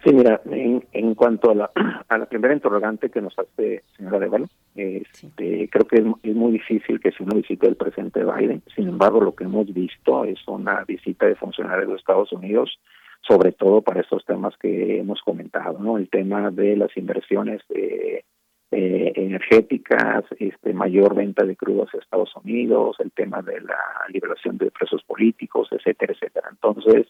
[0.04, 1.70] Sí, mira, en, en cuanto a la,
[2.08, 7.00] a la primera interrogante que nos hace señora Devalo, este, creo que es, muy difícil
[7.00, 10.84] que si uno visite el presidente Biden, sin embargo lo que hemos visto es una
[10.84, 12.78] visita de funcionarios de Estados Unidos,
[13.27, 15.99] sobre todo para estos temas que hemos comentado, ¿no?
[15.99, 18.24] El tema de las inversiones de
[18.70, 23.78] eh, energéticas, este mayor venta de crudos a Estados Unidos, el tema de la
[24.12, 26.49] liberación de presos políticos, etcétera, etcétera.
[26.51, 27.07] Entonces,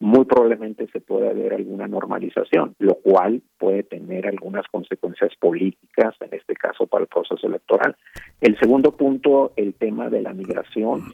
[0.00, 6.32] muy probablemente se puede haber alguna normalización, lo cual puede tener algunas consecuencias políticas, en
[6.32, 7.96] este caso para el proceso electoral.
[8.40, 11.12] El segundo punto, el tema de la migración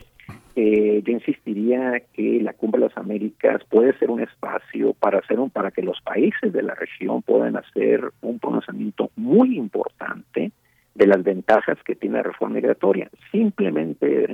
[0.58, 5.38] eh, yo insistiría que la Cumbre de las Américas puede ser un espacio para hacer
[5.38, 10.52] un, para que los países de la región puedan hacer un pronunciamiento muy importante
[10.94, 13.10] de las ventajas que tiene la reforma migratoria.
[13.30, 14.24] Simplemente,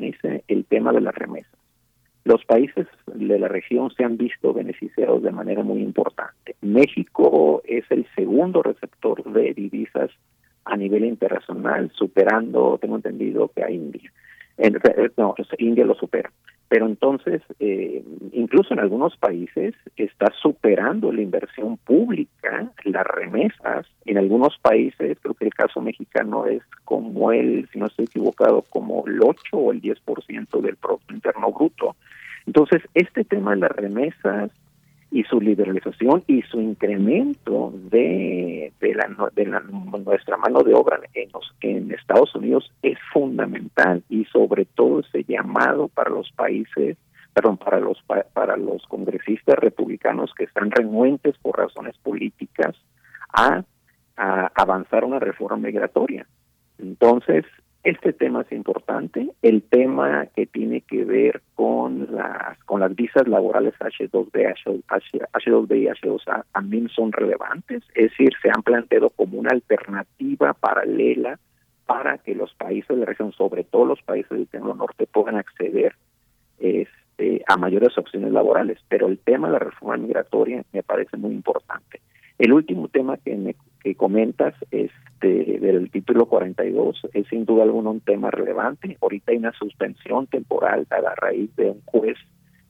[0.47, 1.53] el tema de las remesas.
[2.25, 6.55] Los países de la región se han visto beneficiados de manera muy importante.
[6.61, 10.11] México es el segundo receptor de divisas
[10.65, 14.13] a nivel internacional, superando, tengo entendido que a India.
[14.59, 14.79] En,
[15.17, 16.31] no, India lo supera.
[16.69, 18.03] Pero entonces, eh,
[18.33, 23.87] incluso en algunos países está superando la inversión pública, las remesas.
[24.07, 28.65] En algunos países, creo que el caso mexicano es como el, si no estoy equivocado,
[28.71, 31.95] como el 8 o el 10% del Producto Interno Bruto.
[32.47, 34.51] Entonces, este tema de las remesas
[35.13, 40.99] y su liberalización y su incremento de, de, la, de la, nuestra mano de obra
[41.13, 46.97] en, los, en Estados Unidos es fundamental y sobre todo ese llamado para los países
[47.35, 48.03] perdón para los
[48.33, 52.75] para los congresistas republicanos que están renuentes por razones políticas
[53.35, 53.65] a,
[54.17, 56.27] a avanzar una reforma migratoria.
[56.79, 57.45] Entonces
[57.85, 63.27] este tema es importante, el tema que tiene que ver con las con las visas
[63.27, 64.55] laborales H2B,
[65.33, 71.39] H2B y H2A también son relevantes, es decir, se han planteado como una alternativa paralela
[71.87, 75.37] para que los países de la región, sobre todo los países del Triángulo Norte, puedan
[75.37, 75.95] acceder
[76.59, 78.79] este, a mayores opciones laborales.
[78.89, 82.01] Pero el tema de la reforma migratoria me parece muy importante.
[82.43, 83.55] El último tema que, me,
[83.85, 88.99] que comentas este, del título 42 es sin duda alguna un tema relevante.
[89.01, 92.19] Ahorita hay una suspensión temporal a la raíz de un juez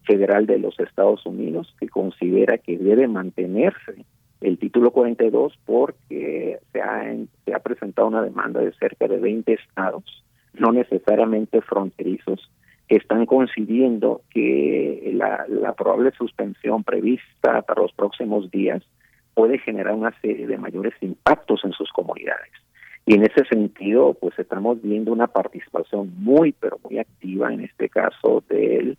[0.05, 4.05] federal de los Estados Unidos que considera que debe mantenerse
[4.43, 7.17] el título 42 porque se ha,
[7.47, 10.23] se ha presentado una demanda de cerca de 20 estados,
[10.53, 12.51] no necesariamente fronterizos,
[12.89, 18.83] que están coincidiendo que la, la probable suspensión prevista para los próximos días
[19.35, 22.51] puede generar una serie de mayores impactos en sus comunidades.
[23.05, 27.89] Y en ese sentido, pues estamos viendo una participación muy, pero muy activa, en este
[27.89, 28.97] caso del,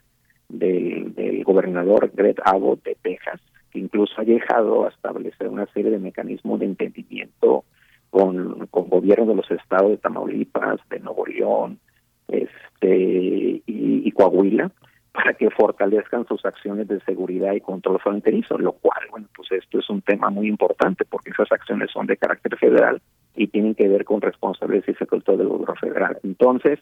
[0.49, 3.39] del, gobernador Greg Abbott de Texas,
[3.71, 7.63] que incluso ha llegado a establecer una serie de mecanismos de entendimiento
[8.09, 11.79] con, con gobiernos de los estados de Tamaulipas, de Nuevo León
[12.27, 14.71] este, y, y Coahuila,
[15.13, 19.79] para que fortalezcan sus acciones de seguridad y control fronterizo, lo cual, bueno, pues esto
[19.79, 22.99] es un tema muy importante porque esas acciones son de carácter federal
[23.35, 26.17] y tienen que ver con responsabilidades y secretos del gobierno federal.
[26.23, 26.79] Entonces,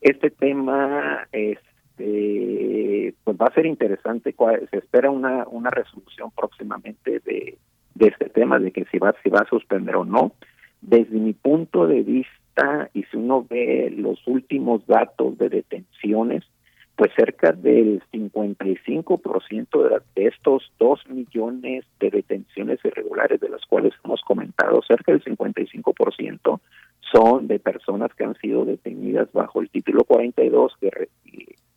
[0.00, 4.34] este tema este, pues va a ser interesante,
[4.70, 7.58] se espera una, una resolución próximamente de,
[7.94, 10.32] de este tema, de que si va, si va a suspender o no.
[10.80, 16.44] Desde mi punto de vista, y si uno ve los últimos datos de detenciones,
[16.98, 23.94] pues cerca del 55% de, de estos 2 millones de detenciones irregulares de las cuales
[24.04, 26.60] hemos comentado, cerca del 55%
[27.12, 31.08] son de personas que han sido detenidas bajo el título 42 que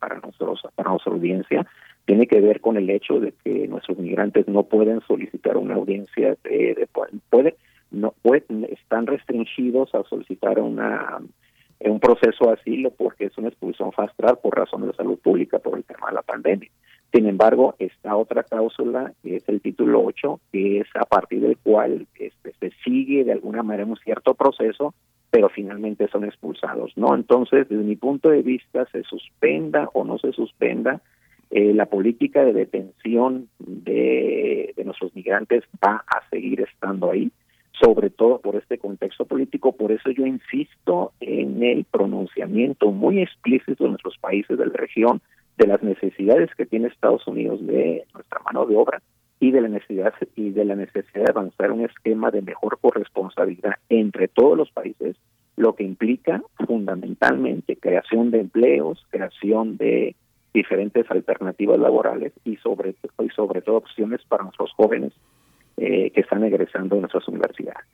[0.00, 1.68] para nosotros para nuestra audiencia
[2.04, 6.36] tiene que ver con el hecho de que nuestros migrantes no pueden solicitar una audiencia
[6.42, 6.88] de, de
[7.30, 7.54] puede
[7.92, 11.20] no pueden, están restringidos a solicitar una
[11.90, 15.76] un proceso de asilo porque es una expulsión fast por razones de salud pública por
[15.76, 16.70] el tema de la pandemia.
[17.12, 21.58] Sin embargo, está otra cláusula, que es el título 8, que es a partir del
[21.58, 24.94] cual este, se sigue de alguna manera un cierto proceso,
[25.30, 27.14] pero finalmente son expulsados, ¿no?
[27.14, 31.02] Entonces, desde mi punto de vista, se suspenda o no se suspenda,
[31.50, 37.30] eh, la política de detención de, de nuestros migrantes va a seguir estando ahí
[37.80, 39.72] sobre todo por este contexto político.
[39.72, 45.20] Por eso yo insisto en el pronunciamiento muy explícito de nuestros países de la región
[45.58, 49.02] de las necesidades que tiene Estados Unidos de nuestra mano de obra
[49.40, 53.74] y de la necesidad y de la necesidad de avanzar un esquema de mejor corresponsabilidad
[53.88, 55.16] entre todos los países,
[55.56, 60.14] lo que implica fundamentalmente creación de empleos, creación de
[60.54, 65.12] diferentes alternativas laborales y sobre y sobre todo opciones para nuestros jóvenes
[65.76, 67.86] eh, que están egresando de nuestras universidades.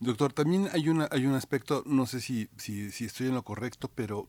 [0.00, 3.42] Doctor, también hay una hay un aspecto, no sé si, si, si estoy en lo
[3.42, 4.26] correcto, pero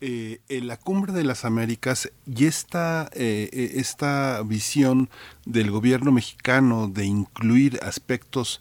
[0.00, 5.08] eh, en la cumbre de las Américas y esta, eh, esta visión
[5.44, 8.60] del gobierno mexicano de incluir aspectos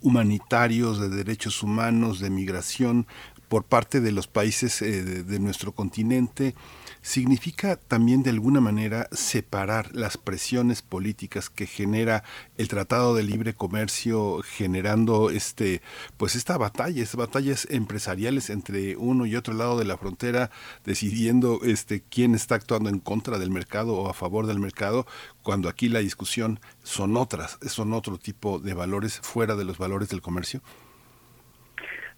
[0.00, 3.06] humanitarios, de derechos humanos, de migración
[3.48, 6.54] por parte de los países de, nuestro continente,
[7.02, 12.24] significa también de alguna manera separar las presiones políticas que genera
[12.56, 15.82] el Tratado de Libre Comercio generando este
[16.16, 20.50] pues esta batalla, estas batallas empresariales entre uno y otro lado de la frontera
[20.84, 25.06] decidiendo este quién está actuando en contra del mercado o a favor del mercado,
[25.42, 30.08] cuando aquí la discusión son otras, son otro tipo de valores fuera de los valores
[30.08, 30.62] del comercio.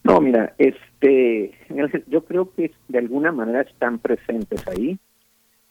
[0.05, 1.53] No, mira, este,
[2.09, 4.99] yo creo que de alguna manera están presentes ahí.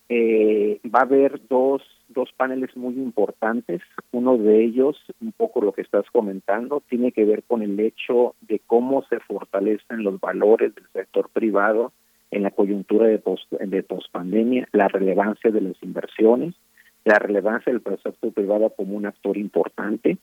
[0.10, 3.82] eh, va a haber dos, dos paneles muy importantes.
[4.12, 8.36] Uno de ellos, un poco lo que estás comentando, tiene que ver con el hecho
[8.42, 11.94] de cómo se fortalecen los valores del sector privado
[12.32, 16.56] en la coyuntura de, post, de pospandemia, la relevancia de las inversiones,
[17.04, 20.18] la relevancia del sector privado como un actor importante.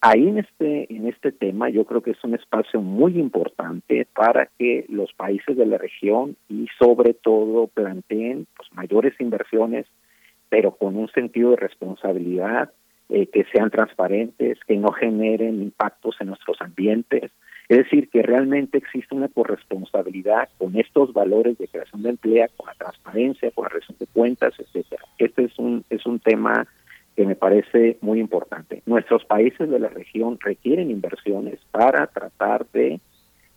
[0.00, 4.48] Ahí en este, en este tema yo creo que es un espacio muy importante para
[4.58, 9.86] que los países de la región y sobre todo planteen pues, mayores inversiones,
[10.48, 12.70] pero con un sentido de responsabilidad,
[13.08, 17.32] eh, que sean transparentes, que no generen impactos en nuestros ambientes,
[17.68, 22.66] es decir, que realmente existe una corresponsabilidad con estos valores de creación de empleo, con
[22.66, 25.02] la transparencia, con la rendición de cuentas, etcétera.
[25.18, 26.66] Este es un es un tema
[27.18, 28.80] que me parece muy importante.
[28.86, 33.00] Nuestros países de la región requieren inversiones para tratar de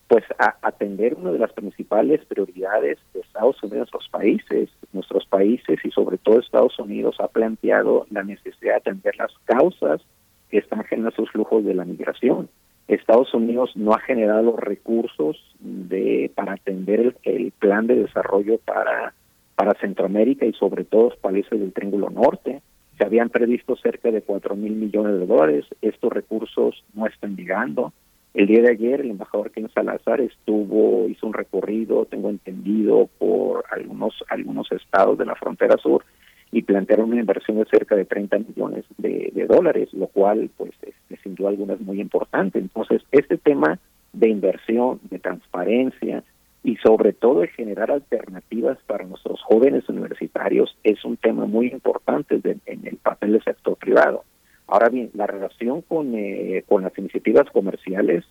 [0.08, 0.26] pues
[0.64, 6.18] atender una de las principales prioridades de Estados Unidos, los países, nuestros países y sobre
[6.18, 10.02] todo Estados Unidos ha planteado la necesidad de atender las causas
[10.50, 12.50] que están generando sus flujos de la migración
[12.88, 19.14] Estados Unidos no ha generado recursos de para atender el, plan de desarrollo para
[19.54, 22.64] para Centroamérica y sobre todo los países del Triángulo Norte.
[23.02, 25.66] Se habían previsto cerca de 4 mil millones de dólares.
[25.82, 27.94] Estos recursos no están llegando.
[28.36, 33.66] El día de ayer el embajador Ken Salazar estuvo, hizo un recorrido, tengo entendido, por
[33.72, 36.06] algunos, algunos estados de la frontera sur
[36.52, 40.94] y plantearon una inversión de cerca de 30 millones de, dólares, lo cual, pues, es,
[41.24, 42.60] sin duda alguna es muy importante.
[42.60, 43.80] Entonces, este tema
[44.14, 46.24] de inversión, de transparencia
[46.64, 52.40] y sobre todo de generar alternativas para nuestros jóvenes universitarios es un tema muy importante
[52.44, 54.24] en el papel del sector privado.
[54.68, 58.24] Ahora bien, la relación con, eh, con las iniciativas comerciales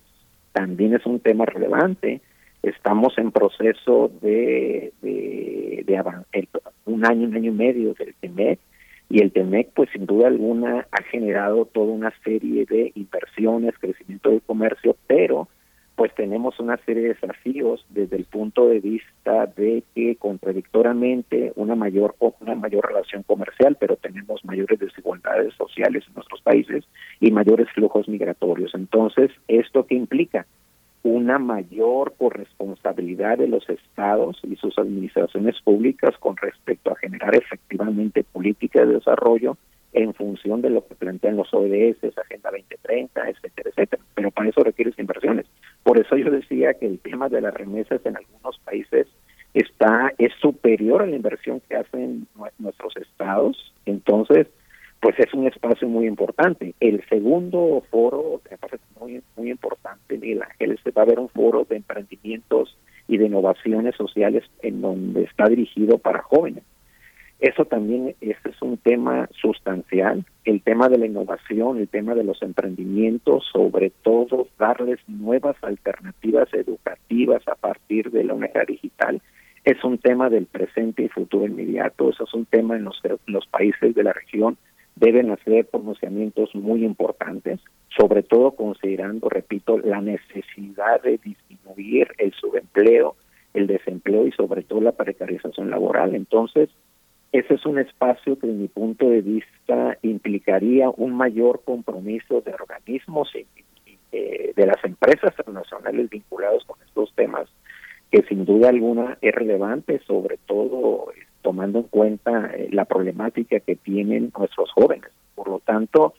[0.53, 2.21] también es un tema relevante
[2.63, 6.03] estamos en proceso de, de,
[6.87, 8.59] un año, un año y medio del TEMEC,
[9.09, 14.31] y el TEMEC, pues sin duda alguna, ha generado toda una serie de inversiones, crecimiento
[14.31, 15.49] del comercio, pero
[16.01, 21.75] pues tenemos una serie de desafíos desde el punto de vista de que contradictoriamente una
[21.75, 26.85] mayor una mayor relación comercial, pero tenemos mayores desigualdades sociales en nuestros países
[27.21, 28.75] y mayores flujos migratorios.
[28.75, 30.47] Entonces, ¿esto qué implica?
[31.03, 38.23] una mayor corresponsabilidad de los estados y sus administraciones públicas con respecto a generar efectivamente
[38.23, 39.57] políticas de desarrollo
[39.93, 44.03] en función de lo que plantean los ODS, Agenda 2030, etcétera, etcétera.
[44.15, 45.47] Pero para eso requieres inversiones.
[45.83, 49.07] Por eso yo decía que el tema de las remesas en algunos países
[49.55, 52.27] está es superior a la inversión que hacen
[52.59, 53.73] nuestros estados.
[53.87, 54.47] Entonces,
[55.01, 56.75] pues es un espacio muy importante.
[56.79, 61.19] El segundo foro, me parece muy, muy importante, Miguel Ángel, es que va a haber
[61.19, 62.77] un foro de emprendimientos
[63.09, 66.63] y de innovaciones sociales en donde está dirigido para jóvenes.
[67.41, 72.25] Eso también este es un tema sustancial, el tema de la innovación, el tema de
[72.25, 79.23] los emprendimientos, sobre todo darles nuevas alternativas educativas a partir de la unidad digital,
[79.65, 83.47] es un tema del presente y futuro inmediato, eso es un tema en los, los
[83.47, 84.59] países de la región
[84.97, 87.59] deben hacer pronunciamientos muy importantes,
[87.97, 93.17] sobre todo considerando, repito, la necesidad de disminuir el subempleo,
[93.55, 96.15] el desempleo y sobre todo la precarización laboral.
[96.15, 96.69] Entonces,
[97.33, 102.53] ese es un espacio que, en mi punto de vista, implicaría un mayor compromiso de
[102.55, 103.47] organismos y,
[104.13, 107.49] eh, de las empresas internacionales vinculados con estos temas,
[108.11, 111.13] que sin duda alguna es relevante, sobre todo
[111.43, 115.11] tomando en cuenta eh, la problemática que tienen nuestros jóvenes.
[115.37, 116.15] Por lo tanto,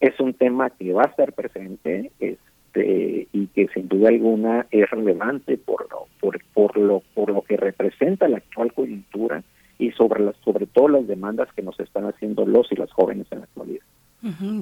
[0.00, 4.90] es un tema que va a estar presente este, y que sin duda alguna es
[4.90, 9.44] relevante por lo, por, por lo, por lo que representa la actual coyuntura
[9.78, 13.26] y sobre las, sobre todo las demandas que nos están haciendo los y las jóvenes
[13.30, 13.84] en la actualidad.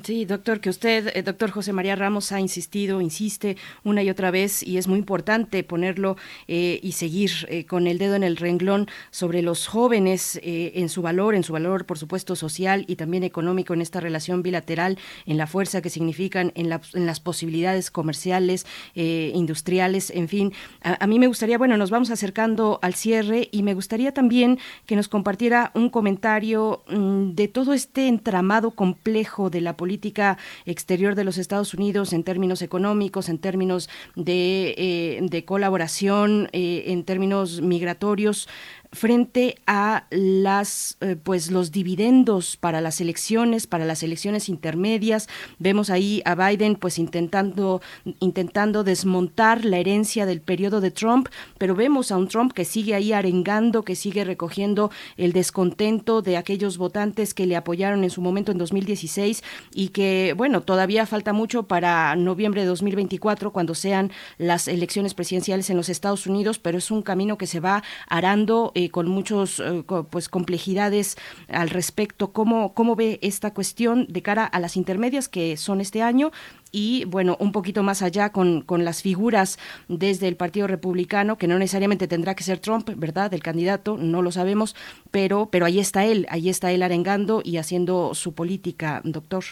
[0.03, 4.33] Sí, doctor, que usted, eh, doctor José María Ramos, ha insistido, insiste una y otra
[4.33, 6.17] vez y es muy importante ponerlo
[6.49, 11.03] eh, y seguir eh, con el dedo en el renglón sobre los jóvenes en su
[11.03, 15.39] valor, en su valor, por supuesto, social y también económico en esta relación bilateral, en
[15.39, 20.53] la fuerza que significan, en, las posibilidades comerciales, industriales, en fin.
[20.83, 24.97] A, mí me gustaría, bueno, nos vamos acercando al cierre y me gustaría también que
[24.97, 31.25] nos compartiera un comentario mm, de todo este entramado complejo de la política exterior de
[31.25, 38.49] los Estados Unidos en términos económicos, en términos de, eh, colaboración, eh, en términos migratorios
[38.95, 45.29] frente a las eh, pues los dividendos para las elecciones, para las elecciones intermedias.
[45.59, 47.83] Vemos ahí a Biden pues intentando
[48.21, 52.95] intentando desmontar la herencia del periodo de Trump, pero vemos a un Trump que sigue
[52.95, 58.23] ahí arengando, que sigue recogiendo el descontento de aquellos votantes que le apoyaron en su
[58.23, 59.43] momento en 2016
[59.73, 65.69] y que bueno, todavía falta mucho para noviembre de 2024 cuando sean las elecciones presidenciales
[65.71, 69.61] en los Estados Unidos, pero es un camino que se va arando eh, con muchos
[69.61, 71.17] eh, pues complejidades
[71.49, 72.33] al respecto.
[72.33, 76.31] ¿Cómo, ¿Cómo ve esta cuestión de cara a las intermedias que son este año
[76.73, 79.59] y bueno, un poquito más allá con, con las figuras
[79.89, 83.33] desde el Partido Republicano, que no necesariamente tendrá que ser Trump, ¿verdad?
[83.33, 84.75] El candidato, no lo sabemos,
[85.13, 89.45] pero, pero ahí está él, ahí está él arengando y haciendo su política, doctor.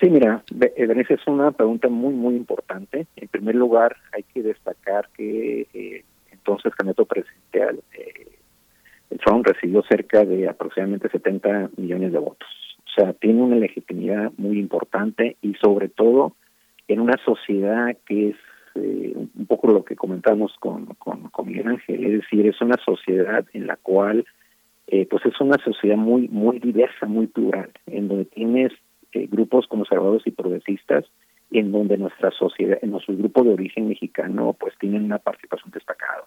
[0.00, 3.06] Sí, mira, Vanessa, es una pregunta muy, muy importante.
[3.16, 6.04] En primer lugar, hay que destacar que eh,
[6.46, 8.38] entonces candidato presidencial, eh,
[9.24, 12.48] Trump recibió cerca de aproximadamente 70 millones de votos.
[12.86, 16.34] O sea, tiene una legitimidad muy importante y sobre todo
[16.86, 18.36] en una sociedad que es
[18.76, 22.76] eh, un poco lo que comentamos con, con, con, Miguel Ángel, es decir, es una
[22.84, 24.24] sociedad en la cual
[24.86, 28.72] eh, pues es una sociedad muy muy diversa, muy plural, en donde tienes
[29.12, 31.04] eh, grupos conservadores y progresistas,
[31.50, 36.24] en donde nuestra sociedad, en nuestro grupo de origen mexicano, pues tienen una participación destacada.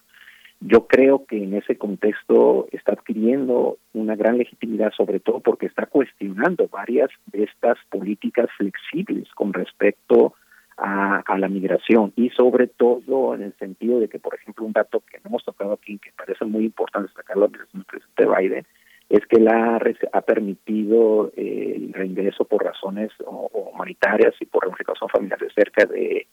[0.61, 5.85] Yo creo que en ese contexto está adquiriendo una gran legitimidad, sobre todo porque está
[5.85, 10.33] cuestionando varias de estas políticas flexibles con respecto
[10.79, 15.01] a, la migración y sobre todo en el sentido de que, por ejemplo, un dato
[15.01, 18.65] que no hemos tocado aquí, que parece muy importante destacarlo del presidente Biden,
[19.09, 19.81] es que la
[20.13, 23.11] ha permitido eh, el reingreso por razones
[23.51, 26.27] humanitarias y por reunificación familiar de cerca de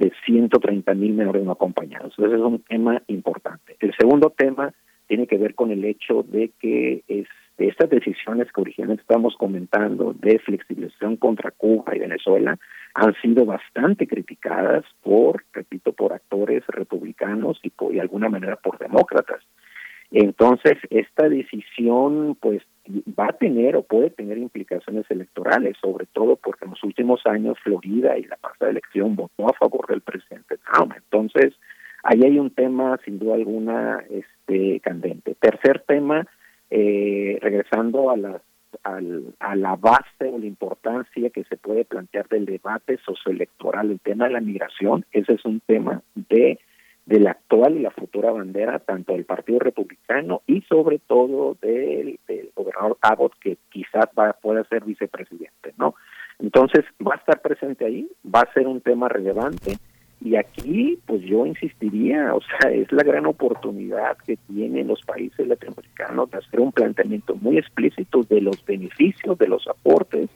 [0.00, 2.14] de 130 mil menores no acompañados.
[2.16, 3.76] Entonces es un tema importante.
[3.80, 4.72] El segundo tema
[5.06, 10.14] tiene que ver con el hecho de que este, estas decisiones que originalmente estamos comentando
[10.14, 12.58] de flexibilización contra Cuba y Venezuela
[12.94, 18.78] han sido bastante criticadas por, repito, por actores republicanos y, por, de alguna manera por
[18.78, 19.42] demócratas.
[20.10, 22.62] Entonces, esta decisión, pues,
[23.18, 27.58] va a tener o puede tener implicaciones electorales, sobre todo porque en los últimos años
[27.62, 30.94] Florida y la pasada elección votó a favor del presidente Trump.
[30.96, 31.54] Entonces,
[32.02, 35.36] ahí hay un tema, sin duda alguna, este, candente.
[35.38, 36.26] Tercer tema,
[36.70, 38.42] eh, regresando a la,
[38.82, 44.26] a la base o la importancia que se puede plantear del debate socioelectoral, el tema
[44.26, 46.58] de la migración, ese es un tema de
[47.06, 52.18] de la actual y la futura bandera tanto del Partido Republicano y sobre todo del,
[52.54, 55.94] gobernador Abbott que quizás va, pueda ser vicepresidente, ¿no?
[56.38, 59.72] Entonces va a estar presente ahí, va a ser un tema relevante
[60.22, 65.46] y aquí pues yo insistiría, o sea, es la gran oportunidad que tienen los países
[65.46, 70.28] latinoamericanos de hacer un planteamiento muy explícito de los beneficios, de los aportes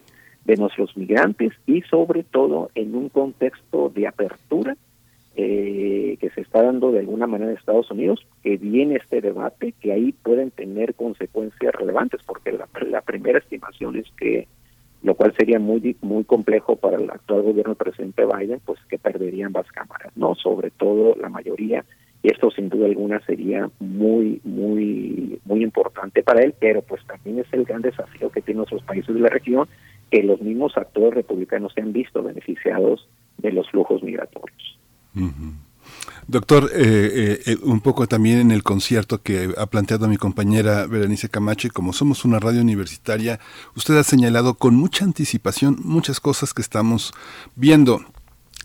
[0.45, 4.75] de nuestros migrantes y sobre todo en un contexto de apertura
[5.37, 9.73] eh, que se está dando de alguna manera en Estados Unidos, que viene este debate,
[9.81, 14.47] que ahí pueden tener consecuencias relevantes, porque la, la primera estimación es que,
[15.03, 18.97] lo cual sería muy muy complejo para el actual gobierno del presidente Biden, pues que
[18.97, 20.35] perderían ambas cámaras, ¿no?
[20.35, 21.83] Sobre todo la mayoría,
[22.23, 27.39] y esto sin duda alguna sería muy, muy, muy importante para él, pero pues también
[27.39, 29.67] es el gran desafío que tienen otros países de la región,
[30.09, 33.07] que los mismos actores republicanos se han visto beneficiados
[33.37, 34.79] de los flujos migratorios.
[36.27, 40.87] Doctor, eh, eh, eh, un poco también en el concierto que ha planteado mi compañera
[40.87, 43.39] Berenice Camacho, como somos una radio universitaria,
[43.75, 47.13] usted ha señalado con mucha anticipación muchas cosas que estamos
[47.55, 48.03] viendo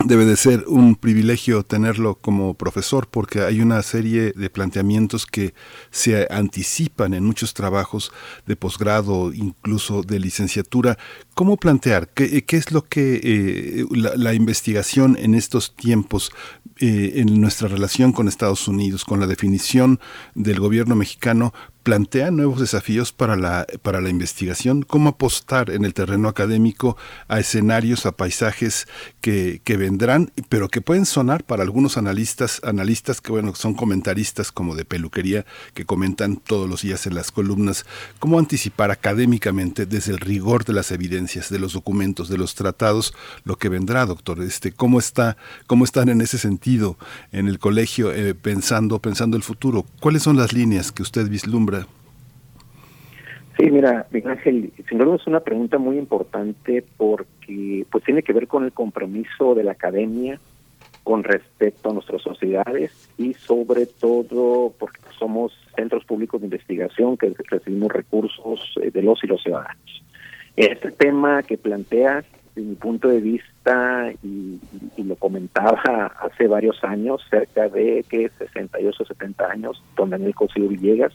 [0.05, 5.55] debe de ser un privilegio tenerlo como profesor porque hay una serie de planteamientos que
[5.91, 8.13] se anticipan en muchos trabajos
[8.47, 10.99] de posgrado, incluso de licenciatura.
[11.35, 12.09] ¿Cómo plantear?
[12.09, 16.33] ¿Qué, es lo que eh, la, investigación en estos tiempos,
[16.79, 20.01] eh, en nuestra relación con Estados Unidos, con la definición
[20.35, 25.94] del gobierno mexicano, plantea nuevos desafíos para la, para la investigación, cómo apostar en el
[25.94, 26.97] terreno académico
[27.28, 28.86] a escenarios, a paisajes
[29.20, 34.52] que, que, vendrán, pero que pueden sonar para algunos analistas, analistas que bueno, son comentaristas
[34.52, 37.86] como de peluquería, que comentan todos los días en las columnas,
[38.19, 43.15] cómo anticipar académicamente desde el rigor de las evidencias, de los documentos, de los tratados,
[43.44, 45.36] lo que vendrá, doctor, este, cómo está,
[45.66, 46.98] cómo están en ese sentido
[47.32, 51.80] en el colegio eh, pensando, pensando el futuro, cuáles son las líneas que usted vislumbra
[53.61, 58.32] Sí, mira, Miguel Ángel, sin duda es una pregunta muy importante porque pues tiene que
[58.32, 60.41] ver con el compromiso de la academia
[61.05, 67.35] con respecto a nuestras sociedades y sobre todo porque somos centros públicos de investigación que
[67.51, 70.03] recibimos recursos eh, de los y los ciudadanos.
[70.57, 72.24] Este tema que planteas,
[72.55, 74.59] desde mi punto de vista, y,
[74.97, 80.69] lo comentaba hace varios años, cerca de que 68 o 70 años, don Daniel Cosío
[80.69, 81.12] Villegas,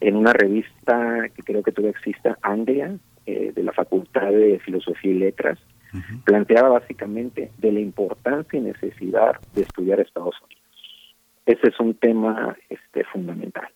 [0.00, 2.96] en una revista que creo que todavía existe, Anglia,
[3.26, 5.58] eh, de la Facultad de Filosofía y Letras,
[6.24, 10.60] planteaba básicamente de la importancia y necesidad de estudiar Estados Unidos.
[11.46, 13.68] Ese es un tema este, fundamental.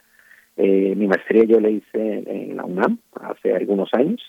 [0.56, 4.22] Eh, mi maestría yo la hice en la UNAM hace algunos años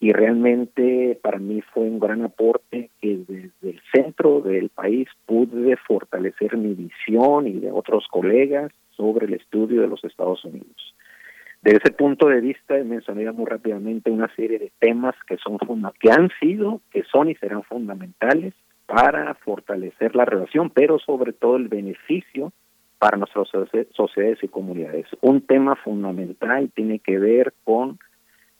[0.00, 5.76] y realmente para mí fue un gran aporte que desde el centro del país pude
[5.78, 10.94] fortalecer mi visión y de otros colegas sobre el estudio de los Estados Unidos.
[11.64, 15.56] Desde ese punto de vista, mencionaría muy rápidamente una serie de temas que son
[15.98, 18.52] que han sido, que son y serán fundamentales
[18.84, 22.52] para fortalecer la relación, pero sobre todo el beneficio
[22.98, 23.48] para nuestras
[23.92, 25.06] sociedades y comunidades.
[25.22, 27.98] Un tema fundamental tiene que ver con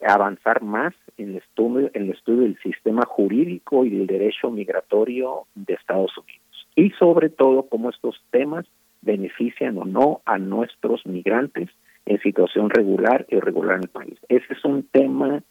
[0.03, 5.43] avanzar más en el estudio, en el estudio del sistema jurídico y del derecho migratorio
[5.53, 6.67] de Estados Unidos.
[6.75, 8.65] Y sobre todo cómo estos temas
[9.03, 11.69] benefician o no a nuestros migrantes
[12.05, 14.19] en situación regular y irregular en el país.
[14.29, 15.43] Ese es un tema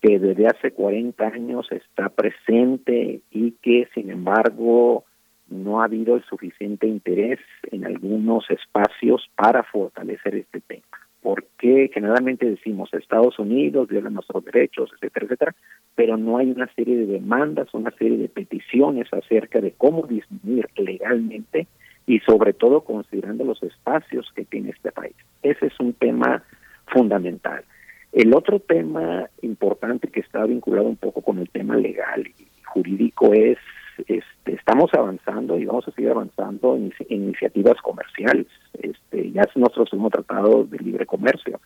[0.00, 5.04] que desde hace 40 años está presente y que, sin embargo,
[5.48, 7.40] no ha habido el suficiente interés
[7.70, 10.86] en algunos espacios para fortalecer este tema.
[11.20, 15.56] Porque generalmente decimos Estados Unidos viola nuestros derechos, etcétera, etcétera,
[15.94, 20.68] pero no hay una serie de demandas, una serie de peticiones acerca de cómo disminuir
[20.76, 21.66] legalmente
[22.06, 25.14] y sobre todo considerando los espacios que tiene este país.
[25.50, 26.44] Ese es un tema
[26.86, 27.64] fundamental.
[28.12, 33.32] El otro tema importante que está vinculado un poco con el tema legal y jurídico
[33.32, 33.58] es,
[33.98, 38.46] este, estamos avanzando y vamos a seguir avanzando en, iniciativas comerciales.
[38.80, 41.60] Este, ya es nuestro tratado de libre comercio.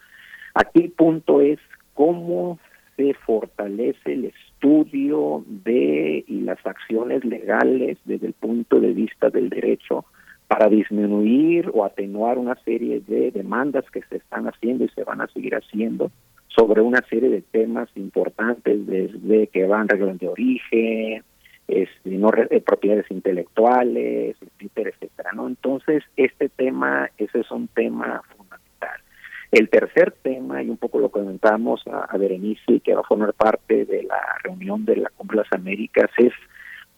[0.55, 1.59] Aquí el punto es
[1.93, 2.59] cómo
[2.97, 9.51] se fortalece el estudio de y las acciones legales desde el punto de vista del
[9.51, 10.07] derecho
[10.55, 15.21] para disminuir o atenuar una serie de demandas que se están haciendo y se van
[15.21, 16.13] a seguir haciendo
[16.47, 21.25] sobre una serie de temas importantes desde que van reglas de origen,
[21.67, 25.49] este, no eh, propiedades intelectuales, etcétera, etcétera, ¿no?
[25.49, 29.01] Entonces, este tema, ese es un tema fundamental.
[29.51, 33.33] El tercer tema, y un poco lo comentamos a, a Berenice, que va a formar
[33.33, 36.33] parte de la reunión de la Cumbre de las Américas, es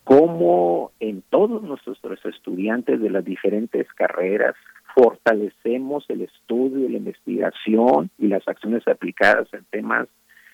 [0.06, 4.54] cómo en todos nuestros estudiantes de las diferentes carreras
[4.94, 10.06] fortalecemos el estudio, la investigación y las acciones aplicadas en temas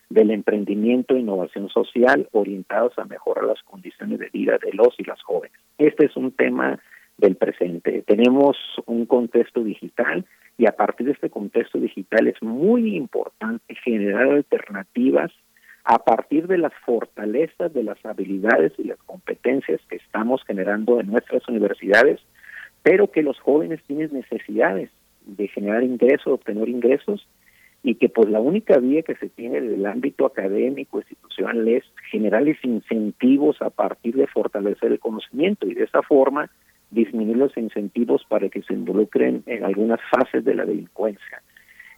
[0.09, 5.05] del emprendimiento e innovación social orientados a mejorar las condiciones de vida de los y
[5.05, 5.59] las jóvenes.
[5.77, 6.79] Este es un tema
[7.19, 8.03] del presente.
[8.07, 8.57] Tenemos
[8.87, 10.25] un contexto digital
[10.57, 15.31] y a partir de este contexto digital es muy importante generar alternativas
[15.85, 21.09] a partir de las fortalezas, de las habilidades y las competencias que estamos generando en
[21.09, 22.21] nuestras universidades,
[22.83, 24.91] pero que los jóvenes tienen necesidades
[25.27, 27.27] de generar ingresos, obtener ingresos,
[27.83, 32.59] y que pues la única vía que se tiene del ámbito académico, institucional, es generarles
[32.63, 36.49] incentivos a partir de fortalecer el conocimiento y de esa forma
[36.91, 41.43] disminuir los incentivos para que se involucren en algunas fases de la delincuencia.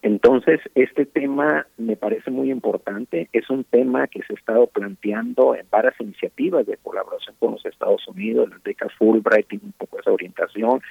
[0.04, 3.30] Entonces, este tema me parece muy importante.
[3.32, 7.64] Es un tema que se ha estado planteando en varias iniciativas de colaboración con los
[7.64, 10.82] Estados Unidos, las becas Fulbright tienen un poco esa orientación.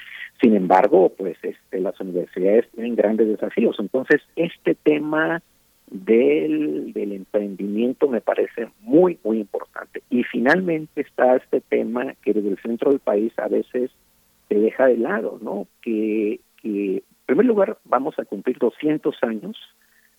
[0.42, 3.76] Sin embargo, pues este, las universidades tienen grandes desafíos.
[3.78, 5.44] Entonces, este tema
[5.92, 10.02] del, del emprendimiento me parece muy, muy importante.
[10.10, 13.92] Y finalmente está este tema que desde el centro del país a veces
[14.50, 15.68] se deja de lado, ¿no?
[15.84, 19.58] Que, que en primer lugar, vamos a cumplir 200 años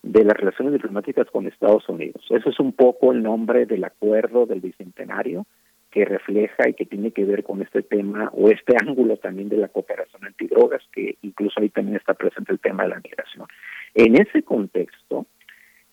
[0.01, 2.25] de las relaciones diplomáticas con Estados Unidos.
[2.31, 5.45] Eso es un poco el nombre del acuerdo del bicentenario
[5.91, 9.57] que refleja y que tiene que ver con este tema o este ángulo también de
[9.57, 13.47] la cooperación antidrogas, que incluso ahí también está presente el tema de la migración.
[13.93, 15.27] En ese contexto,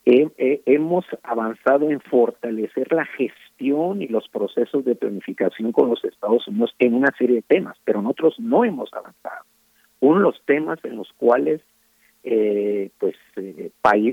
[0.05, 6.75] hemos avanzado en fortalecer la gestión y los procesos de planificación con los Estados Unidos
[6.79, 9.45] en una serie de temas, pero nosotros no hemos avanzado
[10.03, 11.61] uno de los temas en los cuales
[12.25, 13.71] eh, pues eh,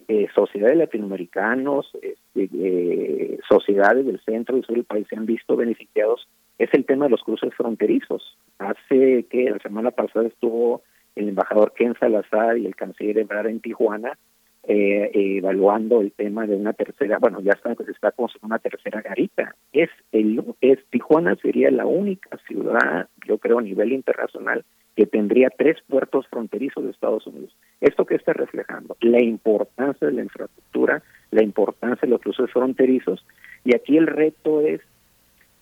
[0.07, 5.55] eh, sociedades latinoamericanos, este, eh, sociedades del centro y sur del país se han visto
[5.55, 6.27] beneficiados
[6.59, 8.37] es el tema de los cruces fronterizos.
[8.59, 10.83] Hace que la semana pasada estuvo
[11.15, 14.17] el embajador Ken Salazar y el canciller Ebrard en Tijuana
[14.63, 19.55] eh, evaluando el tema de una tercera, bueno, ya está, está con una tercera garita.
[19.71, 25.49] Es el, es Tijuana sería la única ciudad, yo creo, a nivel internacional que tendría
[25.49, 27.55] tres puertos fronterizos de Estados Unidos.
[27.79, 28.97] ¿Esto qué está reflejando?
[29.01, 31.01] La importancia de la infraestructura,
[31.31, 33.25] la importancia de los cruces fronterizos,
[33.63, 34.81] y aquí el reto es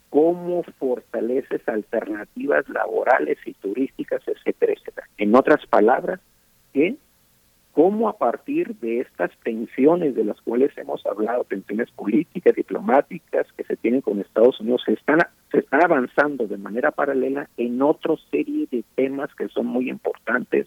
[0.10, 5.08] cómo fortaleces alternativas laborales y turísticas, etcétera, etcétera.
[5.18, 6.20] En otras palabras,
[6.74, 6.96] ¿qué?
[7.78, 13.64] Cómo a partir de estas tensiones de las cuales hemos hablado, tensiones políticas, diplomáticas que
[13.66, 15.20] se tienen con Estados Unidos, se están,
[15.70, 20.66] avanzando de manera paralela en otra serie de temas que son muy importantes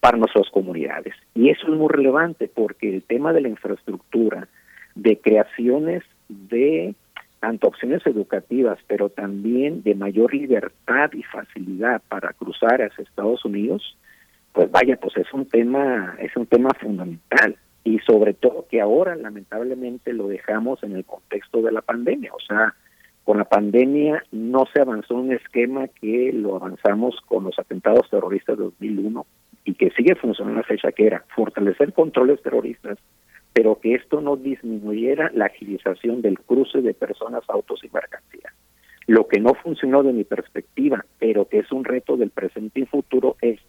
[0.00, 1.12] para nuestras comunidades.
[1.34, 4.48] Y eso es muy relevante porque el tema de la infraestructura,
[4.94, 6.94] de creaciones de
[7.38, 13.98] tanto opciones educativas, pero también de mayor libertad y facilidad para cruzar hacia Estados Unidos,
[14.56, 17.58] pues vaya, pues es un tema, es un tema fundamental.
[17.84, 22.40] Y sobre todo que ahora lamentablemente lo dejamos en el contexto de la pandemia, o
[22.40, 22.74] sea,
[23.22, 28.56] con la pandemia no se avanzó un esquema que lo avanzamos con los atentados terroristas
[28.56, 29.26] de 2001
[29.66, 31.22] y que sigue funcionando la fecha que era.
[31.34, 32.98] Fortalecer controles terroristas,
[33.52, 38.54] pero que esto no disminuyera la agilización del cruce de personas, autos y mercancías.
[39.06, 42.86] Lo que no funcionó de mi perspectiva, pero que es un reto del presente y
[42.86, 43.60] futuro, es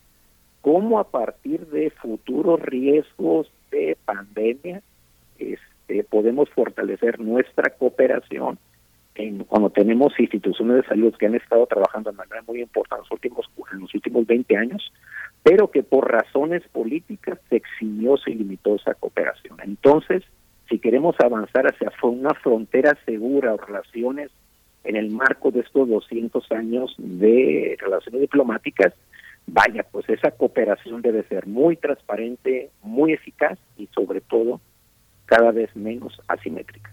[0.67, 4.81] cómo a partir de futuros riesgos de pandemia
[5.39, 8.59] este, podemos fortalecer nuestra cooperación
[9.15, 13.03] en, cuando tenemos instituciones de salud que han estado trabajando de manera muy importante en
[13.03, 14.91] los últimos, en los últimos 20 años,
[15.41, 19.59] pero que por razones políticas se eximió, se limitó esa cooperación.
[19.63, 20.21] Entonces,
[20.67, 24.31] si queremos avanzar hacia una frontera segura o relaciones
[24.83, 28.93] en el marco de estos 200 años de relaciones diplomáticas,
[29.47, 34.61] vaya, pues esa cooperación debe ser muy transparente, muy eficaz y sobre todo
[35.25, 36.91] cada vez menos asimétrica.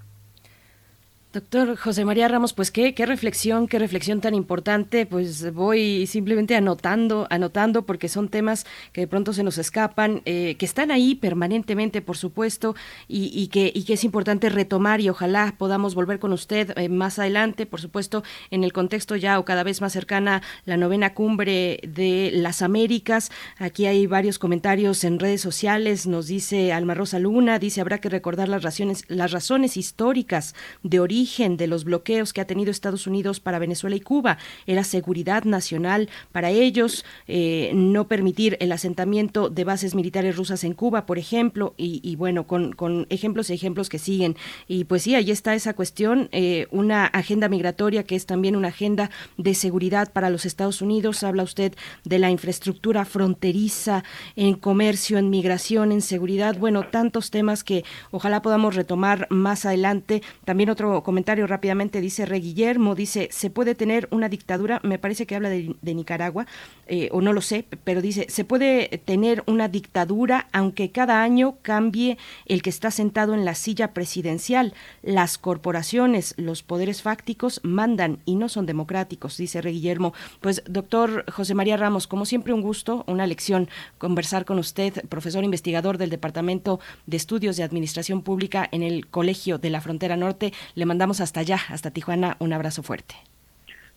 [1.34, 5.04] Doctor José María Ramos, pues qué, reflexión, qué reflexión tan importante.
[5.04, 10.54] Pues voy simplemente anotando, anotando, porque son temas que de pronto se nos escapan, eh,
[10.60, 12.76] que están ahí permanentemente, por supuesto,
[13.08, 17.18] y, que, y que es importante retomar y ojalá podamos volver con usted eh, más
[17.18, 21.80] adelante, por supuesto, en el contexto ya o cada vez más cercana la novena cumbre
[21.82, 23.32] de las Américas.
[23.58, 26.06] Aquí hay varios comentarios en redes sociales.
[26.06, 30.54] Nos dice Alma Rosa Luna, dice habrá que recordar las razones, las razones históricas
[30.84, 34.36] de origen de los bloqueos que ha tenido Estados Unidos para Venezuela y Cuba.
[34.66, 40.74] Era seguridad nacional para ellos, eh, no permitir el asentamiento de bases militares rusas en
[40.74, 44.36] Cuba, por ejemplo, y, bueno, con, ejemplos y ejemplos que siguen.
[44.68, 48.68] Y pues sí, ahí está esa cuestión, eh, una agenda migratoria que es también una
[48.68, 51.22] agenda de seguridad para los Estados Unidos.
[51.22, 51.74] Habla usted
[52.04, 54.04] de la infraestructura fronteriza
[54.36, 60.22] en comercio, en migración, en seguridad, bueno, tantos temas que ojalá podamos retomar más adelante.
[60.44, 61.13] También otro comentario
[61.46, 65.94] rápidamente, dice Re Guillermo, dice, se puede tener una dictadura, me parece que habla de,
[65.94, 66.46] Nicaragua,
[66.86, 71.56] eh, o no lo sé, pero dice, se puede tener una dictadura aunque cada año
[71.62, 74.74] cambie el que está sentado en la silla presidencial.
[75.02, 80.14] Las corporaciones, los poderes fácticos mandan y no son democráticos, dice Re Guillermo.
[80.40, 83.68] Pues doctor José María Ramos, como siempre un gusto, una lección
[83.98, 89.58] conversar con usted, profesor investigador del Departamento de Estudios de Administración Pública en el Colegio
[89.58, 90.52] de la Frontera Norte.
[90.74, 93.16] Le mandamos hasta allá, hasta Tijuana, un abrazo fuerte.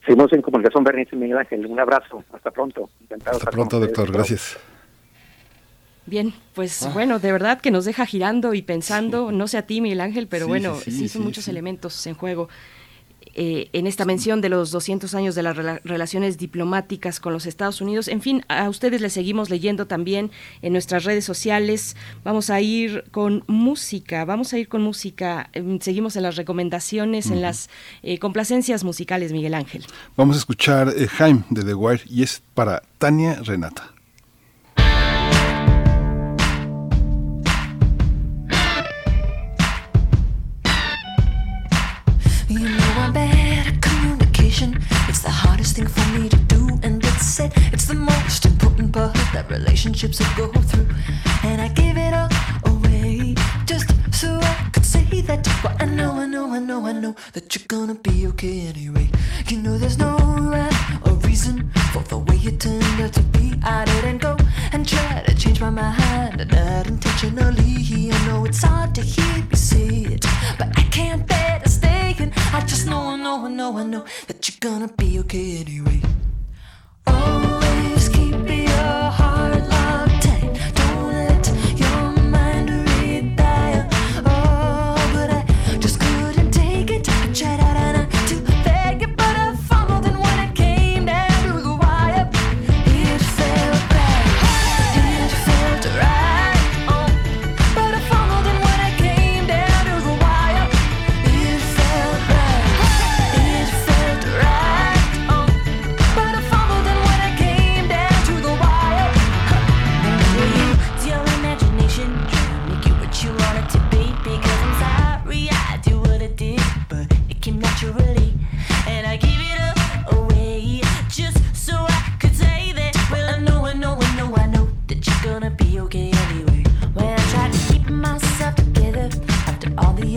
[0.03, 1.65] Seguimos en comunicación, Bernice y Miguel Ángel.
[1.67, 2.23] Un abrazo.
[2.33, 2.89] Hasta pronto.
[3.25, 4.11] hasta pronto, doctor.
[4.11, 4.57] Gracias.
[6.07, 6.91] Bien, pues ah.
[6.93, 10.27] bueno, de verdad que nos deja girando y pensando, no sé a ti, Miguel Ángel,
[10.27, 12.49] pero bueno, sí, son muchos elementos en juego.
[13.39, 17.81] Eh, en esta mención de los 200 años de las relaciones diplomáticas con los Estados
[17.81, 18.07] Unidos.
[18.07, 20.31] En fin, a ustedes les seguimos leyendo también
[20.63, 21.95] en nuestras redes sociales.
[22.23, 25.51] Vamos a ir con música, vamos a ir con música.
[25.53, 27.69] Em, seguimos en las recomendaciones, en las
[28.01, 29.85] eh, complacencias musicales, Miguel Ángel.
[30.15, 33.96] Vamos a escuchar eh, Jaime de The Wire y es para Tania Renata.
[47.87, 50.87] The most important part that relationships will go through.
[51.43, 52.29] And I give it all
[52.65, 53.33] away
[53.65, 55.47] just so I could say that.
[55.63, 59.09] But I know, I know, I know, I know that you're gonna be okay anyway.
[59.47, 63.53] You know, there's no rhyme or reason for the way you turned out to be.
[63.63, 64.35] I didn't go
[64.73, 68.11] and try to change my mind, not intentionally.
[68.11, 70.25] I know it's hard to hear me say it,
[70.57, 72.15] but I can't bear to stay.
[72.19, 75.61] And I just know, I know, I know, I know that you're gonna be okay
[75.61, 76.01] anyway.
[77.07, 77.76] Your
[79.09, 79.56] heart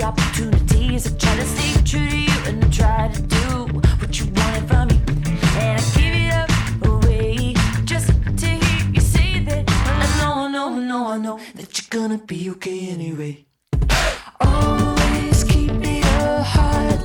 [0.03, 1.07] opportunities.
[1.07, 3.47] I try to stay true to you and I try to do
[4.01, 5.01] what you wanted from me.
[5.59, 6.51] And I give it up
[6.87, 7.55] away
[7.85, 9.65] just to hear you say that.
[9.69, 13.45] I know, I know, I know, I know that you're gonna be okay anyway.
[14.41, 17.05] Always keep it a heart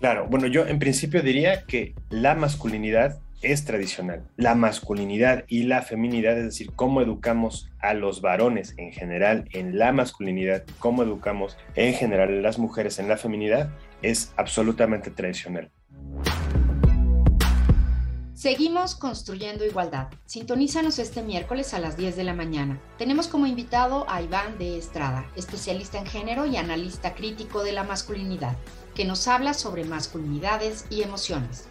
[0.00, 4.22] Claro, bueno, yo en principio diría que la masculinidad es tradicional.
[4.36, 9.76] La masculinidad y la feminidad, es decir, cómo educamos a los varones en general en
[9.78, 13.70] la masculinidad, cómo educamos en general a las mujeres en la feminidad,
[14.02, 15.70] es absolutamente tradicional.
[18.34, 20.10] Seguimos construyendo igualdad.
[20.26, 22.80] Sintonízanos este miércoles a las 10 de la mañana.
[22.96, 27.82] Tenemos como invitado a Iván de Estrada, especialista en género y analista crítico de la
[27.82, 28.56] masculinidad,
[28.98, 31.66] que nos habla sobre masculinidades y emociones.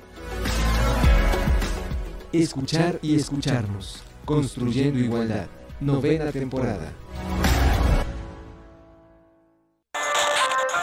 [2.32, 4.02] Escuchar y escucharnos.
[4.24, 5.48] Construyendo igualdad.
[5.82, 6.90] Novena temporada.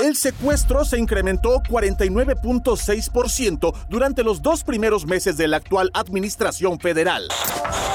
[0.01, 7.27] El secuestro se incrementó 49.6% durante los dos primeros meses de la actual administración federal.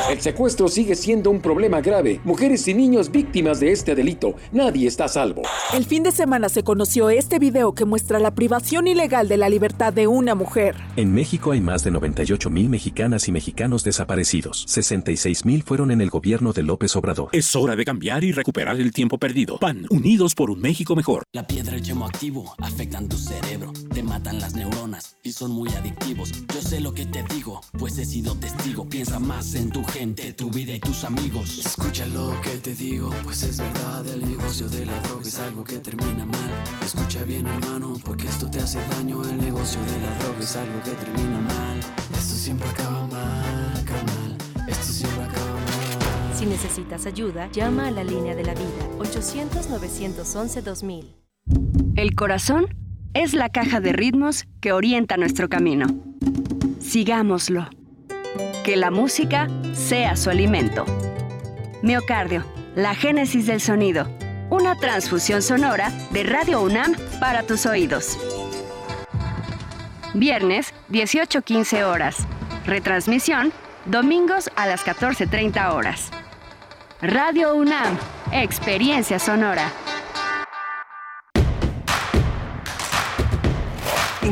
[0.09, 2.19] El secuestro sigue siendo un problema grave.
[2.23, 4.33] Mujeres y niños víctimas de este delito.
[4.51, 5.43] Nadie está a salvo.
[5.71, 9.49] El fin de semana se conoció este video que muestra la privación ilegal de la
[9.49, 10.75] libertad de una mujer.
[10.95, 14.65] En México hay más de 98 mil mexicanas y mexicanos desaparecidos.
[14.67, 17.29] 66 mil fueron en el gobierno de López Obrador.
[17.31, 19.59] Es hora de cambiar y recuperar el tiempo perdido.
[19.59, 21.21] PAN, unidos por un México mejor.
[21.33, 25.69] La piedra y yemo activo afectan tu cerebro, te matan las neuronas y son muy
[25.69, 26.31] adictivos.
[26.51, 28.89] Yo sé lo que te digo, pues he sido testigo.
[28.89, 31.59] Piensa más en tu gente, tu vida y tus amigos.
[31.59, 34.07] Escucha lo que te digo, pues es verdad.
[34.07, 36.49] El negocio de la droga es algo que termina mal.
[36.81, 39.21] Escucha bien, hermano, porque esto te hace daño.
[39.23, 41.81] El negocio de la droga es algo que termina mal.
[42.13, 44.37] Esto siempre acaba mal, carnal.
[44.69, 46.33] Esto siempre acaba mal.
[46.33, 48.69] Si necesitas ayuda, llama a la línea de la vida
[48.99, 51.07] 800-911-2000.
[51.97, 52.73] El corazón
[53.13, 55.87] es la caja de ritmos que orienta nuestro camino.
[56.79, 57.67] Sigámoslo.
[58.69, 60.85] Que la música sea su alimento.
[61.81, 64.07] Miocardio, la génesis del sonido.
[64.51, 68.19] Una transfusión sonora de Radio UNAM para tus oídos.
[70.13, 72.27] Viernes, 18.15 horas.
[72.67, 73.51] Retransmisión,
[73.87, 76.11] domingos a las 14.30 horas.
[77.01, 77.97] Radio UNAM,
[78.31, 79.71] experiencia sonora.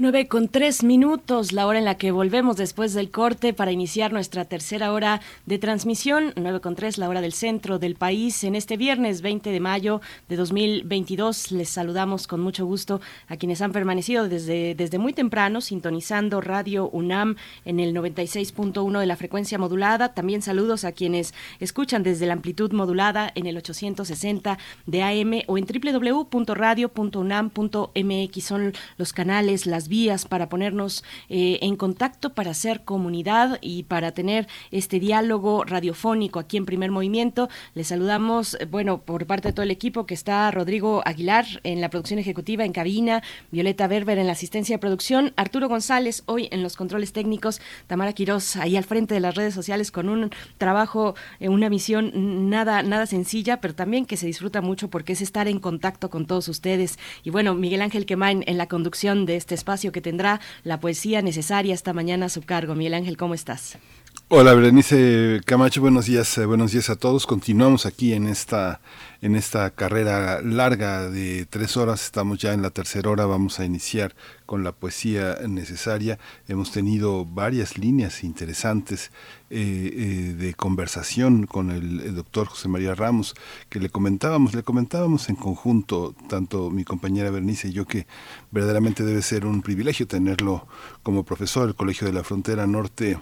[0.00, 4.12] 9 con 3 minutos, la hora en la que volvemos después del corte para iniciar
[4.12, 6.32] nuestra tercera hora de transmisión.
[6.36, 8.44] 9 con 3, la hora del centro del país.
[8.44, 13.60] En este viernes 20 de mayo de 2022 les saludamos con mucho gusto a quienes
[13.60, 17.34] han permanecido desde, desde muy temprano sintonizando Radio UNAM
[17.64, 20.14] en el 96.1 de la frecuencia modulada.
[20.14, 25.58] También saludos a quienes escuchan desde la amplitud modulada en el 860 de AM o
[25.58, 28.44] en www.radio.unam.mx.
[28.44, 34.12] Son los canales, las vías para ponernos eh, en contacto, para hacer comunidad y para
[34.12, 37.48] tener este diálogo radiofónico aquí en Primer Movimiento.
[37.74, 41.80] Les saludamos, eh, bueno, por parte de todo el equipo que está Rodrigo Aguilar en
[41.80, 46.48] la producción ejecutiva, en cabina, Violeta Berber en la asistencia de producción, Arturo González hoy
[46.50, 50.30] en los controles técnicos, Tamara Quiroz ahí al frente de las redes sociales con un
[50.58, 55.22] trabajo, eh, una misión nada, nada sencilla, pero también que se disfruta mucho porque es
[55.22, 56.98] estar en contacto con todos ustedes.
[57.22, 61.22] Y bueno, Miguel Ángel Quemain en la conducción de este espacio que tendrá la poesía
[61.22, 62.74] necesaria esta mañana a su cargo.
[62.74, 63.78] Miguel Ángel, ¿cómo estás?
[64.30, 67.26] Hola, Berenice Camacho, buenos días, eh, buenos días a todos.
[67.26, 68.82] Continuamos aquí en esta,
[69.22, 72.04] en esta carrera larga de tres horas.
[72.04, 74.14] Estamos ya en la tercera hora, vamos a iniciar
[74.44, 76.18] con la poesía necesaria.
[76.46, 79.12] Hemos tenido varias líneas interesantes
[79.48, 83.34] eh, eh, de conversación con el, el, doctor José María Ramos,
[83.70, 88.06] que le comentábamos, le comentábamos en conjunto, tanto mi compañera Bernice y yo, que
[88.50, 90.68] verdaderamente debe ser un privilegio tenerlo
[91.02, 93.16] como profesor del Colegio de la Frontera Norte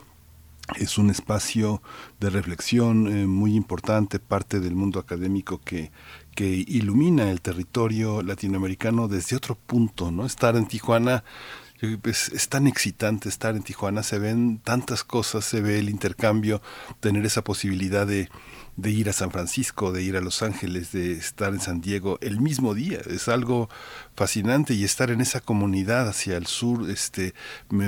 [0.75, 1.83] es un espacio
[2.21, 5.93] de reflexión eh, muy importante, parte del mundo académico que,
[6.35, 10.27] que ilumina el territorio latinoamericano desde otro punto, ¿no?
[10.27, 11.25] Estar en Tijuana
[11.81, 16.63] es, es, tan excitante estar en Tijuana, se ven tantas cosas, se ve el intercambio,
[17.01, 18.29] tener esa posibilidad de,
[18.77, 22.19] de ir a San Francisco, de ir a Los Ángeles, de estar en San Diego
[22.21, 23.01] el mismo día.
[23.07, 23.69] Es algo
[24.15, 27.35] fascinante y estar en esa comunidad hacia el sur, este,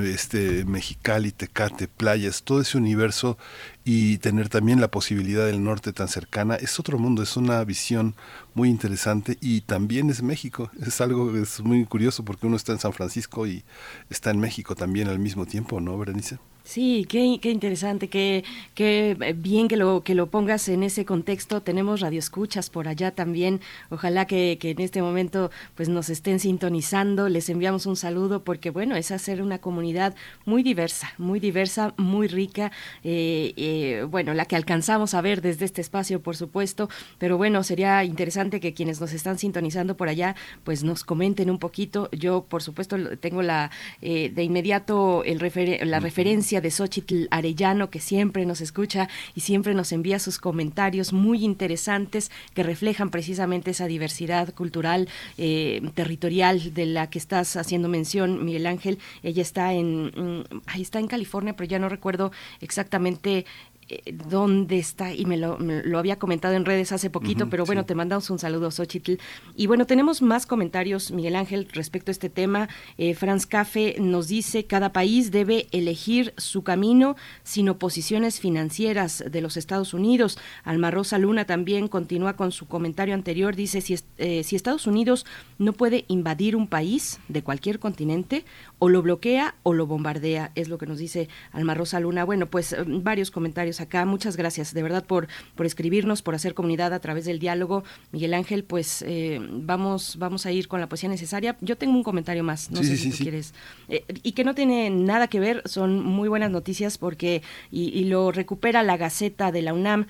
[0.04, 3.36] este Mexicali, Tecate, playas, todo ese universo
[3.84, 8.14] y tener también la posibilidad del norte tan cercana, es otro mundo, es una visión
[8.54, 10.70] muy interesante y también es México.
[10.84, 13.64] Es algo es muy curioso porque uno está en San Francisco y
[14.10, 16.38] está en México también al mismo tiempo, ¿no, Berenice?
[16.68, 21.62] Sí, qué, qué interesante, qué, qué, bien que lo, que lo pongas en ese contexto.
[21.62, 23.62] Tenemos radioescuchas por allá también.
[23.88, 27.30] Ojalá que, que, en este momento pues nos estén sintonizando.
[27.30, 30.14] Les enviamos un saludo porque bueno, es hacer una comunidad
[30.44, 32.70] muy diversa, muy diversa, muy rica.
[33.02, 36.90] Eh, eh, bueno, la que alcanzamos a ver desde este espacio, por supuesto.
[37.16, 41.58] Pero bueno, sería interesante que quienes nos están sintonizando por allá pues nos comenten un
[41.58, 42.10] poquito.
[42.12, 43.70] Yo, por supuesto, tengo la
[44.02, 49.40] eh, de inmediato el refer la referencia de Xochitl Arellano, que siempre nos escucha y
[49.40, 56.74] siempre nos envía sus comentarios muy interesantes que reflejan precisamente esa diversidad cultural, eh, territorial
[56.74, 58.98] de la que estás haciendo mención, Miguel Ángel.
[59.22, 63.46] Ella está en, mm, ahí está en California, pero ya no recuerdo exactamente
[63.88, 67.46] eh, dónde está y me lo, me lo, había comentado en redes hace poquito, uh
[67.46, 67.86] -huh, pero bueno, sí.
[67.86, 69.14] te mandamos un saludo, Xochitl.
[69.56, 72.68] Y bueno, tenemos más comentarios, Miguel Ángel, respecto a este tema.
[72.98, 79.40] Eh, Franz Cafe nos dice, cada país debe elegir su camino sin oposiciones financieras de
[79.40, 80.38] los Estados Unidos.
[80.64, 85.24] Alma Rosa Luna también continúa con su comentario anterior, dice, si, eh, si Estados Unidos
[85.58, 88.44] no puede invadir un país de cualquier continente,
[88.78, 92.24] o lo bloquea o lo bombardea, es lo que nos dice Alma Rosa Luna.
[92.24, 94.04] Bueno, pues varios comentarios acá.
[94.04, 97.84] Muchas gracias de verdad por, por escribirnos, por hacer comunidad a través del diálogo.
[98.12, 101.56] Miguel Ángel, pues eh, vamos, vamos a ir con la poesía necesaria.
[101.60, 103.22] Yo tengo un comentario más, no sí, sé sí, si sí.
[103.24, 103.54] quieres.
[103.88, 108.04] Eh, y que no tiene nada que ver, son muy buenas noticias porque, y, y
[108.04, 110.06] lo recupera la Gaceta de la UNAM,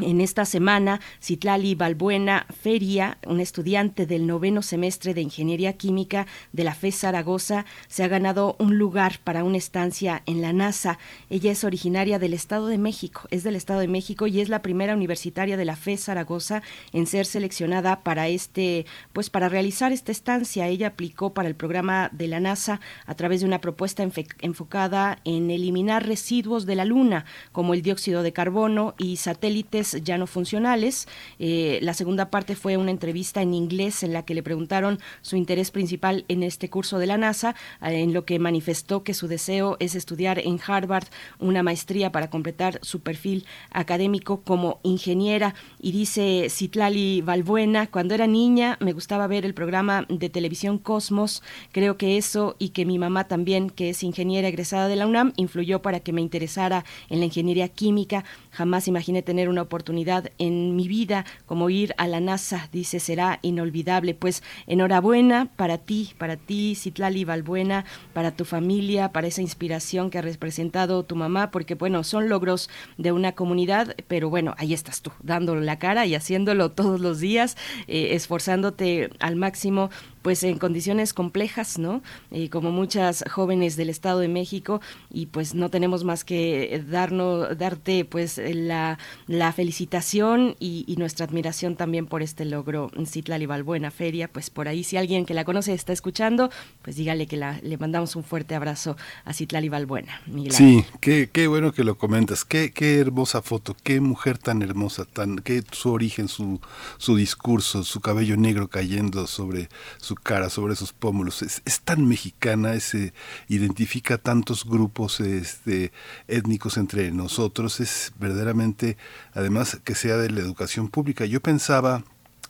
[0.00, 6.64] en esta semana, Citlali Balbuena Feria, una estudiante del noveno semestre de Ingeniería Química de
[6.64, 10.98] la FE Zaragoza, se ha ganado un lugar para una estancia en la NASA.
[11.30, 14.62] Ella es originaria del Estado de México, es del Estado de México y es la
[14.62, 16.62] primera universitaria de la FE Zaragoza
[16.92, 20.66] en ser seleccionada para este, pues para realizar esta estancia.
[20.66, 24.02] Ella aplicó para el programa de la NASA a través de una propuesta
[24.40, 30.18] enfocada en eliminar residuos de la Luna, como el dióxido de carbono y satélites ya
[30.18, 31.06] no funcionales.
[31.38, 35.36] Eh, la segunda parte fue una entrevista en inglés en la que le preguntaron su
[35.36, 39.28] interés principal en este curso de la NASA, eh, en lo que manifestó que su
[39.28, 41.06] deseo es estudiar en Harvard
[41.38, 45.54] una maestría para completar su perfil académico como ingeniera.
[45.80, 51.42] Y dice Citlali Valbuena, cuando era niña me gustaba ver el programa de televisión Cosmos.
[51.72, 55.32] Creo que eso y que mi mamá también, que es ingeniera egresada de la UNAM,
[55.36, 58.24] influyó para que me interesara en la ingeniería química.
[58.54, 63.40] Jamás imaginé tener una oportunidad en mi vida, como ir a la NASA, dice, será
[63.42, 64.14] inolvidable.
[64.14, 70.18] Pues enhorabuena para ti, para ti, Citlali Balbuena, para tu familia, para esa inspiración que
[70.18, 75.02] ha representado tu mamá, porque bueno, son logros de una comunidad, pero bueno, ahí estás
[75.02, 77.56] tú, dándole la cara y haciéndolo todos los días,
[77.88, 79.90] eh, esforzándote al máximo
[80.24, 82.02] pues en condiciones complejas, ¿no?
[82.30, 84.80] Eh, como muchas jóvenes del Estado de México
[85.12, 91.26] y pues no tenemos más que darnos, darte pues la, la felicitación y, y, nuestra
[91.26, 95.44] admiración también por este logro Citlali Balbuena Feria, pues por ahí si alguien que la
[95.44, 96.48] conoce está escuchando,
[96.80, 98.96] pues dígale que la, le mandamos un fuerte abrazo
[99.26, 100.22] a Citlali Balbuena.
[100.48, 105.04] Sí, qué, qué bueno que lo comentas, qué, qué hermosa foto, qué mujer tan hermosa,
[105.04, 106.62] tan, qué su origen, su,
[106.96, 109.68] su discurso, su cabello negro cayendo sobre
[109.98, 111.42] su cara, sobre esos pómulos.
[111.42, 113.12] Es, es tan mexicana, se
[113.48, 115.92] identifica tantos grupos este,
[116.28, 117.80] étnicos entre nosotros.
[117.80, 118.96] Es verdaderamente,
[119.32, 121.24] además, que sea de la educación pública.
[121.26, 122.04] Yo pensaba,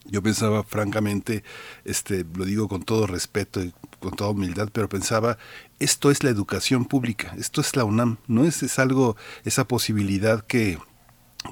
[0.05, 1.45] yo pensaba francamente,
[1.85, 5.39] este, lo digo con todo respeto y con toda humildad, pero pensaba,
[5.78, 10.45] esto es la educación pública, esto es la UNAM, no es, es algo, esa posibilidad
[10.45, 10.78] que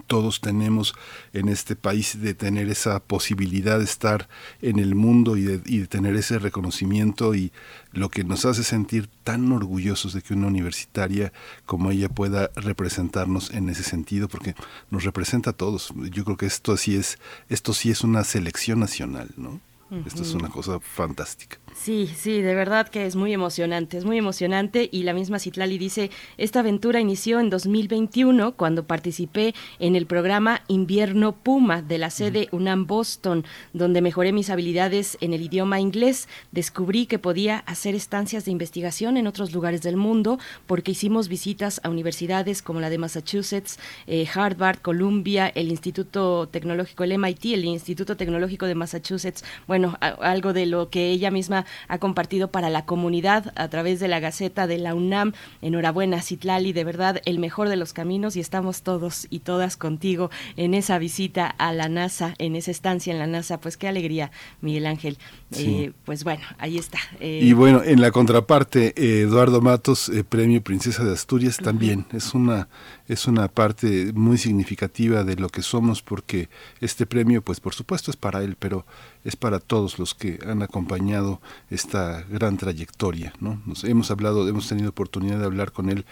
[0.06, 0.94] todos tenemos
[1.32, 4.28] en este país de tener esa posibilidad de estar
[4.60, 7.52] en el mundo y de, y de, tener ese reconocimiento y
[7.92, 11.32] lo que nos hace sentir tan orgullosos de que una universitaria
[11.66, 14.54] como ella pueda representarnos en ese sentido porque
[14.90, 15.92] nos representa a todos.
[16.10, 19.50] Yo creo que esto sí es esto sí es una selección nacional no
[19.90, 20.06] uh -huh.
[20.06, 24.16] esto es una cosa fantástica Sí, sí, de verdad que es muy emocionante, es muy
[24.16, 24.88] emocionante.
[24.92, 30.62] Y la misma Citlali dice, esta aventura inició en 2021 cuando participé en el programa
[30.68, 36.28] Invierno Puma de la sede UNAM Boston, donde mejoré mis habilidades en el idioma inglés,
[36.52, 40.38] descubrí que podía hacer estancias de investigación en otros lugares del mundo
[40.68, 47.02] porque hicimos visitas a universidades como la de Massachusetts, eh, Harvard, Columbia, el Instituto Tecnológico,
[47.02, 51.66] el MIT, el Instituto Tecnológico de Massachusetts, bueno, a, algo de lo que ella misma
[51.88, 55.32] ha compartido para la comunidad a través de la Gaceta de la UNAM.
[55.60, 60.30] Enhorabuena, Citlali, de verdad el mejor de los caminos y estamos todos y todas contigo
[60.56, 63.60] en esa visita a la NASA, en esa estancia en la NASA.
[63.60, 64.30] Pues qué alegría,
[64.60, 65.18] Miguel Ángel.
[65.50, 65.66] Sí.
[65.66, 66.98] Eh, pues bueno, ahí está.
[67.20, 71.64] Eh, y bueno, en la contraparte, eh, Eduardo Matos, Premio Princesa de Asturias, uh -huh.
[71.64, 72.68] también es una
[73.12, 76.48] es una parte muy significativa de lo que somos porque
[76.80, 78.86] este premio pues por supuesto es para él pero
[79.24, 81.40] es para todos los que han acompañado
[81.70, 86.06] esta gran trayectoria no nos hemos hablado hemos tenido oportunidad de hablar con él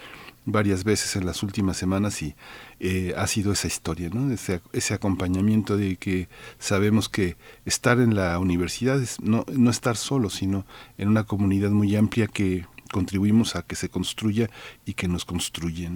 [0.45, 2.35] varias veces en las últimas semanas y
[2.79, 4.33] eh, ha sido esa historia, ¿no?
[4.33, 10.29] ese, acompañamiento de que sabemos que estar en la universidad es no, no estar solo,
[10.29, 10.65] sino
[10.97, 14.49] en una comunidad muy amplia que contribuimos a que se construya
[14.85, 15.89] y que nos construye.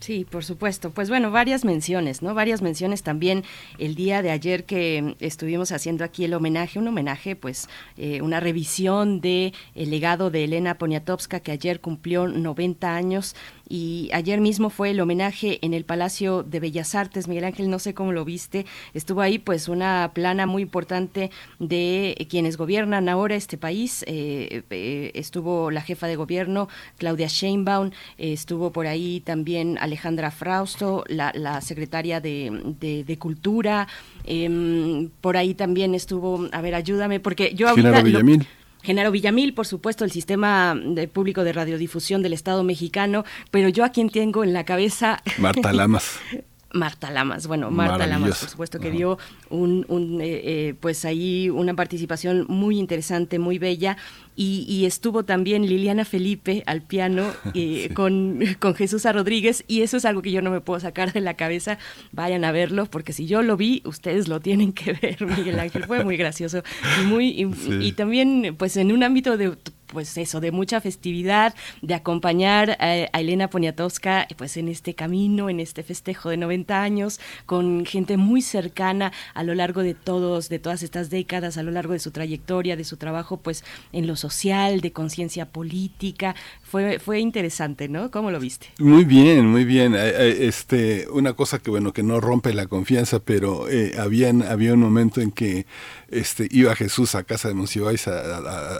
[0.00, 0.90] Sí, por supuesto.
[0.90, 2.32] Pues bueno, varias menciones, ¿no?
[2.32, 3.44] Varias menciones también
[3.78, 7.68] el día de ayer que estuvimos haciendo aquí el homenaje, un homenaje, pues
[7.98, 13.36] eh, una revisión de el legado de Elena Poniatowska que ayer cumplió 90 años
[13.70, 17.28] y ayer mismo fue el homenaje en el Palacio de Bellas Artes.
[17.28, 21.30] Miguel Ángel, no sé cómo lo viste, estuvo ahí pues una plana muy importante
[21.60, 24.04] de quienes gobiernan ahora este país.
[24.08, 26.68] Eh, eh, estuvo la jefa de gobierno,
[26.98, 33.18] Claudia Sheinbaum, eh, estuvo por ahí también Alejandra Frausto, la, la secretaria de, de, de
[33.18, 33.86] Cultura,
[34.24, 38.02] em, por ahí también estuvo, a ver, ayúdame, porque yo ahorita...
[38.02, 38.46] Villamil.
[38.82, 43.84] Genaro Villamil, por supuesto, el sistema de público de radiodifusión del Estado mexicano, pero yo
[43.84, 45.22] a quien tengo en la cabeza...
[45.38, 46.18] Marta Lamas.
[46.72, 49.18] Marta Lamas, bueno, Marta Lamas, por supuesto, que dio
[49.48, 53.96] un, un eh, eh, pues ahí una participación muy interesante, muy bella,
[54.36, 57.24] y, y estuvo también Liliana Felipe al piano
[57.54, 57.94] eh, sí.
[57.94, 59.12] con, con Jesús A.
[59.12, 61.78] Rodríguez, y eso es algo que yo no me puedo sacar de la cabeza,
[62.12, 65.84] vayan a verlo, porque si yo lo vi, ustedes lo tienen que ver, Miguel Ángel,
[65.84, 66.62] fue muy gracioso,
[67.00, 67.34] y, muy,
[67.80, 69.56] y también pues en un ámbito de
[69.92, 75.60] pues eso, de mucha festividad, de acompañar a, Elena Poniatowska pues en este camino, en
[75.60, 80.58] este festejo de 90 años, con gente muy cercana a lo largo de todos, de
[80.58, 84.16] todas estas décadas, a lo largo de su trayectoria, de su trabajo pues en lo
[84.16, 86.34] social, de conciencia política.
[86.70, 88.12] Fue, fue interesante, ¿no?
[88.12, 88.68] ¿Cómo lo viste?
[88.78, 89.96] Muy bien, muy bien.
[89.96, 94.78] Este, una cosa que bueno, que no rompe la confianza, pero eh, habían, había un
[94.78, 95.66] momento en que
[96.10, 98.36] este, iba Jesús a casa de Monsiváis a,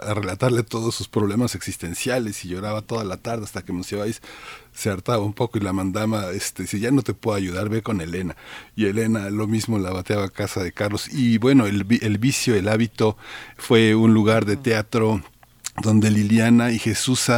[0.09, 4.23] a, relatarle todos sus problemas existenciales y lloraba toda la tarde hasta que Monsiváis
[4.73, 7.83] se hartaba un poco y la mandaba, este, si ya no te puedo ayudar, ve
[7.83, 8.37] con Elena.
[8.77, 11.13] Y Elena lo mismo la bateaba a casa de Carlos.
[11.13, 13.17] Y bueno, el, el vicio, el hábito
[13.57, 15.23] fue un lugar de teatro
[15.83, 17.31] donde Liliana y Jesús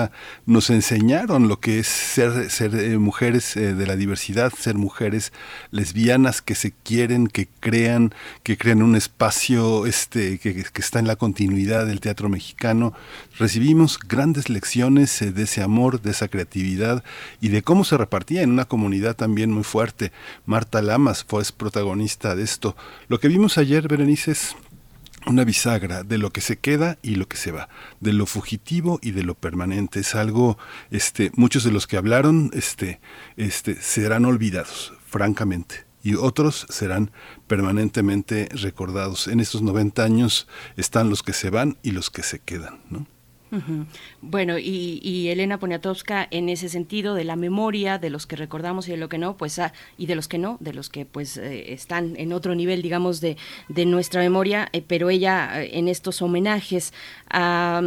[0.47, 5.33] nos enseñaron lo que es ser, ser eh, mujeres eh, de la diversidad, ser mujeres
[5.71, 11.17] lesbianas que se quieren, que crean, que crean un espacio este, que, está en la
[11.17, 12.95] continuidad del teatro mexicano.
[13.39, 17.05] Recibimos grandes lecciones eh, de ese amor, de esa creatividad
[17.41, 20.11] y de cómo se repartía en una comunidad también muy fuerte.
[20.47, 22.77] Marta Lamas fue protagonista de esto.
[23.09, 24.57] Lo que vimos ayer, Berenice, es
[25.27, 27.69] una bisagra de lo que se queda y lo que se va,
[28.01, 30.01] de lo fugitivo y de lo permanente.
[30.01, 30.59] Es algo,
[30.91, 33.01] este, muchos de los que hablaron, este,
[33.37, 37.11] este, serán olvidados, francamente, y otros serán
[37.47, 39.29] permanentemente recordados.
[39.29, 43.07] En estos 90 años están los que se van y los que se quedan, ¿no?
[44.23, 48.93] Bueno, y, Elena Poniatowska en ese sentido de la memoria, de los que recordamos y
[48.93, 51.37] de lo que no, pues ah, y de los que no, de los que pues
[51.37, 53.37] eh, están en otro nivel, digamos, de,
[53.69, 56.95] de nuestra memoria, eh, pero ella eh, en estos homenajes
[57.33, 57.81] ha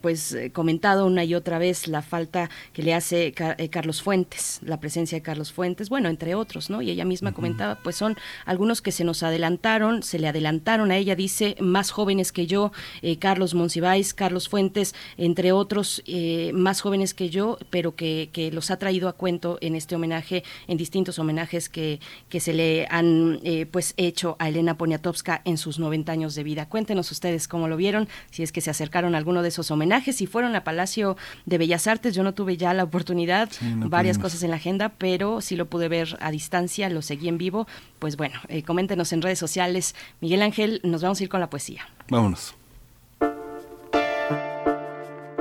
[0.00, 3.32] pues comentado una y otra vez la falta que le hace
[3.70, 6.82] Carlos Fuentes, la presencia de Carlos Fuentes, bueno, entre otros, ¿no?
[6.82, 8.16] Y ella misma comentaba, pues son
[8.46, 12.72] algunos que se nos adelantaron, se le adelantaron a ella, dice, más jóvenes que yo,
[13.18, 18.78] Carlos Monsiváis, Carlos Fuentes, entre otros eh, más jóvenes que yo, pero que, los ha
[18.78, 23.66] traído a cuento en este homenaje, en distintos homenajes que, que se le han eh,
[23.66, 26.68] pues hecho a Elena Poniatowska en sus 90 años de vida.
[26.68, 30.16] Cuéntenos ustedes cómo lo vieron, si es que se acercaron a alguno de esos homenajes,
[30.16, 31.16] si fueron a Palacio
[31.46, 35.40] de Bellas Artes, yo no tuve ya la oportunidad, varias cosas en la agenda, pero
[35.40, 37.66] sí lo pude ver a distancia, lo seguí en vivo.
[37.98, 39.94] Pues bueno, eh, coméntenos en redes sociales.
[40.20, 41.88] Miguel Ángel, nos vamos a ir con la poesía.
[42.08, 42.54] Vámonos.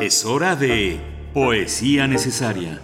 [0.02, 1.00] Es hora de
[1.34, 2.82] Poesía Necesaria.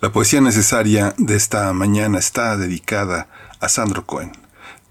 [0.00, 3.26] La poesía necesaria de esta mañana está dedicada
[3.58, 4.30] a Sandro Cohen.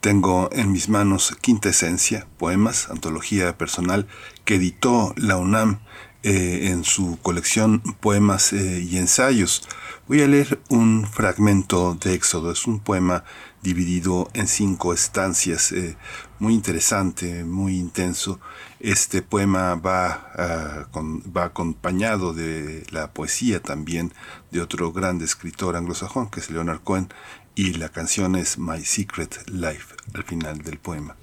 [0.01, 4.07] Tengo en mis manos Quinta Esencia, poemas, antología personal
[4.45, 5.79] que editó la UNAM
[6.23, 9.67] eh, en su colección Poemas eh, y Ensayos.
[10.07, 12.51] Voy a leer un fragmento de Éxodo.
[12.51, 13.23] Es un poema
[13.61, 15.97] dividido en cinco estancias, eh,
[16.39, 18.39] muy interesante, muy intenso.
[18.79, 20.87] Este poema va, ah,
[21.35, 24.13] va acompañado de la poesía también
[24.51, 27.09] de otro gran escritor anglosajón, que es Leonard Cohen,
[27.57, 31.15] y la canción es My Secret Life al final del poema.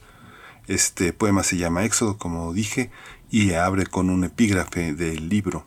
[0.67, 2.91] Este poema se llama Éxodo, como dije,
[3.31, 5.63] y abre con un epígrafe del libro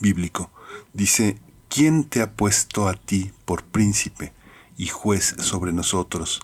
[0.00, 0.50] bíblico.
[0.92, 1.38] Dice,
[1.68, 4.32] ¿quién te ha puesto a ti por príncipe?
[4.76, 6.40] y juez sobre nosotros,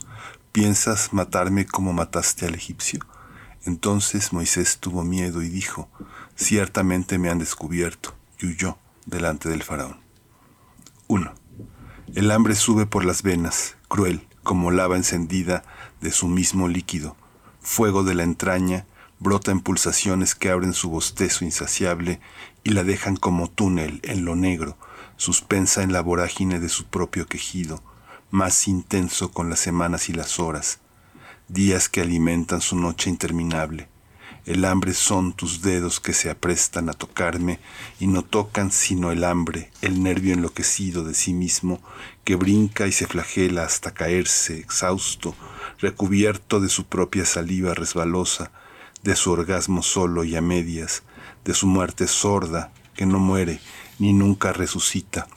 [0.52, 3.00] ¿piensas matarme como mataste al egipcio?
[3.64, 5.90] Entonces Moisés tuvo miedo y dijo,
[6.34, 10.00] ciertamente me han descubierto, y huyó delante del faraón.
[11.08, 11.41] 1.
[12.14, 15.64] El hambre sube por las venas, cruel, como lava encendida
[16.02, 17.16] de su mismo líquido.
[17.62, 18.84] Fuego de la entraña
[19.18, 22.20] brota en pulsaciones que abren su bostezo insaciable
[22.64, 24.76] y la dejan como túnel en lo negro,
[25.16, 27.82] suspensa en la vorágine de su propio quejido,
[28.30, 30.80] más intenso con las semanas y las horas,
[31.48, 33.88] días que alimentan su noche interminable.
[34.44, 37.60] El hambre son tus dedos que se aprestan a tocarme
[38.00, 41.80] y no tocan sino el hambre, el nervio enloquecido de sí mismo
[42.24, 45.36] que brinca y se flagela hasta caerse exhausto,
[45.78, 48.50] recubierto de su propia saliva resbalosa,
[49.04, 51.04] de su orgasmo solo y a medias,
[51.44, 53.60] de su muerte sorda que no muere
[54.00, 55.28] ni nunca resucita.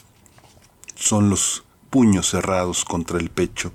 [0.96, 3.72] Son los puños cerrados contra el pecho,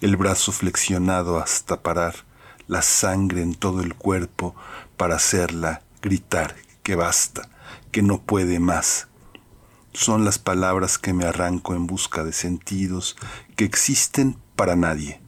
[0.00, 2.27] el brazo flexionado hasta parar,
[2.68, 4.54] la sangre en todo el cuerpo
[4.96, 7.48] para hacerla gritar que basta,
[7.90, 9.08] que no puede más.
[9.92, 13.16] Son las palabras que me arranco en busca de sentidos
[13.56, 15.20] que existen para nadie.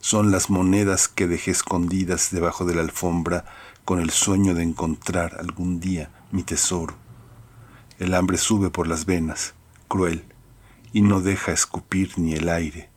[0.00, 3.46] Son las monedas que dejé escondidas debajo de la alfombra
[3.84, 6.94] con el sueño de encontrar algún día mi tesoro.
[7.98, 9.54] El hambre sube por las venas,
[9.88, 10.24] cruel,
[10.92, 12.90] y no deja escupir ni el aire.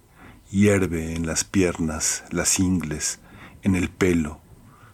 [0.49, 3.20] Hierve en las piernas, las ingles,
[3.63, 4.39] en el pelo,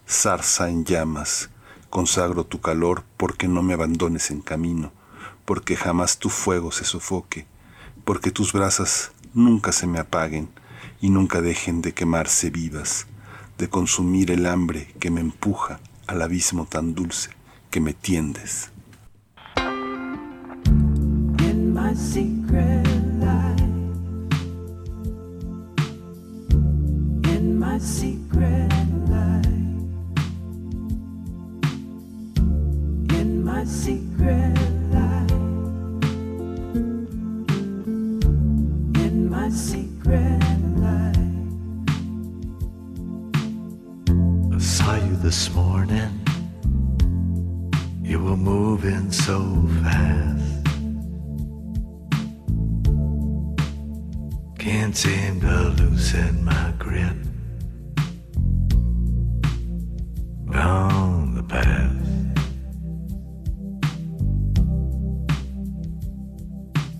[0.08, 1.50] zarza en llamas.
[1.90, 4.92] Consagro tu calor porque no me abandones en camino,
[5.46, 7.46] porque jamás tu fuego se sofoque,
[8.04, 10.50] porque tus brasas nunca se me apaguen
[11.00, 13.08] y nunca dejen de quemarse vivas,
[13.58, 17.30] de consumir el hambre que me empuja al abismo tan dulce
[17.70, 18.72] que me tiendes.
[27.78, 28.72] my secret
[29.08, 29.46] life.
[33.20, 34.58] In my secret
[34.90, 35.32] life.
[39.06, 40.42] In my secret
[40.86, 41.18] life.
[44.56, 46.20] I saw you this morning.
[48.02, 49.38] You were moving so
[49.84, 50.66] fast.
[54.58, 57.27] Can't seem to loosen my grip.
[60.58, 61.94] down the path.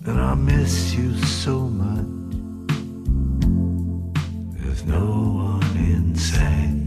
[0.06, 1.08] And I miss you
[1.44, 2.12] so much.
[4.58, 5.06] There's no
[5.50, 6.86] one inside.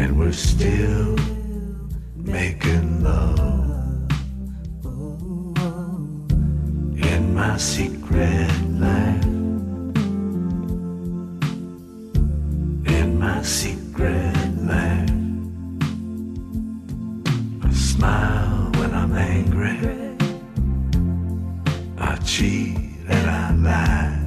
[0.00, 1.16] And we're still
[2.14, 3.40] making love.
[7.10, 8.50] In my secret
[8.86, 9.31] life.
[13.42, 15.10] secret laugh.
[17.64, 19.78] I smile when I'm angry.
[21.98, 22.76] I cheat
[23.08, 24.21] and I lie.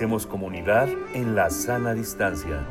[0.00, 2.66] Hacemos comunidad en la sana distancia.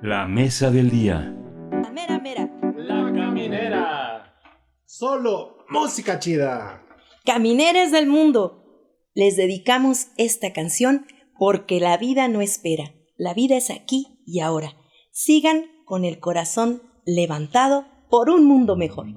[0.00, 1.34] La mesa del día.
[1.72, 2.48] La mera mera.
[2.76, 4.36] La caminera.
[4.84, 6.80] Solo música chida.
[7.24, 8.62] Camineres del mundo.
[9.14, 12.92] Les dedicamos esta canción porque la vida no espera.
[13.16, 14.76] La vida es aquí y ahora.
[15.10, 19.08] Sigan con el corazón levantado por un mundo mejor.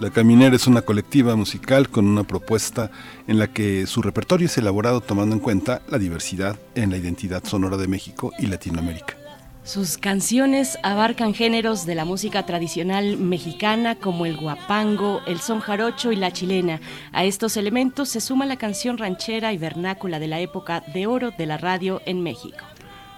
[0.00, 2.90] La Caminera es una colectiva musical con una propuesta
[3.26, 7.42] en la que su repertorio es elaborado tomando en cuenta la diversidad en la identidad
[7.44, 9.16] sonora de México y Latinoamérica.
[9.62, 16.12] Sus canciones abarcan géneros de la música tradicional mexicana como el guapango, el son jarocho
[16.12, 16.82] y la chilena.
[17.12, 21.30] A estos elementos se suma la canción ranchera y vernácula de la época de oro
[21.30, 22.62] de la radio en México.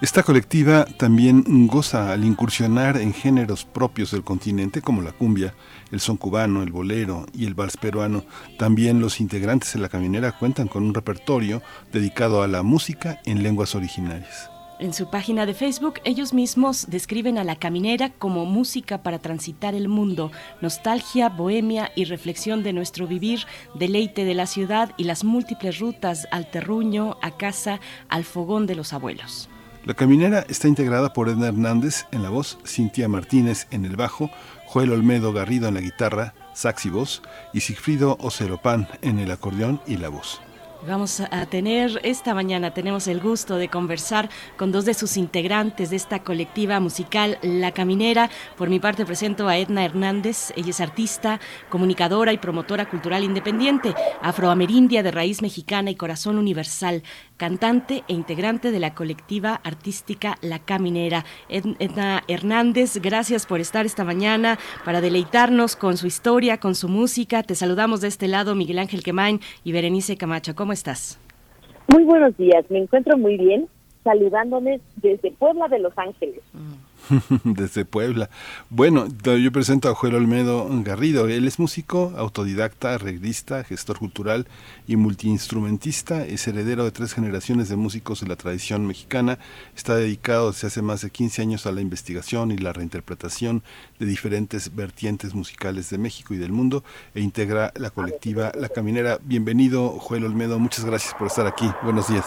[0.02, 5.54] Esta colectiva también goza al incursionar en géneros propios del continente como la cumbia,
[5.90, 8.22] el son cubano, el bolero y el vals peruano.
[8.58, 11.62] También los integrantes de la caminera cuentan con un repertorio
[11.94, 14.50] dedicado a la música en lenguas originarias.
[14.78, 19.74] En su página de Facebook, ellos mismos describen a la caminera como música para transitar
[19.74, 25.24] el mundo, nostalgia, bohemia y reflexión de nuestro vivir, deleite de la ciudad y las
[25.24, 29.48] múltiples rutas al terruño, a casa, al fogón de los abuelos.
[29.86, 34.32] La caminera está integrada por Edna Hernández en la voz, Cintia Martínez en el bajo,
[34.66, 39.80] Joel Olmedo Garrido en la guitarra, sax y voz, y Sigfrido Ocelopan en el acordeón
[39.86, 40.40] y la voz.
[40.86, 45.90] Vamos a tener esta mañana, tenemos el gusto de conversar con dos de sus integrantes
[45.90, 48.30] de esta colectiva musical La Caminera.
[48.56, 51.40] Por mi parte presento a Edna Hernández, ella es artista,
[51.70, 57.02] comunicadora y promotora cultural independiente, afroamerindia de raíz mexicana y corazón universal,
[57.36, 61.24] cantante e integrante de la colectiva artística La Caminera.
[61.48, 67.42] Edna Hernández, gracias por estar esta mañana para deleitarnos con su historia, con su música.
[67.42, 70.54] Te saludamos de este lado, Miguel Ángel Quemain y Berenice Camacho.
[70.54, 71.20] ¿Cómo estás?
[71.88, 73.68] Muy buenos días, me encuentro muy bien,
[74.02, 76.40] saludándoles desde Puebla de Los Ángeles.
[77.44, 78.30] Desde Puebla.
[78.70, 81.28] Bueno, yo presento a Joel Olmedo Garrido.
[81.28, 84.46] Él es músico, autodidacta, arreglista, gestor cultural
[84.86, 86.24] y multiinstrumentista.
[86.24, 89.38] Es heredero de tres generaciones de músicos de la tradición mexicana.
[89.76, 93.62] Está dedicado desde hace más de 15 años a la investigación y la reinterpretación
[93.98, 99.18] de diferentes vertientes musicales de México y del mundo e integra la colectiva La Caminera.
[99.22, 100.58] Bienvenido, Joel Olmedo.
[100.58, 101.70] Muchas gracias por estar aquí.
[101.82, 102.24] Buenos días.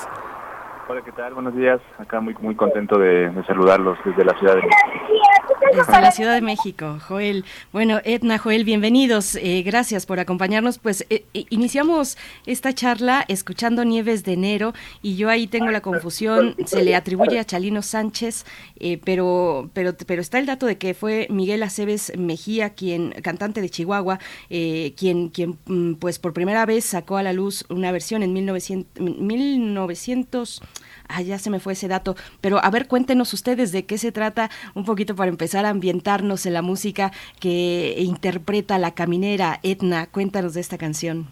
[0.91, 1.35] Hola, ¿qué tal?
[1.35, 1.79] Buenos días.
[1.99, 5.38] Acá muy muy contento de, de saludarlos desde la Ciudad de México.
[5.59, 7.45] Desde la Ciudad de México, Joel.
[7.71, 9.35] Bueno, Edna, Joel, bienvenidos.
[9.35, 10.79] Eh, gracias por acompañarnos.
[10.79, 15.81] Pues eh, eh, iniciamos esta charla escuchando Nieves de Enero y yo ahí tengo la
[15.81, 16.55] confusión.
[16.65, 18.45] Se le atribuye a Chalino Sánchez,
[18.79, 23.61] eh, pero, pero, pero está el dato de que fue Miguel Aceves Mejía, quien cantante
[23.61, 28.23] de Chihuahua, quien, quien mm, pues por primera vez sacó a la luz una versión
[28.23, 30.61] en 1900, 1900
[31.09, 32.15] Ah, ya se me fue ese dato.
[32.39, 36.45] Pero a ver, cuéntenos ustedes de qué se trata, un poquito para empezar a ambientarnos
[36.45, 40.05] en la música que interpreta la caminera Etna.
[40.07, 41.27] Cuéntanos de esta canción.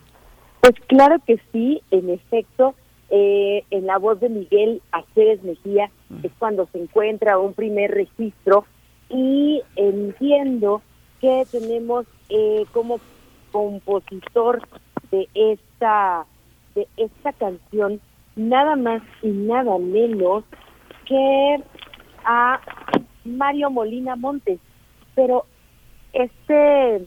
[0.61, 2.73] Pues claro que sí, en efecto,
[3.09, 5.89] eh, en la voz de Miguel Aceves Mejía
[6.23, 8.65] es cuando se encuentra un primer registro
[9.09, 10.81] y entiendo
[11.22, 12.99] que tenemos eh, como
[13.51, 14.61] compositor
[15.11, 16.25] de esta
[16.75, 18.01] de esta canción
[18.38, 20.45] nada más y nada menos
[21.06, 21.57] que
[22.24, 22.61] a
[23.25, 24.59] Mario Molina Montes.
[25.16, 25.45] Pero
[26.14, 27.06] este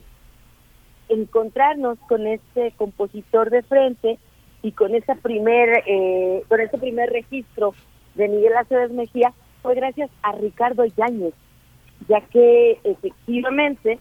[1.09, 4.19] encontrarnos con este compositor de frente
[4.61, 7.73] y con ese primer eh, con ese primer registro
[8.15, 11.33] de Miguel Aceves Mejía fue gracias a Ricardo Yáñez,
[12.07, 13.99] ya que efectivamente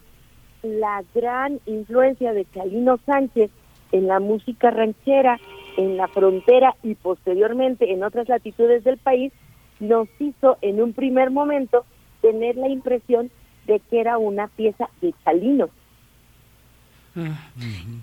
[0.62, 3.50] la gran influencia de Chalino Sánchez
[3.92, 5.39] en la música ranchera
[5.76, 9.32] en la frontera y posteriormente en otras latitudes del país,
[9.78, 11.84] nos hizo en un primer momento
[12.20, 13.31] tener la impresión
[13.66, 15.70] de que era una pieza de Chalino.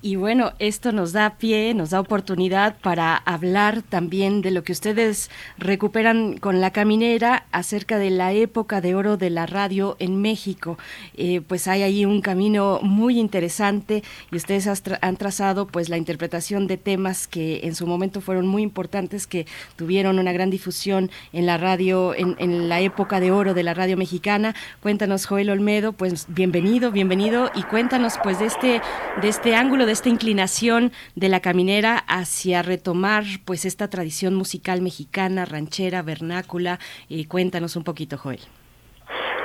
[0.02, 4.74] Y bueno, esto nos da pie, nos da oportunidad para hablar también de lo que
[4.74, 10.22] ustedes recuperan con la caminera acerca de la época de oro de la radio en
[10.22, 10.77] México.
[11.16, 14.68] Eh, pues hay ahí un camino muy interesante y ustedes
[15.02, 19.45] han trazado pues la interpretación de temas que en su momento fueron muy importantes, que
[19.77, 23.74] tuvieron una gran difusión en la radio, en, en la época de oro de la
[23.74, 24.53] radio mexicana.
[24.82, 28.82] Cuéntanos, Joel Olmedo, pues bienvenido, bienvenido y cuéntanos pues de este
[29.22, 34.82] de este ángulo, de esta inclinación de la caminera hacia retomar pues esta tradición musical
[34.82, 36.80] mexicana, ranchera, vernácula.
[37.08, 38.40] Y cuéntanos un poquito, Joel.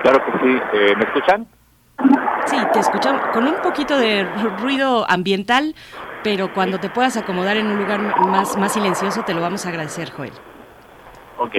[0.03, 0.61] Claro que sí.
[0.75, 1.47] Eh, ¿Me escuchan?
[2.47, 4.25] Sí, te escuchamos con un poquito de
[4.59, 5.75] ruido ambiental,
[6.25, 9.69] pero cuando te puedas acomodar en un lugar más, más silencioso te lo vamos a
[9.69, 10.33] agradecer, Joel.
[11.39, 11.55] Ok.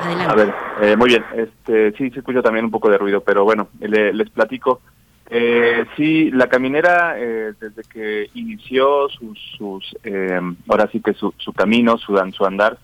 [0.00, 0.32] Adelante.
[0.32, 1.24] A ver, eh, muy bien.
[1.34, 4.80] Este, sí, se escucha también un poco de ruido, pero bueno, les platico.
[5.28, 11.34] Eh, sí, la caminera, eh, desde que inició sus, sus eh, ahora sí que su,
[11.36, 12.78] su camino, su, su andar,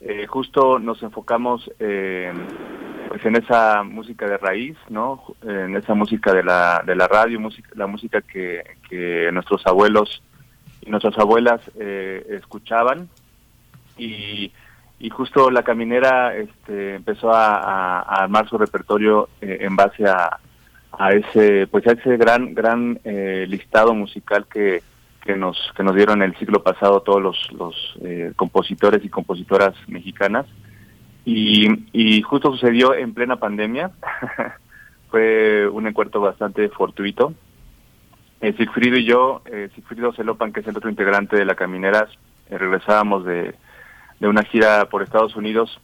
[0.00, 5.22] eh, justo nos enfocamos pues en esa música de raíz, ¿no?
[5.42, 10.22] En esa música de la, de la radio, música, la música que, que nuestros abuelos
[10.82, 13.08] y nuestras abuelas escuchaban
[13.96, 14.52] y,
[14.98, 20.38] y justo la caminera este, empezó a armar su repertorio en base a
[20.98, 24.82] a ese pues a ese gran gran eh, listado musical que,
[25.24, 29.74] que nos que nos dieron el siglo pasado todos los, los eh, compositores y compositoras
[29.88, 30.46] mexicanas.
[31.24, 33.90] Y, y justo sucedió en plena pandemia.
[35.10, 37.34] Fue un encuentro bastante fortuito.
[38.40, 42.10] Eh, Sigfrido y yo eh, Sigfrido Celopan que es el otro integrante de la Camineras
[42.50, 43.54] eh, regresábamos de,
[44.20, 45.80] de una gira por Estados Unidos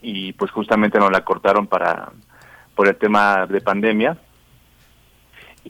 [0.00, 2.12] y pues justamente nos la cortaron para
[2.74, 4.16] por el tema de pandemia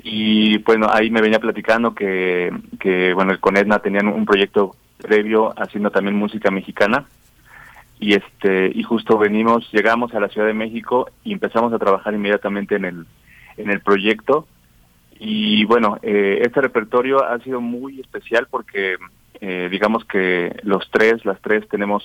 [0.02, 5.54] y bueno, ahí me venía platicando que, que bueno, con Edna tenían un proyecto previo
[5.56, 7.06] haciendo también música mexicana.
[7.98, 12.12] Y este y justo venimos llegamos a la Ciudad de México y empezamos a trabajar
[12.12, 13.06] inmediatamente en el
[13.56, 14.46] en el proyecto.
[15.18, 18.96] Y bueno eh, este repertorio ha sido muy especial porque
[19.40, 22.04] eh, digamos que los tres las tres tenemos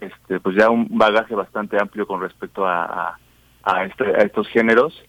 [0.00, 3.18] este pues ya un bagaje bastante amplio con respecto a a,
[3.64, 5.02] a, este, a estos géneros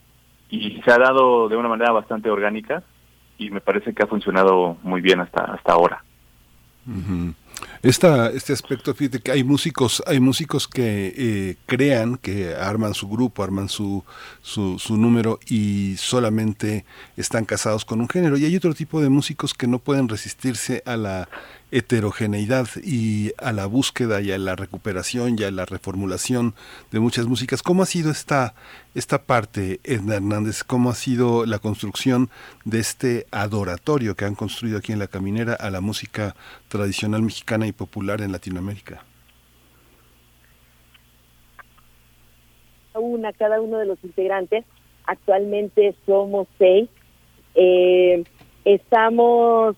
[0.50, 2.84] y se ha dado de una manera bastante orgánica
[3.38, 6.04] y me parece que ha funcionado muy bien hasta hasta ahora.
[7.82, 13.10] Esta, este aspecto, fíjate que hay músicos, hay músicos que eh, crean, que arman su
[13.10, 14.04] grupo, arman su,
[14.42, 16.86] su, su, número y solamente
[17.18, 18.38] están casados con un género.
[18.38, 21.30] Y hay otro tipo de músicos que no pueden resistirse a la
[21.72, 26.54] heterogeneidad y a la búsqueda y a la recuperación y a la reformulación
[26.92, 27.62] de muchas músicas.
[27.62, 28.54] ¿Cómo ha sido esta,
[28.96, 30.64] esta parte, Edna Hernández?
[30.64, 32.30] ¿Cómo ha sido la construcción
[32.64, 36.36] de este adoratorio que han construido aquí en La Caminera a la música
[36.70, 39.04] tradicional mexicana y popular en Latinoamérica?
[42.94, 44.66] Una, cada uno de los integrantes,
[45.06, 46.90] actualmente somos seis,
[47.54, 48.24] eh,
[48.66, 49.76] estamos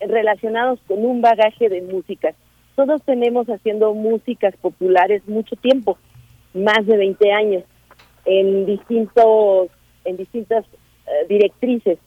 [0.00, 2.34] relacionados con un bagaje de músicas.
[2.76, 5.98] Todos tenemos haciendo músicas populares mucho tiempo,
[6.54, 7.64] más de 20 años,
[8.24, 9.70] en distintos
[10.04, 11.98] en distintas uh, directrices.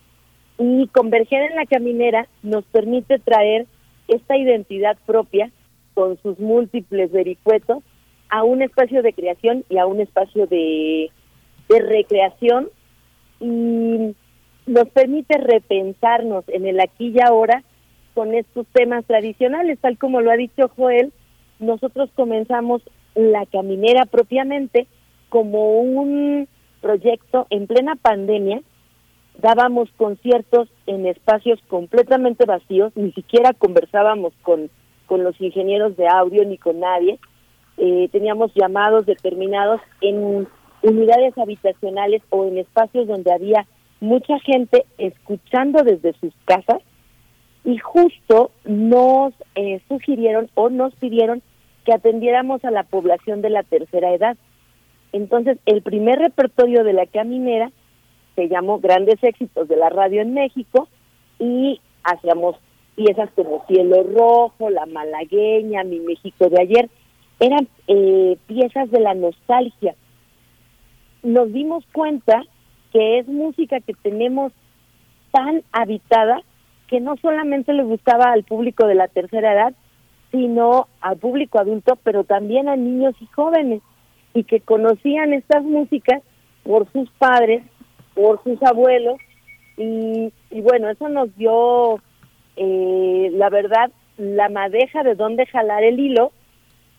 [0.57, 3.65] Y converger en la caminera nos permite traer
[4.07, 5.51] esta identidad propia
[5.93, 7.83] con sus múltiples vericuetos
[8.29, 11.09] a un espacio de creación y a un espacio de
[11.67, 12.69] recreación
[13.39, 14.13] y
[14.67, 17.63] nos permite repensarnos en el aquí y ahora
[18.13, 21.11] con estos temas tradicionales, tal como lo ha dicho Joel,
[21.59, 22.81] nosotros comenzamos
[23.15, 24.87] la caminera propiamente
[25.29, 26.47] como un
[26.81, 28.61] proyecto en plena pandemia,
[29.37, 34.69] dábamos conciertos en espacios completamente vacíos, ni siquiera conversábamos con,
[35.05, 37.19] con los ingenieros de audio ni con nadie,
[37.77, 40.47] eh, teníamos llamados determinados en
[40.83, 43.65] unidades habitacionales o en espacios donde había
[43.99, 46.81] mucha gente escuchando desde sus casas
[47.63, 51.41] y justo nos eh, sugirieron o nos pidieron
[51.85, 54.37] que atendiéramos a la población de la tercera edad.
[55.13, 57.71] Entonces, el primer repertorio de la caminera
[58.35, 60.87] se llamó Grandes Éxitos de la Radio en México
[61.37, 62.55] y hacíamos
[62.95, 66.89] piezas como Cielo Rojo, La Malagueña, Mi México de ayer.
[67.39, 69.95] Eran eh, piezas de la nostalgia.
[71.23, 72.43] Nos dimos cuenta
[72.93, 74.51] que es música que tenemos
[75.31, 76.41] tan habitada
[76.91, 79.73] que no solamente le gustaba al público de la tercera edad,
[80.31, 83.81] sino al público adulto, pero también a niños y jóvenes,
[84.33, 86.21] y que conocían estas músicas
[86.63, 87.63] por sus padres,
[88.13, 89.17] por sus abuelos,
[89.77, 91.99] Y, y bueno, eso nos dio,
[92.57, 96.31] eh, la verdad, la madeja de dónde jalar el hilo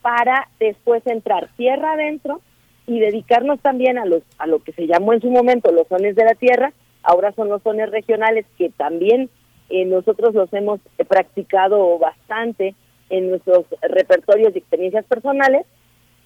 [0.00, 2.40] para después entrar tierra adentro
[2.86, 6.16] y dedicarnos también a los a lo que se llamó en su momento los sones
[6.16, 6.72] de la tierra,
[7.02, 9.28] ahora son los sones regionales que también
[9.72, 12.74] eh, nosotros los hemos practicado bastante
[13.10, 15.66] en nuestros repertorios y experiencias personales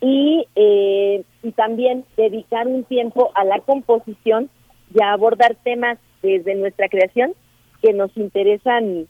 [0.01, 4.51] y, eh, y también dedicar un tiempo a la composición
[4.95, 7.35] y a abordar temas desde nuestra creación
[7.83, 9.07] que nos interesan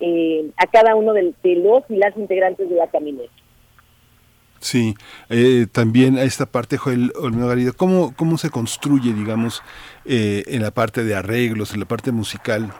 [0.00, 3.30] eh, a cada uno de, de los y las integrantes de la caminera.
[4.60, 4.94] Sí,
[5.30, 9.62] eh, también a esta parte, Joel Olmedo Garrido, ¿cómo, ¿cómo se construye, digamos,
[10.04, 12.70] eh, en la parte de arreglos, en la parte musical,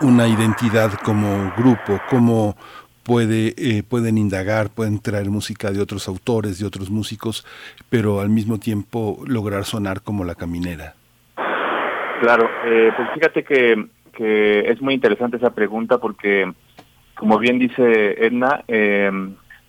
[0.00, 2.00] una identidad como grupo?
[2.08, 2.56] ¿Cómo
[3.02, 7.46] puede, eh, pueden indagar, pueden traer música de otros autores, de otros músicos,
[7.90, 10.94] pero al mismo tiempo lograr sonar como la caminera?
[12.20, 16.52] Claro, eh, pues fíjate que, que es muy interesante esa pregunta porque,
[17.16, 19.10] como bien dice Edna, eh,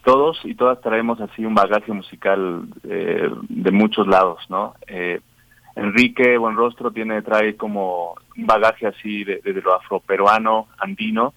[0.03, 4.75] todos y todas traemos así un bagaje musical eh, de muchos lados, ¿no?
[5.75, 11.33] Enrique Buenrostro tiene trae como un bagaje así de, lo afroperuano, andino.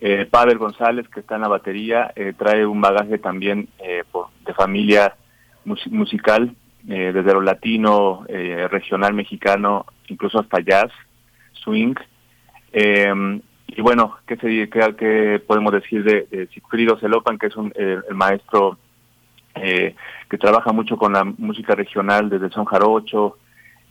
[0.00, 4.04] Eh, Pavel González, que está en la batería, eh, trae un bagaje también eh,
[4.46, 5.14] de familia
[5.64, 6.54] mus- musical,
[6.88, 10.90] eh, desde lo latino, eh, regional mexicano, incluso hasta jazz,
[11.52, 11.94] swing.
[12.72, 17.72] Eh, y bueno, ¿qué, se, qué, podemos decir de, de Sigfrido Celopan, que es un,
[17.76, 18.78] el maestro
[19.54, 23.38] que trabaja mucho con la música regional desde el son jarocho,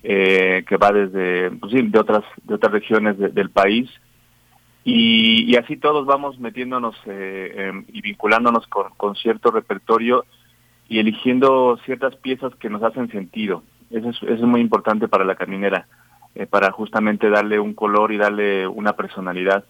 [0.03, 3.89] eh, que va desde pues sí, de otras de otras regiones de- del país
[4.83, 10.25] y, y así todos vamos metiéndonos eh, em, y vinculándonos con, con cierto repertorio
[10.87, 13.63] y eligiendo ciertas piezas que nos hacen sentido.
[13.91, 15.87] Eso es, eso es muy importante para la caminera,
[16.35, 19.65] eh, para justamente darle un color y darle una personalidad.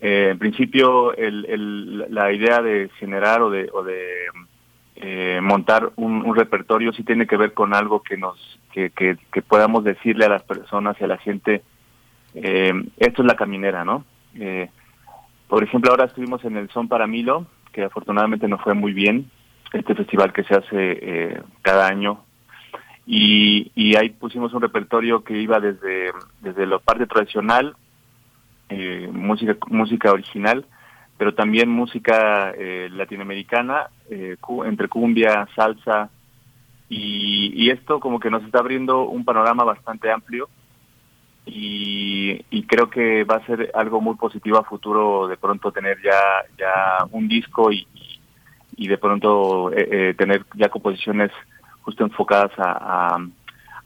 [0.00, 4.02] Eh, en principio, el, el, la idea de generar o de, o de
[4.96, 8.57] eh, montar un, un repertorio sí tiene que ver con algo que nos
[8.94, 11.62] que, que, podamos decirle a las personas y a la gente
[12.34, 14.04] eh, esto es la caminera, ¿no?
[14.34, 14.68] Eh,
[15.48, 19.30] por ejemplo, ahora estuvimos en el Son para Milo, que afortunadamente nos fue muy bien,
[19.72, 22.22] este festival que se hace eh, cada año,
[23.06, 27.74] y, y ahí pusimos un repertorio que iba desde, desde la parte tradicional,
[28.68, 30.66] eh, música, música original,
[31.16, 32.52] pero también música
[32.90, 36.10] latinoamericana, entre cumbia, salsa,
[36.88, 40.48] y, y esto como que nos está abriendo un panorama bastante amplio
[41.46, 45.96] y, y creo que va a ser algo muy positivo a futuro de pronto tener
[46.02, 46.20] ya
[46.58, 47.86] ya un disco y,
[48.76, 51.30] y- de pronto eh, eh, tener ya composiciones
[51.82, 53.16] justo enfocadas a,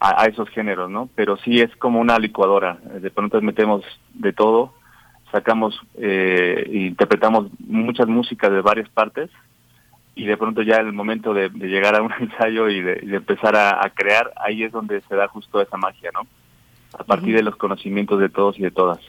[0.00, 1.08] a, a- esos géneros, ¿no?
[1.14, 3.82] Pero sí es como una licuadora, de pronto metemos
[4.14, 4.74] de todo,
[5.30, 9.30] sacamos, eh, interpretamos muchas músicas de varias partes
[10.14, 13.56] y de pronto ya el momento de, de llegar a un ensayo y de, empezar
[13.56, 16.26] a, a crear, ahí es donde se da justo esa magia, ¿no?
[16.98, 19.00] A partir de los conocimientos de todos y de todas.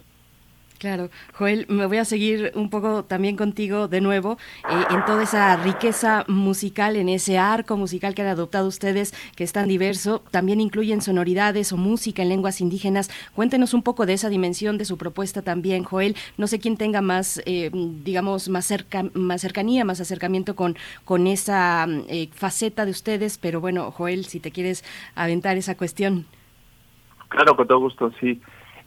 [0.79, 4.37] Claro, Joel, me voy a seguir un poco también contigo de nuevo
[4.69, 9.45] eh, en toda esa riqueza musical, en ese arco musical que han adoptado ustedes, que
[9.45, 10.23] es tan diverso.
[10.31, 13.09] También incluyen sonoridades o música en lenguas indígenas.
[13.33, 16.17] Cuéntenos un poco de esa dimensión de su propuesta también, Joel.
[16.37, 17.71] No sé quién tenga más, eh,
[18.03, 23.61] digamos, más, cerca, más cercanía, más acercamiento con, con esa eh, faceta de ustedes, pero
[23.61, 24.83] bueno, Joel, si te quieres
[25.15, 26.25] aventar esa cuestión.
[27.29, 28.41] Claro, con todo gusto, sí.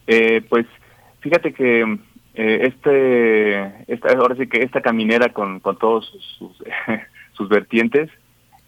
[0.06, 0.66] Eh, pues
[1.26, 1.98] fíjate que
[2.34, 6.06] eh, este, esta, ahora sí que esta caminera con, con todos
[6.38, 6.52] sus,
[7.32, 8.10] sus, vertientes,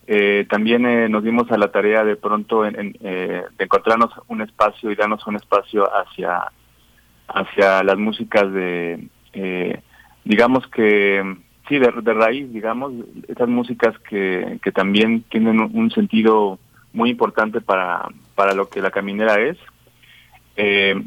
[0.09, 4.11] eh, también eh, nos dimos a la tarea de pronto en, en, eh, de encontrarnos
[4.27, 6.51] un espacio y darnos un espacio hacia,
[7.29, 9.81] hacia las músicas de, eh,
[10.25, 11.37] digamos que,
[11.69, 12.93] sí, de, de raíz, digamos,
[13.29, 16.59] esas músicas que, que también tienen un sentido
[16.93, 19.59] muy importante para, para lo que la caminera es.
[20.57, 21.01] Eh,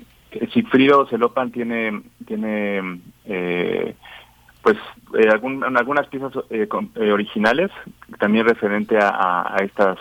[0.53, 3.95] Sigfrido Celopan tiene, tiene eh,
[4.63, 4.77] pues
[5.19, 7.69] eh, algunas piezas eh, eh, originales,
[8.19, 9.97] también referente a, a- a estas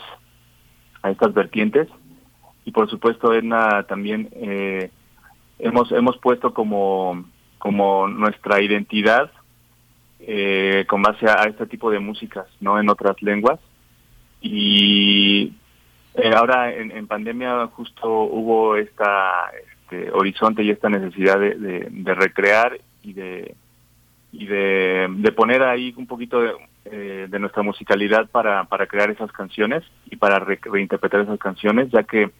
[1.02, 1.88] a estas vertientes.
[2.64, 4.90] Y por supuesto Edna también eh,
[5.58, 7.24] hemos hemos puesto como
[7.58, 9.30] como nuestra identidad
[10.86, 13.58] con base a, este tipo de músicas, no en otras lenguas.
[14.42, 15.52] Y
[16.36, 19.50] ahora en, en pandemia justo hubo esta
[19.90, 23.54] este horizonte y esta necesidad de, de- recrear y de
[24.32, 26.52] y de, poner ahí un poquito de,
[26.84, 31.90] eh, de nuestra musicalidad para, para crear esas canciones y para re- reinterpretar esas canciones,
[31.90, 32.30] ya que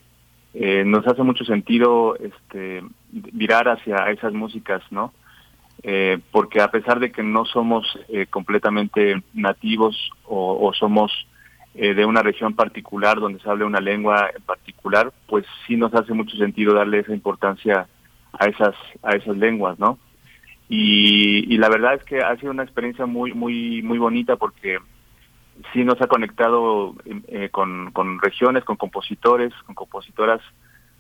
[0.55, 5.13] eh, nos hace mucho sentido este, virar hacia esas músicas, ¿no?
[5.83, 11.11] Eh, porque a pesar de que no somos eh, completamente nativos o somos
[11.75, 15.95] eh, de una región particular donde se hable una lengua en particular, pues sí nos
[15.95, 17.87] hace mucho sentido darle esa importancia
[18.33, 19.99] a esas a esas lenguas, ¿no?
[20.69, 24.79] Y, la verdad es que ha sido una experiencia muy muy muy bonita porque
[25.73, 26.95] sí nos ha conectado
[27.29, 30.41] eh, con, con regiones, con compositores, con compositoras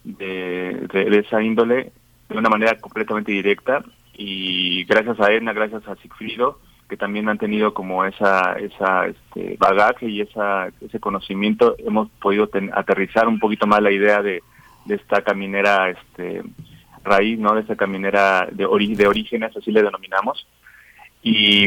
[0.04, 1.92] de, de, de esa índole
[2.28, 3.82] de una manera completamente directa
[4.14, 9.56] y gracias a Edna, gracias a Sigfrido, que también han tenido como esa esa este,
[9.58, 14.42] bagaje y esa ese conocimiento, hemos podido aterrizar un poquito más la idea de,
[14.84, 16.42] de esta caminera este
[17.04, 17.54] raíz, ¿no?
[17.54, 20.46] De esta caminera de, ori de orígenes, así le denominamos.
[21.22, 21.66] Y,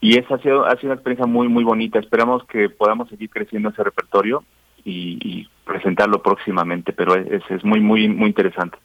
[0.00, 1.98] y esa ha sido, ha sido una experiencia muy, muy bonita.
[1.98, 4.44] Esperamos que podamos seguir creciendo ese repertorio
[4.84, 8.78] y, y presentarlo próximamente, pero es, es muy, muy, muy interesante.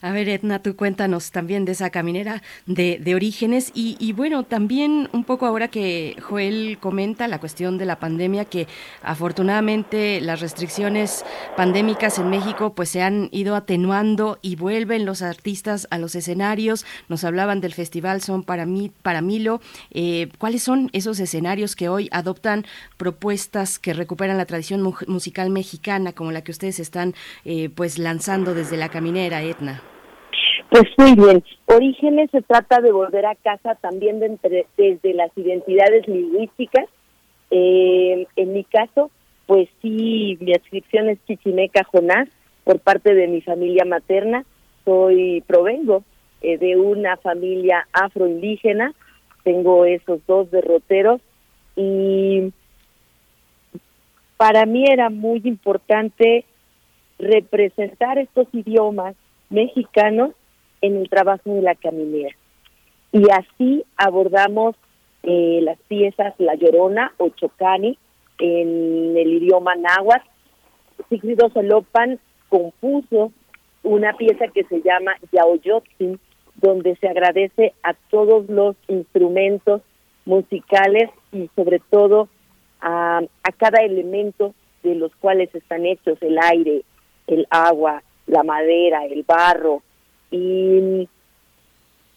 [0.00, 5.08] A ver, Edna, tú cuéntanos también de esa caminera de, orígenes y, y, bueno, también
[5.12, 8.68] un poco ahora que Joel comenta la cuestión de la pandemia, que
[9.02, 11.24] afortunadamente las restricciones
[11.56, 16.84] pandémicas en México pues se han ido atenuando y vuelven los artistas a los escenarios.
[17.08, 19.60] Nos hablaban del festival Son para, mí, para Milo.
[19.90, 22.64] Eh, ¿Cuáles son esos escenarios que hoy adoptan
[22.96, 27.14] propuestas que recuperan la tradición mu musical mexicana como la que ustedes están
[27.44, 29.31] eh, pues lanzando desde la caminera?
[29.40, 29.80] Etna?
[30.68, 31.44] Pues muy bien.
[31.66, 36.86] Orígenes se trata de volver a casa también de entre, desde las identidades lingüísticas.
[37.50, 39.10] Eh, en mi caso,
[39.46, 42.28] pues sí, mi adscripción es chichimeca Jonás
[42.64, 44.44] por parte de mi familia materna.
[44.84, 46.04] Soy provengo
[46.40, 48.94] eh, de una familia afroindígena.
[49.44, 51.20] Tengo esos dos derroteros
[51.76, 52.52] y
[54.36, 56.44] para mí era muy importante
[57.18, 59.14] representar estos idiomas
[59.52, 60.32] mexicanos
[60.80, 62.34] en el trabajo de la caminera.
[63.12, 64.74] Y así abordamos
[65.22, 67.96] eh, las piezas La Llorona o Chocani
[68.38, 70.26] en el idioma náhuatl.
[71.08, 73.32] Sigrido Solopan compuso
[73.82, 76.18] una pieza que se llama Yaoyotzin,
[76.56, 79.82] donde se agradece a todos los instrumentos
[80.24, 82.28] musicales y sobre todo
[82.80, 86.82] a, a cada elemento de los cuales están hechos, el aire,
[87.26, 89.82] el agua, la madera, el barro,
[90.30, 91.08] y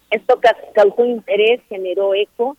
[0.09, 0.40] esto
[0.74, 2.58] causó interés, generó eco,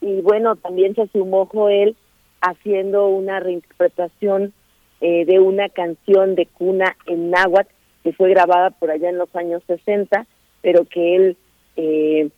[0.00, 1.96] y bueno, también se sumó Joel
[2.40, 4.52] haciendo una reinterpretación
[5.00, 7.72] eh, de una canción de cuna en náhuatl
[8.02, 10.26] que fue grabada por allá en los años 60,
[10.60, 11.36] pero que él
[11.76, 12.28] eh,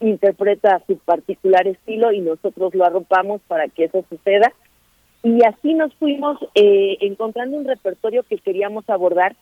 [0.00, 4.52] interpreta a su particular estilo y nosotros lo arropamos para que eso suceda.
[5.22, 9.36] Y así nos fuimos eh, encontrando un repertorio que queríamos abordar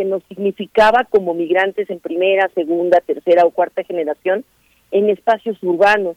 [0.00, 4.46] que nos significaba como migrantes en primera, segunda, tercera o cuarta generación
[4.92, 6.16] en espacios urbanos.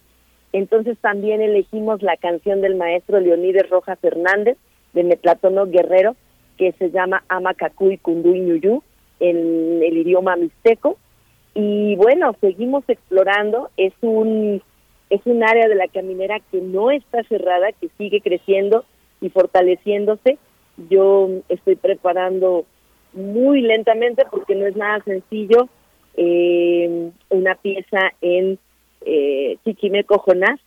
[0.53, 4.57] Entonces también elegimos la canción del maestro Leonides Rojas Hernández
[4.93, 6.15] de Metlatono Guerrero
[6.57, 8.83] que se llama Amacacuy Kunduy Ñuyú
[9.19, 10.97] en el idioma mixteco
[11.53, 14.61] y bueno, seguimos explorando, es un
[15.09, 18.85] es un área de la caminera que no está cerrada, que sigue creciendo
[19.19, 20.37] y fortaleciéndose.
[20.89, 22.65] Yo estoy preparando
[23.13, 25.69] muy lentamente porque no es nada sencillo
[26.15, 28.59] eh, una pieza en
[29.05, 30.59] eh, Chichimeco Jonás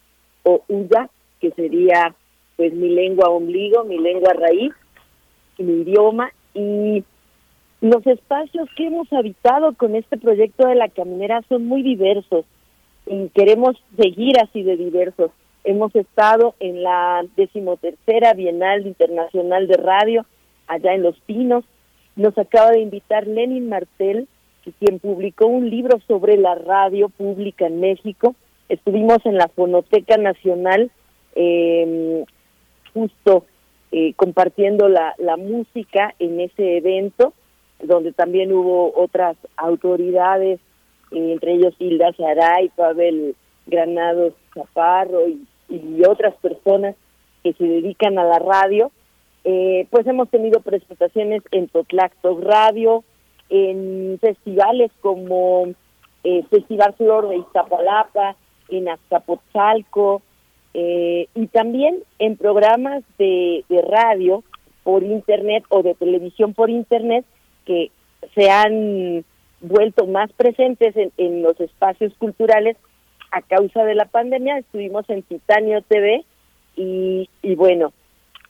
[0.42, 1.08] o Uya,
[1.40, 2.14] que sería
[2.56, 4.72] pues mi lengua ombligo, mi lengua raíz,
[5.58, 7.04] mi idioma y
[7.80, 12.44] los espacios que hemos habitado con este proyecto de la caminera son muy diversos
[13.06, 15.30] y queremos seguir así de diversos.
[15.64, 20.26] Hemos estado en la decimotercera Bienal Internacional de Radio,
[20.66, 21.64] allá en Los Pinos.
[22.16, 24.28] Nos acaba de invitar Lenin Martel,
[24.80, 28.34] quien publicó un libro sobre la radio pública en México.
[28.68, 30.90] Estuvimos en la Fonoteca Nacional,
[31.34, 32.24] eh,
[32.92, 33.46] justo
[34.16, 37.32] compartiendo la, música en ese evento,
[37.82, 40.60] donde también hubo otras autoridades,
[41.12, 43.36] eh, entre ellos Hilda Saray, Pavel
[43.66, 46.94] Granados Zaparro y y otras personas
[47.42, 48.90] que se dedican a la radio,
[49.48, 53.04] eh, pues hemos tenido presentaciones en Totlacto Radio,
[53.48, 55.68] en festivales como
[56.24, 58.34] eh, Festival Flor de Iztapalapa,
[58.70, 60.20] en Azcapotzalco,
[60.74, 64.42] eh, y también en programas de, radio
[64.82, 67.24] por internet o de televisión por internet
[67.66, 67.92] que
[68.34, 69.24] se han
[69.60, 72.76] vuelto más presentes en, en los espacios culturales.
[73.30, 76.24] A causa de la pandemia estuvimos en Titanio TV
[76.74, 77.92] y bueno,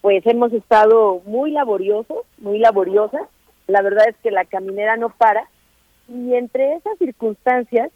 [0.01, 3.29] pues hemos estado muy laboriosos, muy laboriosas
[3.67, 5.49] la verdad es que la caminera no para.
[6.09, 7.91] Y entre esas circunstancias,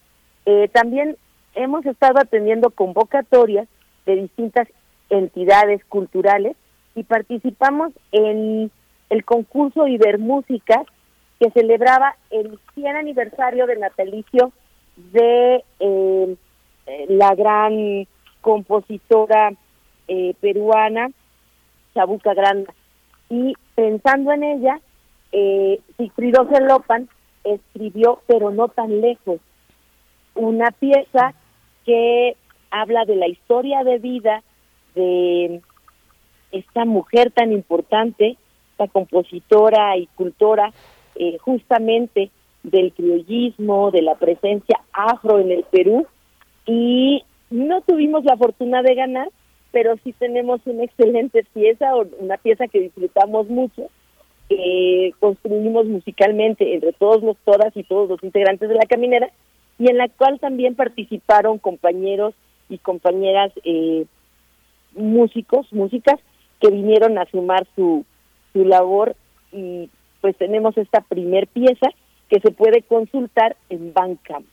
[0.47, 1.17] eh, también
[1.55, 3.69] hemos estado atendiendo convocatorias
[4.07, 4.69] de distintas
[5.11, 6.57] entidades culturales
[6.95, 8.71] y participamos en
[9.11, 10.85] el concurso Ibermúsica
[11.39, 14.53] que celebraba el 100 aniversario del natalicio
[15.13, 16.37] de eh,
[17.09, 18.07] la gran
[18.41, 19.53] compositora
[20.09, 21.11] eh, peruana
[21.95, 22.73] Chabuca Granda.
[23.29, 24.81] Y pensando en ella,
[25.33, 26.49] eh, Sigfrido
[27.45, 29.41] escribió, pero no tan lejos,
[30.35, 31.35] una pieza
[31.85, 32.37] que
[32.71, 34.43] habla de la historia de vida
[34.95, 35.61] de
[36.53, 38.37] esta mujer tan importante,
[38.73, 40.73] esta compositora y cultora,
[41.15, 42.31] eh, justamente
[42.63, 46.07] del criollismo, de la presencia afro en el Perú,
[46.67, 49.29] y no tuvimos la fortuna de ganar,
[49.73, 53.89] pero sí tenemos una excelente pieza, una pieza que disfrutamos mucho,
[54.49, 59.31] que construimos musicalmente entre todos los todas y todos los integrantes de la caminera,
[59.79, 62.35] y en la cual también participaron compañeros
[62.69, 64.05] y compañeras eh,
[64.95, 66.21] músicos, músicas,
[66.61, 68.05] que vinieron a sumar su,
[68.53, 69.17] su labor
[69.53, 69.89] y
[70.21, 71.89] pues tenemos esta primer pieza
[72.29, 74.47] que se puede consultar en Bandcamp.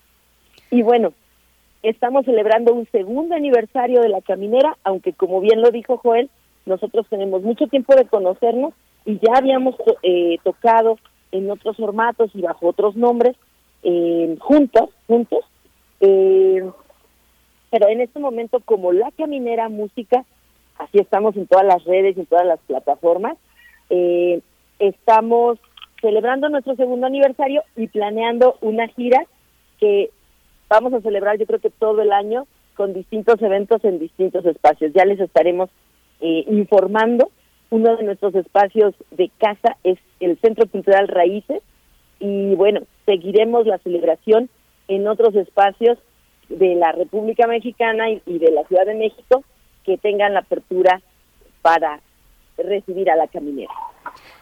[0.71, 1.13] Y bueno,
[1.83, 6.29] estamos celebrando un segundo aniversario de la caminera, aunque como bien lo dijo Joel,
[6.65, 8.73] nosotros tenemos mucho tiempo de conocernos
[9.05, 10.97] y ya habíamos eh, tocado
[11.31, 13.35] en otros formatos y bajo otros nombres
[13.83, 15.45] eh, juntos, juntos.
[16.01, 16.69] Eh,
[17.69, 20.25] pero en este momento, como la caminera música,
[20.77, 23.37] así estamos en todas las redes y en todas las plataformas,
[23.89, 24.41] eh,
[24.79, 25.59] estamos
[26.01, 29.25] celebrando nuestro segundo aniversario y planeando una gira
[29.79, 30.11] que
[30.69, 34.93] vamos a celebrar yo creo que todo el año con distintos eventos en distintos espacios.
[34.93, 35.69] Ya les estaremos
[36.21, 37.31] eh, informando.
[37.69, 41.61] Uno de nuestros espacios de casa es el Centro Cultural Raíces
[42.19, 44.49] y bueno, seguiremos la celebración
[44.87, 45.97] en otros espacios
[46.47, 49.43] de la República Mexicana y, y de la Ciudad de México
[49.83, 51.01] que tengan la apertura
[51.61, 51.99] para
[52.57, 53.73] recibir a la caminera.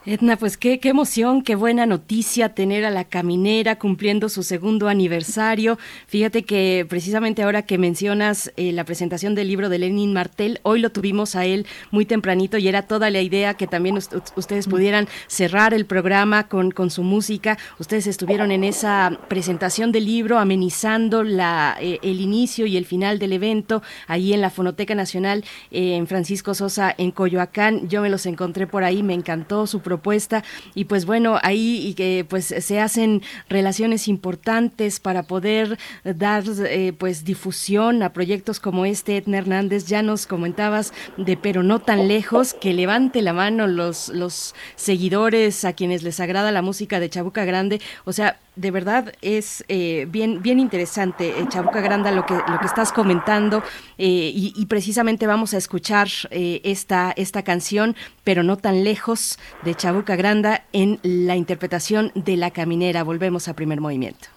[0.08, 4.88] Edna, pues qué, qué emoción, qué buena noticia tener a la caminera cumpliendo su segundo
[4.88, 5.80] aniversario.
[6.06, 10.80] Fíjate que precisamente ahora que mencionas eh, la presentación del libro de Lenin Martel, hoy
[10.80, 15.08] lo tuvimos a él muy tempranito y era toda la idea que también ustedes pudieran
[15.26, 17.58] cerrar el programa con, con su música.
[17.80, 23.18] Ustedes estuvieron en esa presentación del libro amenizando la, eh, el inicio y el final
[23.18, 27.90] del evento ahí en la Fonoteca Nacional eh, en Francisco Sosa en Coyoacán.
[27.90, 31.94] Yo me los encontré por ahí, me encantó su propuesta y pues bueno, ahí y
[31.94, 38.86] que pues se hacen relaciones importantes para poder dar eh, pues difusión a proyectos como
[38.86, 39.18] este.
[39.18, 44.10] Edna Hernández, ya nos comentabas de pero no tan lejos, que levante la mano los,
[44.10, 49.14] los seguidores a quienes les agrada la música de Chabuca Grande, o sea, de verdad
[49.22, 53.64] es eh, bien, bien interesante, eh, Chabuca Granda, lo que, lo que estás comentando
[53.98, 60.16] y, y, precisamente vamos a escuchar esta, esta canción, pero no tan lejos, de Chabuca
[60.16, 63.04] Granda en la interpretación de La Caminera.
[63.04, 64.28] Volvemos a primer movimiento.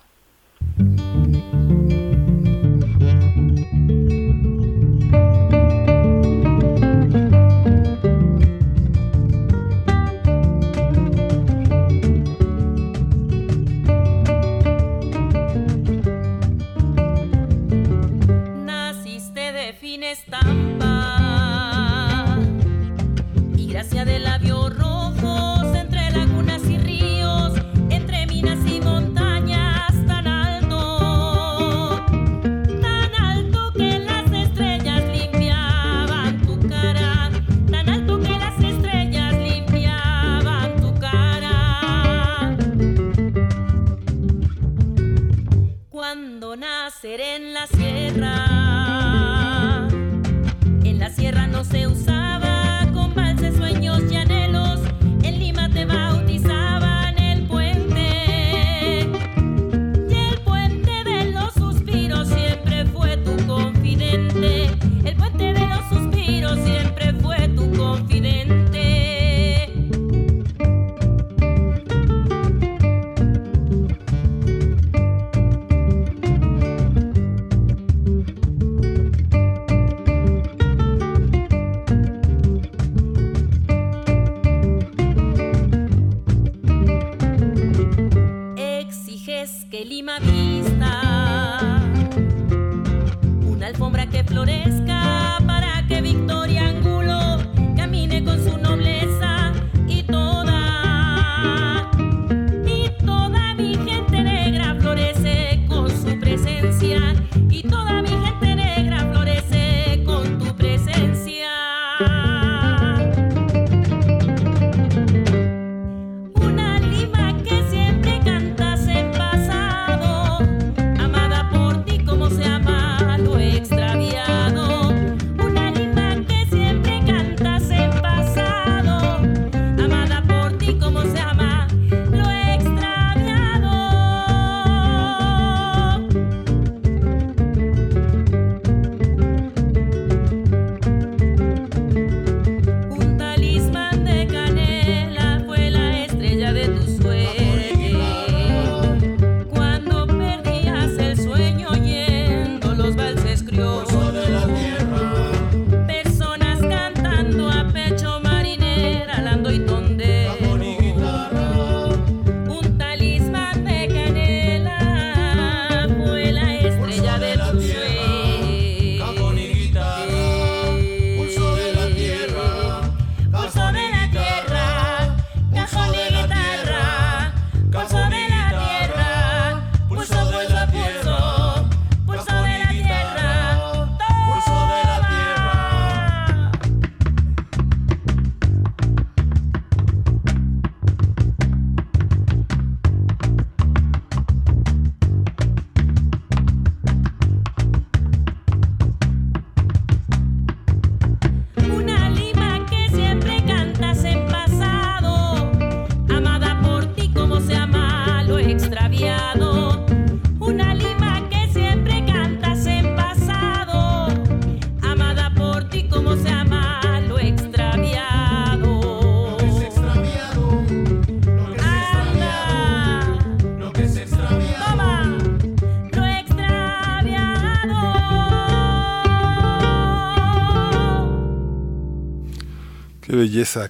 [20.10, 21.18] estampa
[23.56, 24.17] y gracia de
[46.56, 48.48] Nacer en la sierra
[51.46, 54.80] no se usaba con valses, sueños y anhelos.
[55.22, 56.27] En Lima te bautizaban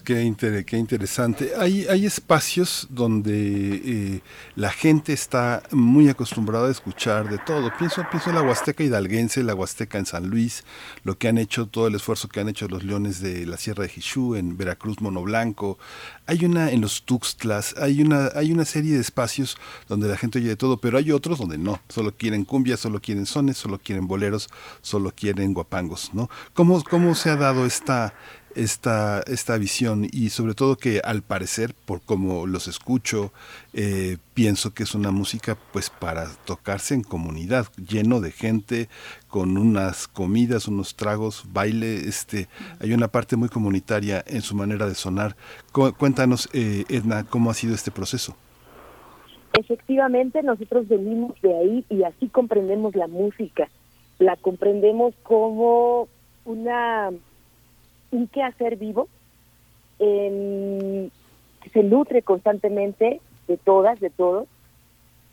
[0.04, 1.52] qué, interesante.
[1.58, 4.20] Hay, espacios donde eh,
[4.56, 7.70] la gente está muy acostumbrada a escuchar de todo.
[7.78, 10.64] Pienso, pienso en la Huasteca hidalguense, la Huasteca en San Luis,
[11.04, 13.82] lo que han hecho, todo el esfuerzo que han hecho los leones de la Sierra
[13.82, 15.78] de Jixú, en Veracruz, Mono Blanco.
[16.26, 19.58] Hay una en los Tuxtlas, hay una, hay una serie de espacios
[19.88, 21.80] donde la gente oye de todo, pero hay otros donde no.
[21.88, 24.48] Solo quieren cumbia, solo quieren sones, solo quieren boleros,
[24.82, 26.30] solo quieren guapangos, ¿no?
[26.54, 28.14] ¿Cómo, cómo se ha dado esta
[28.58, 33.32] esta, esta visión y sobre todo que al parecer, por como los escucho,
[33.72, 38.88] eh, pienso que es una música pues para tocarse en comunidad, lleno de gente,
[39.28, 42.48] con unas comidas, unos tragos, baile, este,
[42.80, 45.36] hay una parte muy comunitaria en su manera de sonar.
[45.72, 48.36] Cuéntanos, eh, Edna, cómo ha sido este proceso.
[49.58, 53.68] Efectivamente, nosotros venimos de ahí y así comprendemos la música.
[54.18, 56.08] La comprendemos como
[56.44, 57.10] una
[58.10, 59.08] un quehacer vivo
[59.98, 61.10] que
[61.72, 64.46] se nutre constantemente de todas, de todos,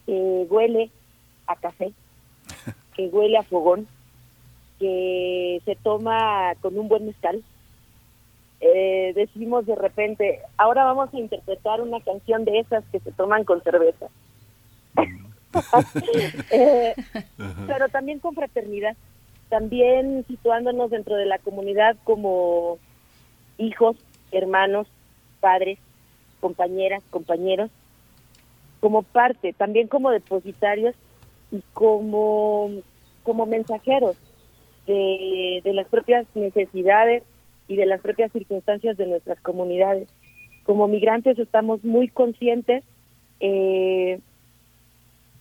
[0.05, 0.89] que huele
[1.47, 1.91] a café,
[2.95, 3.87] que huele a fogón,
[4.79, 7.43] que se toma con un buen mezcal.
[8.61, 13.43] Eh, decimos de repente, ahora vamos a interpretar una canción de esas que se toman
[13.43, 14.07] con cerveza.
[16.51, 16.93] Eh,
[17.67, 18.97] pero también con fraternidad
[19.55, 22.77] también situándonos dentro de la comunidad como
[23.57, 23.95] hijos,
[24.33, 24.85] hermanos,
[25.39, 25.79] padres,
[26.41, 27.71] compañeras, compañeros,
[28.81, 30.93] como parte, también como depositarios
[31.53, 32.69] y como,
[33.23, 34.17] como mensajeros
[34.87, 37.23] de, las propias necesidades
[37.69, 40.09] y de las propias circunstancias de nuestras comunidades.
[40.65, 42.83] Como migrantes estamos muy conscientes
[43.39, 44.19] eh,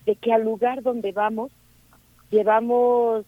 [0.07, 1.51] de que al lugar donde vamos
[2.31, 3.27] llevamos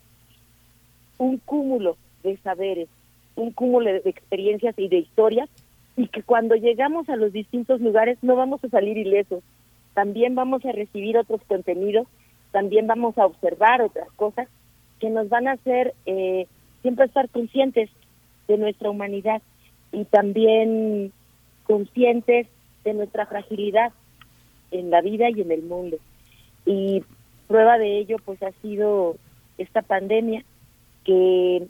[1.18, 2.88] un cúmulo de saberes,
[3.34, 5.48] un cúmulo de experiencias y de historias,
[5.96, 9.42] y que cuando llegamos a los distintos lugares no vamos a salir ilesos,
[9.94, 12.06] también vamos a recibir otros contenidos,
[12.52, 14.48] también vamos a observar otras cosas
[15.00, 16.46] que nos van a hacer eh,
[16.82, 17.90] siempre estar conscientes
[18.46, 19.42] de nuestra humanidad
[19.92, 21.12] y también
[21.64, 22.46] conscientes
[22.84, 23.92] de nuestra fragilidad
[24.70, 25.96] en la vida y en el mundo.
[26.64, 27.02] Y
[27.48, 29.16] prueba de ello pues ha sido
[29.58, 30.44] esta pandemia
[31.06, 31.68] que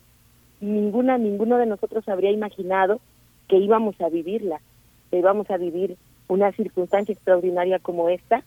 [0.60, 3.00] ninguna, ninguno de nosotros habría imaginado
[3.48, 4.60] que íbamos a vivirla,
[5.10, 8.42] que íbamos a vivir una circunstancia extraordinaria como esta.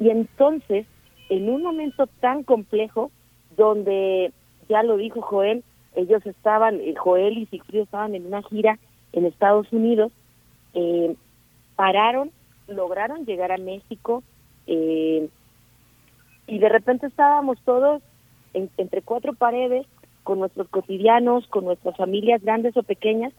[0.00, 0.86] Y entonces,
[1.28, 3.10] en un momento tan complejo,
[3.56, 4.32] donde
[4.68, 5.62] ya lo dijo Joel,
[5.94, 8.78] ellos estaban, eh, Joel y Sigfrido estaban en una gira
[9.12, 10.10] en Estados Unidos,
[10.72, 11.14] eh,
[11.76, 12.30] pararon,
[12.66, 14.24] lograron llegar a México,
[14.66, 15.28] eh,
[16.46, 18.02] y de repente estábamos todos
[18.54, 19.86] entre cuatro paredes
[20.24, 23.32] con nuestros cotidianos, con nuestras familias grandes o pequeñas,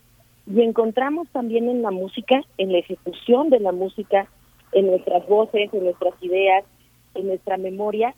[0.47, 4.27] y encontramos también en la música, en la ejecución de la música,
[4.71, 6.63] en nuestras voces, en nuestras ideas,
[7.15, 8.13] en nuestra memoria,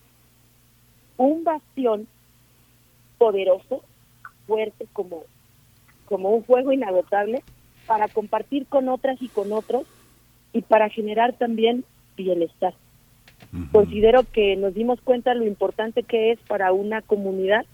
[1.16, 2.08] un bastión
[3.18, 3.82] poderoso,
[4.46, 5.24] fuerte como,
[6.06, 7.42] como un fuego inagotable,
[7.88, 9.86] para compartir con otras y con otros
[10.52, 11.86] y para generar también
[12.18, 12.74] bienestar.
[13.72, 17.66] Considero que nos dimos cuenta lo importante que es para una comunidad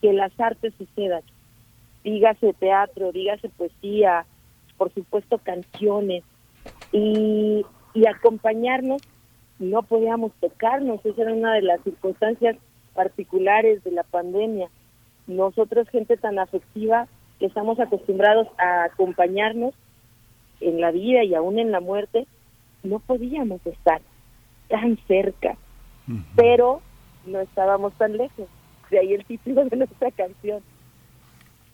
[0.00, 1.22] que las artes sucedan.
[2.04, 4.24] Dígase teatro, dígase poesía,
[4.76, 6.24] por supuesto canciones,
[6.92, 7.64] y,
[7.94, 9.02] y acompañarnos.
[9.58, 12.56] No podíamos tocarnos, esa era una de las circunstancias
[12.94, 14.68] particulares de la pandemia.
[15.26, 17.06] Nosotros, gente tan afectiva,
[17.38, 19.74] que estamos acostumbrados a acompañarnos
[20.60, 22.26] en la vida y aún en la muerte,
[22.82, 24.00] no podíamos estar
[24.68, 25.56] tan cerca,
[26.36, 26.80] pero
[27.26, 28.46] no estábamos tan lejos
[28.90, 30.62] de ahí el título de nuestra canción.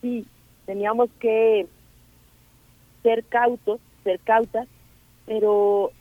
[0.02, 0.26] Sí,
[0.66, 1.66] teníamos que
[3.02, 4.68] ser cautos, ser cautas,
[5.26, 5.92] pero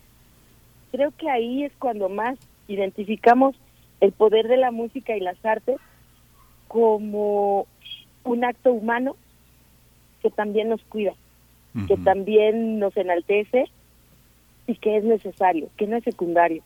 [0.91, 2.37] creo que ahí es cuando más
[2.67, 3.55] identificamos
[4.01, 5.77] el poder de la música y las artes
[6.67, 7.67] como
[8.23, 9.15] un acto humano
[10.21, 11.13] que también nos cuida,
[11.87, 13.65] que también nos enaltece
[14.67, 16.63] y que es necesario, que no es secundario,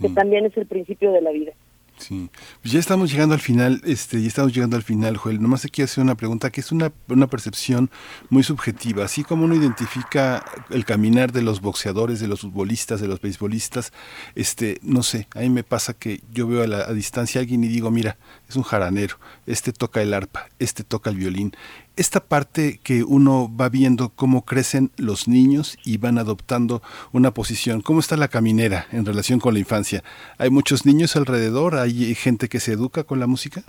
[0.00, 1.52] que también es el principio de la vida.
[1.98, 5.40] Sí, pues ya estamos llegando al final, este, ya estamos llegando al final, Joel.
[5.40, 7.90] Nomás quiero hacer una pregunta que es una, una percepción
[8.28, 9.04] muy subjetiva.
[9.04, 13.92] Así como uno identifica el caminar de los boxeadores, de los futbolistas, de los beisbolistas,
[14.34, 17.42] este, no sé, a mí me pasa que yo veo a, la, a distancia a
[17.42, 18.18] alguien y digo, mira,
[18.48, 19.16] es un jaranero,
[19.46, 21.56] este toca el arpa, este toca el violín,
[21.96, 27.80] esta parte que uno va viendo cómo crecen los niños y van adoptando una posición.
[27.80, 30.02] ¿Cómo está la caminera en relación con la infancia?
[30.38, 31.76] ¿Hay muchos niños alrededor?
[31.76, 33.62] ¿Hay gente que se educa con la música?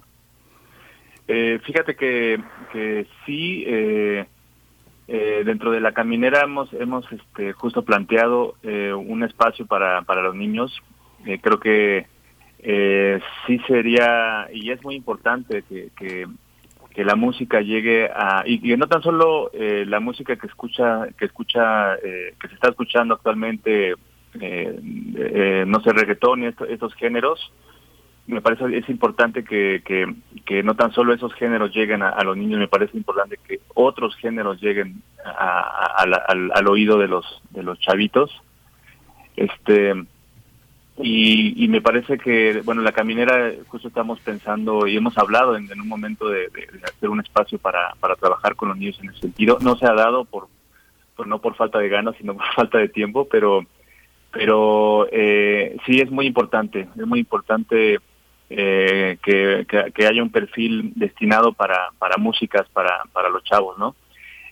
[1.27, 2.41] Eh, fíjate que,
[2.71, 4.25] que sí, eh,
[5.09, 10.21] eh, dentro de la caminera hemos, hemos este, justo planteado eh, un espacio para, para
[10.21, 10.81] los niños.
[11.25, 12.05] Eh, creo que
[13.45, 16.27] sí sería, y es muy importante que, que,
[16.97, 21.25] que la música llegue a, y no tan solo eh, la música que escucha, que
[21.25, 23.91] escucha, eh, que se está escuchando actualmente,
[24.41, 24.79] eh,
[25.15, 27.53] eh, no sé, reggaetón y esto- estos géneros,
[28.25, 30.11] me parece es importante que, que,
[30.43, 34.15] que no tan solo esos géneros lleguen a, los niños, me parece importante que otros
[34.15, 38.31] géneros lleguen a la- al, al oído de los de los chavitos.
[39.35, 39.93] Este
[40.99, 45.71] y, y me parece que bueno la caminera justo estamos pensando y hemos hablado en,
[45.71, 46.49] en un momento de,
[46.83, 49.57] hacer un espacio para, para trabajar con los niños en ese sentido.
[49.61, 50.47] No se ha dado por,
[51.15, 53.65] por no por falta de ganas, sino por falta de tiempo, pero
[54.31, 57.99] pero eh, sí es muy importante, es muy importante
[58.49, 63.95] eh, que, que, haya un perfil destinado para, para músicas para, para los chavos, ¿no?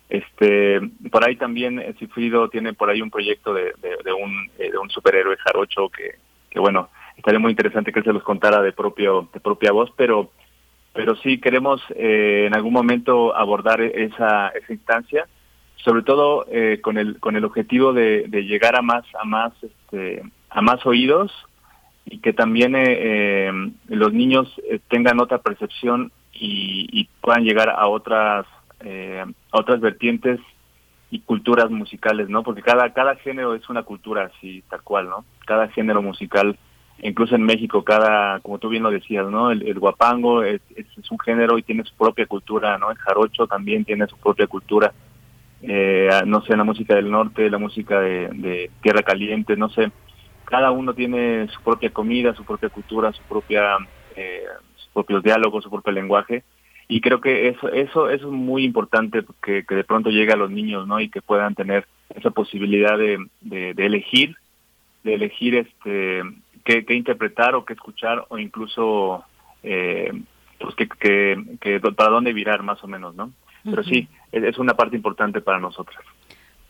[0.10, 0.80] Este,
[1.12, 4.72] por ahí también eh, Cifrido tiene por ahí un proyecto de, de, de un, eh,
[4.72, 6.16] de un superhéroe jarocho que,
[6.56, 9.92] que bueno, estaría muy interesante que él se los contara de propio, de propia voz,
[9.98, 10.32] pero,
[10.94, 15.28] pero sí queremos eh, en algún momento abordar esa, esa instancia,
[15.76, 19.52] sobre todo eh, con el, con el objetivo de, de llegar a más, a más,
[19.62, 21.30] este, a más oídos
[22.06, 23.52] y que también eh, eh,
[23.90, 28.46] los niños eh, tengan otra percepción y, y puedan llegar a otras
[28.80, 30.40] eh, a otras vertientes
[31.12, 32.44] y culturas musicales, ¿no?
[32.44, 35.26] Porque cada cada género es una cultura así tal cual, ¿no?
[35.46, 36.58] Cada género musical,
[37.00, 39.52] incluso en México, cada como tú bien lo decías, ¿no?
[39.52, 42.92] El, guapango es, es, un género y tiene su propia cultura, ¿no?
[42.92, 44.94] El jarocho también tiene su propia cultura.
[45.62, 49.92] Eh, no sé, la música del norte, la música de, de Tierra Caliente, no sé,
[50.46, 53.78] cada uno tiene su propia comida, su propia cultura, su propia,
[54.16, 54.44] eh,
[54.76, 56.44] sus propios diálogos, su propio lenguaje.
[56.88, 60.38] Y creo que eso, eso, eso es muy importante que, que de pronto llegue a
[60.38, 61.00] los niños, ¿no?
[61.00, 64.36] Y que puedan tener esa posibilidad de, de, de elegir,
[65.04, 66.22] de elegir este
[66.64, 69.24] qué, qué interpretar o qué escuchar o incluso
[69.64, 70.12] eh,
[70.60, 73.32] pues que, que, que para dónde virar más o menos, ¿no?
[73.64, 76.04] Pero sí, es, es una parte importante para nosotras.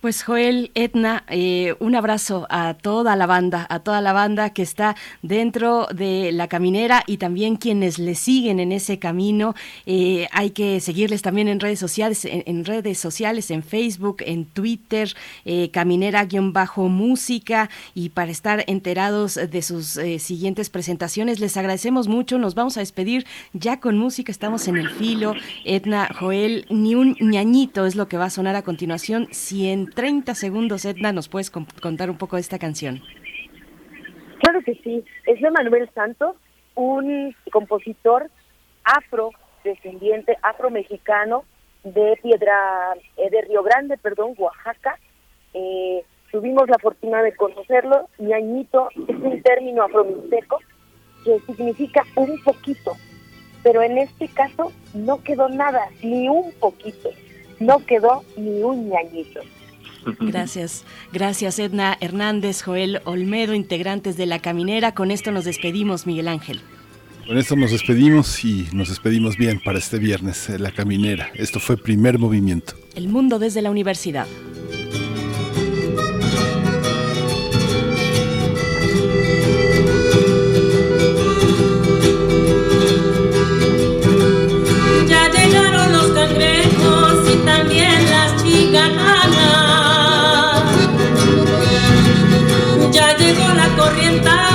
[0.05, 4.61] Pues Joel, Etna, eh, un abrazo a toda la banda, a toda la banda que
[4.61, 9.55] está dentro de la caminera y también quienes le siguen en ese camino.
[9.87, 15.11] Eh, hay que seguirles también en redes sociales, en, redes sociales, en Facebook, en Twitter,
[15.43, 21.39] eh, caminera-música y para estar enterados de sus eh, siguientes presentaciones.
[21.39, 22.37] Les agradecemos mucho.
[22.37, 24.31] Nos vamos a despedir ya con música.
[24.31, 25.33] Estamos en el filo.
[25.63, 29.29] Etna, Joel, ni un ñañito es lo que va a sonar a continuación.
[29.95, 33.01] 30 segundos, Etna, nos puedes con- contar un poco de esta canción.
[34.39, 36.35] Claro que sí, es de Manuel Santos,
[36.75, 38.29] un compositor
[38.83, 41.45] afrodescendiente, afromexicano
[41.83, 44.99] de Piedra, eh, de Río Grande, perdón, Oaxaca.
[45.53, 48.09] Eh, tuvimos la fortuna de conocerlo.
[48.19, 50.59] Ñañito es un término afromixteco
[51.23, 52.91] que significa un poquito,
[53.63, 57.09] pero en este caso no quedó nada, ni un poquito,
[57.59, 59.39] no quedó ni un ñañito.
[60.19, 64.93] Gracias, gracias Edna Hernández, Joel Olmedo, integrantes de La Caminera.
[64.93, 66.61] Con esto nos despedimos, Miguel Ángel.
[67.27, 71.31] Con esto nos despedimos y nos despedimos bien para este viernes, eh, La Caminera.
[71.33, 72.75] Esto fue Primer Movimiento.
[72.93, 74.27] El mundo desde la universidad.
[85.07, 89.74] Ya llegaron los cangrejos y también las chicananas.
[93.13, 94.54] Llegó la corrientada